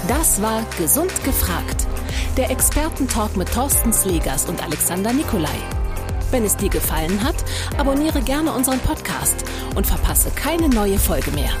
Das 0.08 0.42
war 0.42 0.62
Gesund 0.78 1.12
gefragt. 1.24 1.86
Der 2.36 2.50
Expertentalk 2.50 3.36
mit 3.36 3.52
Thorsten 3.52 3.92
Slegers 3.92 4.48
und 4.48 4.62
Alexander 4.62 5.12
Nikolai. 5.12 5.56
Wenn 6.30 6.44
es 6.44 6.56
dir 6.56 6.68
gefallen 6.68 7.22
hat, 7.22 7.36
abonniere 7.78 8.20
gerne 8.20 8.52
unseren 8.52 8.80
Podcast 8.80 9.44
und 9.76 9.86
verpasse 9.86 10.30
keine 10.30 10.68
neue 10.68 10.98
Folge 10.98 11.30
mehr. 11.30 11.52